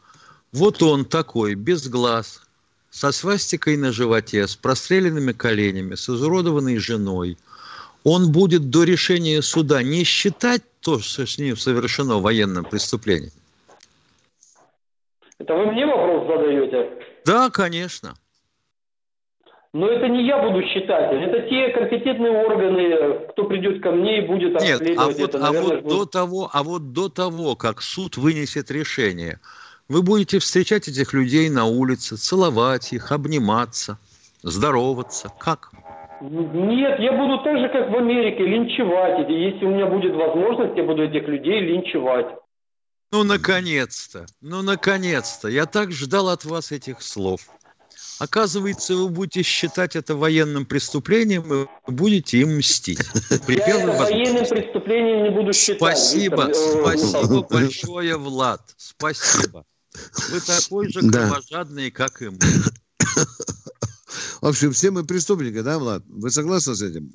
Вот 0.54 0.84
он 0.84 1.04
такой, 1.04 1.56
без 1.56 1.88
глаз, 1.88 2.44
со 2.92 3.12
свастикой 3.12 3.76
на 3.76 3.92
животе, 3.92 4.48
с 4.48 4.56
простреленными 4.56 5.32
коленями, 5.32 5.96
с 5.96 6.08
изуродованной 6.10 6.78
женой. 6.78 7.40
Он 8.04 8.32
будет 8.32 8.70
до 8.70 8.84
решения 8.84 9.42
суда 9.42 9.82
не 9.82 10.04
считать 10.04 10.62
то, 10.82 11.00
что 11.00 11.26
с 11.26 11.40
ним 11.40 11.58
совершено 11.58 12.20
военное 12.20 12.62
преступление. 12.62 13.32
Это 15.40 15.56
вы 15.56 15.72
мне 15.72 15.88
вопрос 15.88 16.28
задаете? 16.28 17.07
Да, 17.28 17.50
конечно. 17.50 18.14
Но 19.74 19.90
это 19.90 20.08
не 20.08 20.26
я 20.26 20.42
буду 20.42 20.64
считать, 20.64 21.12
это 21.12 21.42
те 21.50 21.70
компетентные 21.70 22.32
органы, 22.32 23.28
кто 23.30 23.44
придет 23.44 23.84
ко 23.84 23.92
мне 23.92 24.20
и 24.24 24.28
будет 24.28 24.60
Нет, 24.62 24.82
а 24.98 25.08
вот, 25.08 25.20
это. 25.20 25.38
Наверное, 25.38 25.72
а 25.72 25.76
вот 25.76 25.84
будет... 25.84 25.98
до 25.98 26.06
того, 26.06 26.50
а 26.52 26.64
вот 26.64 26.94
до 26.94 27.10
того, 27.10 27.56
как 27.56 27.82
суд 27.82 28.16
вынесет 28.16 28.72
решение, 28.72 29.40
вы 29.90 30.04
будете 30.04 30.40
встречать 30.40 30.88
этих 30.88 31.14
людей 31.14 31.50
на 31.50 31.66
улице, 31.66 32.16
целовать 32.16 32.94
их, 32.94 33.12
обниматься, 33.12 33.98
здороваться. 34.42 35.30
Как? 35.38 35.72
Нет, 36.22 37.00
я 37.00 37.12
буду 37.12 37.44
так 37.44 37.60
же, 37.60 37.68
как 37.68 37.92
в 37.92 37.96
Америке, 37.98 38.48
линчевать. 38.48 39.30
Если 39.30 39.66
у 39.66 39.70
меня 39.70 39.86
будет 39.86 40.16
возможность, 40.16 40.78
я 40.78 40.84
буду 40.84 41.04
этих 41.04 41.28
людей 41.28 41.60
линчевать. 41.60 42.28
Ну, 43.12 43.24
наконец-то, 43.24 44.26
ну, 44.42 44.62
наконец-то. 44.62 45.48
Я 45.48 45.66
так 45.66 45.92
ждал 45.92 46.30
от 46.30 46.44
вас 46.44 46.72
этих 46.72 47.02
слов. 47.02 47.42
Оказывается, 48.20 48.96
вы 48.96 49.10
будете 49.10 49.44
считать 49.44 49.96
это 49.96 50.16
военным 50.16 50.66
преступлением 50.66 51.54
и 51.54 51.68
будете 51.88 52.40
им 52.40 52.58
мстить. 52.58 53.00
При 53.46 53.58
Я 53.58 53.68
это 53.68 53.92
военным 53.92 54.46
преступлением 54.46 55.24
не 55.24 55.30
буду 55.30 55.54
считать. 55.54 55.78
Спасибо, 55.78 56.52
спасибо 56.54 57.44
большое, 57.44 58.18
Влад. 58.18 58.62
Спасибо. 58.76 59.66
Вы 60.30 60.42
такой 60.42 60.92
же 60.92 61.02
кровожадный, 61.12 61.92
как 61.92 62.22
и 62.22 62.30
мы. 62.30 62.40
В 64.42 64.48
общем, 64.48 64.72
все 64.72 64.92
мы 64.92 65.06
преступники, 65.06 65.62
да, 65.62 65.80
Влад? 65.80 66.04
Вы 66.08 66.30
согласны 66.30 66.76
с 66.76 66.82
этим? 66.82 67.12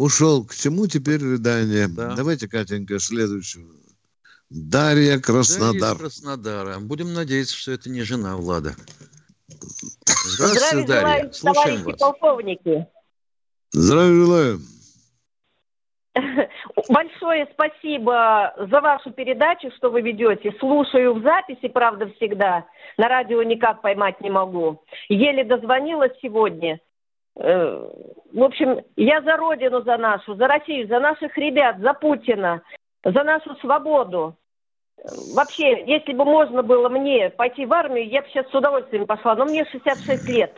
Ушел. 0.00 0.44
К 0.44 0.54
чему 0.54 0.86
теперь 0.86 1.20
рыдание? 1.22 1.86
Да. 1.88 2.14
Давайте, 2.16 2.48
Катенька, 2.48 2.98
следующую. 2.98 3.68
Дарья 4.48 5.18
Краснодар. 5.18 5.80
Дарья 5.80 5.98
Краснодара. 5.98 6.78
Будем 6.80 7.12
надеяться, 7.12 7.56
что 7.56 7.72
это 7.72 7.90
не 7.90 8.02
жена 8.02 8.36
Влада. 8.36 8.74
Здравствуйте, 9.46 10.84
Здравия 10.84 10.86
Дарья. 10.86 11.04
Желаю, 11.04 11.32
Слушаем 11.32 11.82
вас. 11.84 11.96
полковники. 11.98 12.86
Здравия 13.72 14.14
желаю. 14.14 14.60
Большое 16.88 17.48
спасибо 17.52 18.52
за 18.58 18.80
вашу 18.80 19.12
передачу, 19.12 19.70
что 19.76 19.90
вы 19.90 20.00
ведете. 20.00 20.52
Слушаю 20.58 21.14
в 21.14 21.22
записи, 21.22 21.68
правда, 21.68 22.10
всегда. 22.16 22.66
На 22.96 23.08
радио 23.08 23.42
никак 23.44 23.82
поймать 23.82 24.20
не 24.20 24.30
могу. 24.30 24.82
Еле 25.08 25.44
дозвонилась 25.44 26.12
сегодня. 26.20 26.80
Э, 27.40 27.88
в 28.32 28.42
общем, 28.42 28.84
я 28.96 29.22
за 29.22 29.36
Родину, 29.36 29.82
за 29.82 29.96
нашу, 29.96 30.34
за 30.34 30.46
Россию, 30.46 30.86
за 30.88 31.00
наших 31.00 31.36
ребят, 31.38 31.78
за 31.80 31.94
Путина, 31.94 32.62
за 33.02 33.24
нашу 33.24 33.56
свободу. 33.56 34.36
Вообще, 35.34 35.84
если 35.86 36.12
бы 36.12 36.26
можно 36.26 36.62
было 36.62 36.90
мне 36.90 37.30
пойти 37.30 37.64
в 37.64 37.72
армию, 37.72 38.06
я 38.08 38.20
бы 38.20 38.28
сейчас 38.28 38.46
с 38.50 38.54
удовольствием 38.54 39.06
пошла, 39.06 39.34
но 39.34 39.46
мне 39.46 39.64
66 39.64 40.28
лет. 40.28 40.54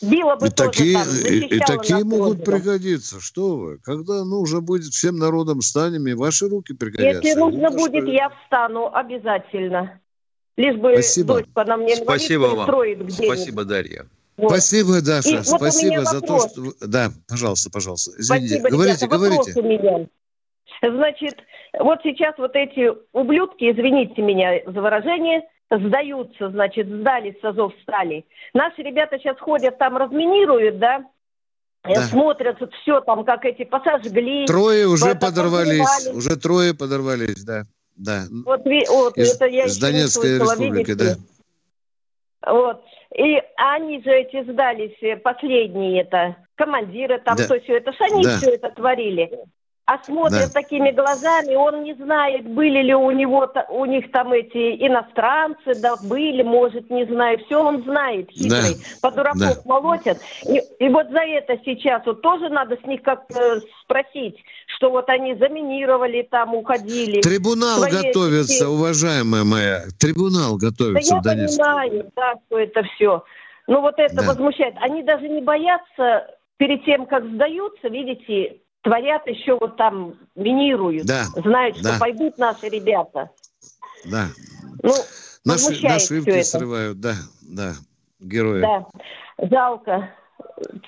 Била 0.00 0.36
бы 0.36 0.46
и 0.46 0.50
тоже 0.50 0.70
такие, 0.70 0.94
там, 0.94 1.08
и, 1.08 1.58
такие 1.58 2.04
могут 2.04 2.44
пригодиться. 2.44 3.20
Что 3.20 3.56
вы? 3.56 3.78
Когда 3.78 4.24
нужно 4.24 4.60
будет 4.60 4.94
всем 4.94 5.16
народам 5.16 5.60
станем, 5.60 6.06
и 6.06 6.14
ваши 6.14 6.48
руки 6.48 6.72
пригодятся. 6.72 7.26
Если 7.26 7.38
нужно 7.38 7.68
ну, 7.70 7.76
будет, 7.76 8.04
что... 8.04 8.12
я 8.12 8.30
встану 8.30 8.94
обязательно. 8.94 10.00
Лишь 10.58 10.74
бы 10.74 10.92
Спасибо. 10.94 11.34
дочка 11.34 11.64
на 11.64 11.76
мне 11.76 11.94
Спасибо 11.94 12.42
вам. 12.46 12.64
строит 12.64 12.98
где-нибудь. 12.98 13.26
Спасибо, 13.26 13.64
Дарья. 13.64 14.06
Вот. 14.36 14.50
Спасибо, 14.50 15.00
Даша. 15.00 15.38
И 15.38 15.42
Спасибо 15.44 16.00
вот 16.00 16.08
за 16.08 16.20
то, 16.20 16.40
что... 16.40 16.86
Да, 16.86 17.10
пожалуйста, 17.28 17.70
пожалуйста. 17.70 18.10
Извините. 18.18 18.58
Спасибо, 18.58 18.70
говорите, 18.70 19.06
ребята, 19.06 19.16
говорите. 19.16 19.60
У 19.60 19.62
меня. 19.62 20.06
Значит, 20.82 21.36
вот 21.78 22.00
сейчас 22.02 22.36
вот 22.38 22.56
эти 22.56 22.92
ублюдки, 23.12 23.70
извините 23.70 24.20
меня 24.20 24.60
за 24.66 24.82
выражение, 24.82 25.42
сдаются, 25.70 26.50
значит, 26.50 26.88
сдали 26.88 27.38
с 27.40 27.44
АЗОВ 27.44 27.72
стали. 27.82 28.26
Наши 28.52 28.82
ребята 28.82 29.18
сейчас 29.18 29.38
ходят 29.38 29.78
там, 29.78 29.96
разминируют, 29.96 30.80
да, 30.80 31.04
да. 31.84 32.02
смотрят 32.02 32.58
все 32.82 33.00
там, 33.02 33.24
как 33.24 33.44
эти 33.44 33.64
посажгли. 33.64 34.46
Трое 34.46 34.88
уже 34.88 35.14
подорвались, 35.14 36.08
уже 36.12 36.36
трое 36.36 36.74
подорвались, 36.74 37.44
да. 37.44 37.62
Да. 37.98 38.22
Вот, 38.44 38.64
вот 38.64 39.18
из, 39.18 39.34
это 39.34 39.46
я 39.46 39.64
из 39.64 39.78
Донецкой 39.78 40.38
республики, 40.38 40.94
да. 40.94 41.16
Вот. 42.46 42.82
И 43.16 43.42
они 43.56 44.02
же 44.02 44.10
эти 44.10 44.50
сдались, 44.50 44.96
э, 45.02 45.16
последние 45.16 46.02
это, 46.02 46.36
командиры 46.54 47.20
там, 47.24 47.36
да. 47.36 47.46
то 47.46 47.60
все 47.60 47.78
это, 47.78 47.92
они 47.98 48.22
да. 48.22 48.38
все 48.38 48.50
это 48.50 48.70
творили 48.70 49.30
а 49.88 49.98
смотрит 50.04 50.52
да. 50.52 50.60
такими 50.60 50.90
глазами, 50.90 51.54
он 51.54 51.82
не 51.82 51.94
знает, 51.94 52.46
были 52.46 52.82
ли 52.82 52.94
у 52.94 53.10
него 53.10 53.50
у 53.70 53.86
них 53.86 54.12
там 54.12 54.34
эти 54.34 54.86
иностранцы, 54.86 55.80
да, 55.80 55.96
были, 56.04 56.42
может, 56.42 56.90
не 56.90 57.06
знаю, 57.06 57.38
все 57.46 57.56
он 57.56 57.82
знает, 57.84 58.30
хитрый, 58.30 58.74
да. 58.74 58.98
по 59.00 59.10
дураков 59.10 59.40
да. 59.40 59.62
молотят. 59.64 60.18
И, 60.46 60.60
и 60.78 60.88
вот 60.90 61.08
за 61.08 61.20
это 61.20 61.58
сейчас 61.64 62.02
вот 62.04 62.20
тоже 62.20 62.50
надо 62.50 62.76
с 62.76 62.86
них 62.86 63.00
как-то 63.00 63.62
спросить, 63.82 64.36
что 64.76 64.90
вот 64.90 65.08
они 65.08 65.34
заминировали 65.36 66.20
там, 66.30 66.54
уходили. 66.54 67.22
Трибунал 67.22 67.80
готовится, 67.80 68.64
эти... 68.64 68.70
уважаемая 68.70 69.44
моя, 69.44 69.84
трибунал 69.98 70.58
готовится 70.58 71.14
да 71.14 71.20
в 71.20 71.22
Донецке. 71.22 71.62
я 71.62 71.64
понимаю, 71.64 72.12
да, 72.14 72.34
что 72.46 72.58
это 72.58 72.82
все. 72.82 73.24
Ну 73.66 73.80
вот 73.80 73.94
это 73.96 74.16
да. 74.16 74.26
возмущает. 74.26 74.74
Они 74.82 75.02
даже 75.02 75.26
не 75.30 75.40
боятся 75.40 76.26
перед 76.58 76.84
тем, 76.84 77.06
как 77.06 77.24
сдаются, 77.24 77.88
видите, 77.88 78.58
творят 78.82 79.26
еще 79.26 79.56
вот 79.60 79.76
там, 79.76 80.14
минируют, 80.34 81.06
да. 81.06 81.24
знают, 81.24 81.76
что 81.76 81.92
да. 81.92 81.98
пойдут 81.98 82.38
наши 82.38 82.68
ребята. 82.68 83.30
Да. 84.04 84.26
Ну, 84.82 84.94
наши, 85.44 85.82
наши 85.82 86.22
это. 86.22 86.44
срывают, 86.44 87.00
да, 87.00 87.14
да, 87.42 87.74
герои. 88.20 88.60
Да, 88.60 88.86
жалко, 89.38 90.10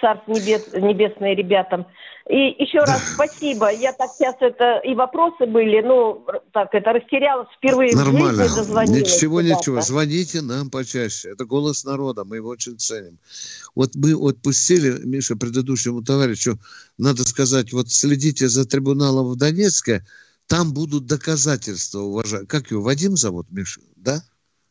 царство 0.01 0.33
небес, 0.33 0.73
небесное 0.73 1.35
ребятам. 1.35 1.87
И 2.29 2.63
еще 2.63 2.79
раз 2.81 3.15
спасибо. 3.15 3.73
Я 3.73 3.93
так 3.93 4.11
сейчас 4.17 4.37
это 4.41 4.81
и 4.85 4.95
вопросы 4.95 5.47
были, 5.47 5.81
ну, 5.81 6.25
так 6.53 6.69
это 6.75 6.93
растерялась 6.93 7.49
впервые 7.57 7.95
Нормально. 7.95 8.45
в 8.45 8.49
жизни, 8.49 9.01
Ничего, 9.01 9.41
ничего. 9.41 9.81
Звоните 9.81 10.41
нам 10.41 10.71
почаще. 10.71 11.31
Это 11.31 11.45
голос 11.45 11.85
народа, 11.85 12.25
мы 12.25 12.37
его 12.37 12.49
очень 12.49 12.79
ценим. 12.79 13.19
Вот 13.75 13.95
мы 13.95 14.15
отпустили, 14.15 15.05
Миша, 15.05 15.35
предыдущему 15.37 16.03
товарищу, 16.03 16.59
надо 16.99 17.27
сказать, 17.27 17.73
вот 17.73 17.91
следите 17.91 18.49
за 18.49 18.65
трибуналом 18.65 19.27
в 19.27 19.37
Донецке, 19.37 20.05
там 20.47 20.73
будут 20.73 21.07
доказательства, 21.07 22.01
уважаемые. 22.01 22.47
Как 22.47 22.71
его, 22.71 22.83
Вадим 22.83 23.17
зовут, 23.17 23.47
Миша, 23.51 23.81
да? 23.97 24.23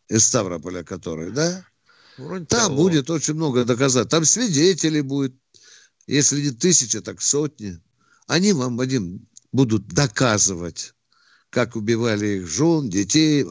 Из 0.08 0.26
Ставрополя 0.26 0.84
который, 0.84 1.32
да? 1.32 1.66
Вроде 2.20 2.46
там 2.46 2.68
того. 2.68 2.76
будет 2.76 3.10
очень 3.10 3.34
много 3.34 3.64
доказательств. 3.66 4.12
Там 4.12 4.26
свидетелей 4.26 5.02
будет, 5.02 5.34
если 6.08 6.42
не 6.42 6.52
тысяча, 6.52 7.02
так 7.02 7.22
сотни. 7.22 7.80
Они 8.28 8.54
вам, 8.54 8.78
Вадим, 8.78 9.26
будут 9.52 9.88
доказывать, 9.88 10.94
как 11.50 11.76
убивали 11.76 12.40
их 12.40 12.48
жен, 12.48 12.90
детей, 12.90 13.46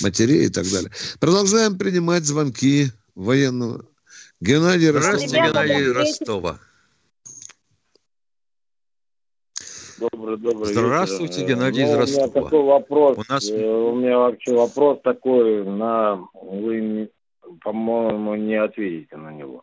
матерей 0.00 0.46
и 0.46 0.48
так 0.48 0.68
далее. 0.68 0.90
Продолжаем 1.18 1.78
принимать 1.78 2.24
звонки 2.24 2.90
военного. 3.14 3.86
Геннадий 4.40 4.90
Ростов. 4.90 5.14
Здравствуйте, 5.16 5.46
Геннадий 5.46 5.92
Ростова. 5.92 6.60
Добрый, 10.00 10.38
добрый 10.38 10.72
Здравствуйте, 10.72 11.42
вечер. 11.42 11.54
Геннадий 11.54 11.84
ну, 11.84 12.02
из 12.02 12.14
У 12.14 12.16
меня 12.16 12.28
такой 12.28 12.62
вопрос. 12.62 13.18
У, 13.18 13.32
нас... 13.32 13.50
Э, 13.50 13.66
у 13.66 13.94
меня 13.94 14.18
вообще 14.18 14.54
вопрос 14.54 14.98
такой, 15.04 15.64
на 15.64 16.24
вы, 16.32 17.10
по-моему, 17.62 18.34
не 18.36 18.54
ответите 18.54 19.16
на 19.16 19.30
него. 19.30 19.62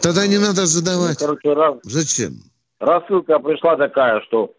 Тогда 0.00 0.26
не 0.26 0.38
надо 0.38 0.64
задавать. 0.64 1.20
Ну, 1.20 1.26
короче, 1.26 1.52
раз... 1.52 1.76
Зачем? 1.82 2.32
Рассылка 2.80 3.38
пришла 3.40 3.76
такая, 3.76 4.22
что 4.22 4.54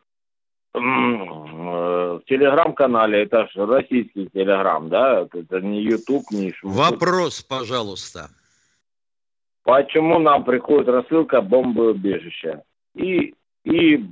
э, 0.76 0.80
в 0.80 2.22
телеграм-канале, 2.28 3.24
это 3.24 3.48
же 3.52 3.66
российский 3.66 4.30
телеграм, 4.32 4.90
да? 4.90 5.28
Это 5.34 5.60
не 5.60 5.82
YouTube, 5.82 6.30
не 6.32 6.54
Вопрос, 6.62 7.42
пожалуйста. 7.42 8.30
почему 9.64 10.20
нам 10.20 10.44
приходит 10.44 10.88
рассылка 10.88 11.42
бомбоубежища. 11.42 12.62
И, 12.94 13.34
и 13.64 14.06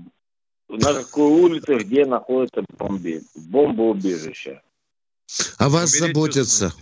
на 0.71 0.93
какой 0.93 1.29
улице, 1.29 1.77
где 1.79 2.05
находится 2.05 2.63
бомби, 2.77 3.23
бомбоубежище. 3.35 4.61
О 5.57 5.69
вас 5.69 5.91
заботятся. 5.91 6.73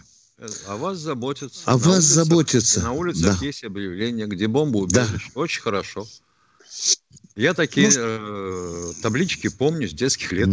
О 0.68 0.78
вас 0.78 0.98
заботятся. 0.98 1.62
О 1.66 1.72
на 1.72 1.78
вас 1.78 1.88
улицах, 1.88 2.14
заботятся. 2.14 2.82
На 2.82 2.92
улицах 2.94 3.40
да. 3.40 3.46
есть 3.46 3.64
объявление, 3.64 4.28
где 4.28 4.48
бомбоубежище. 4.48 5.32
Да. 5.34 5.42
Очень 5.42 5.62
хорошо. 5.62 6.08
Я 7.36 7.54
такие 7.54 7.90
ну, 7.90 7.96
э, 7.98 8.94
таблички 9.02 9.50
помню 9.50 9.88
с 9.88 9.94
детских 9.94 10.32
лет. 10.32 10.50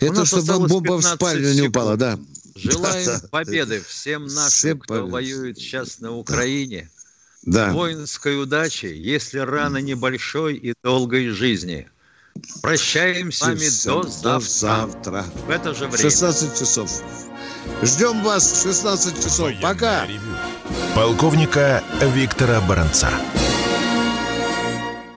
Это 0.00 0.24
чтобы 0.24 0.66
бомба 0.68 0.98
в 0.98 1.02
спальню 1.02 1.54
не 1.54 1.62
упала, 1.68 1.96
да. 1.96 2.18
Желаем 2.54 3.06
да, 3.06 3.22
победы 3.30 3.82
всем 3.86 4.26
нашим, 4.26 4.50
всем 4.50 4.80
кто 4.80 4.94
побед. 4.94 5.12
воюет 5.12 5.58
сейчас 5.58 6.00
на 6.00 6.16
Украине. 6.16 6.90
Да. 7.42 7.72
Воинской 7.72 8.40
удачи, 8.40 8.86
если 8.86 9.38
рано 9.38 9.78
небольшой 9.78 10.56
и 10.56 10.74
долгой 10.82 11.28
жизни. 11.28 11.88
Прощаемся 12.62 13.44
с 13.44 13.48
вами 13.48 14.02
до 14.02 14.08
завтра. 14.08 14.40
завтра. 14.48 15.24
В 15.46 15.50
это 15.50 15.74
же 15.74 15.86
время. 15.86 15.98
16 15.98 16.58
часов. 16.58 16.90
Ждем 17.82 18.22
вас 18.22 18.52
в 18.52 18.62
16 18.62 19.22
часов. 19.22 19.50
Пока. 19.60 20.06
Полковника 20.94 21.82
Виктора 22.00 22.60
Баранца. 22.60 23.08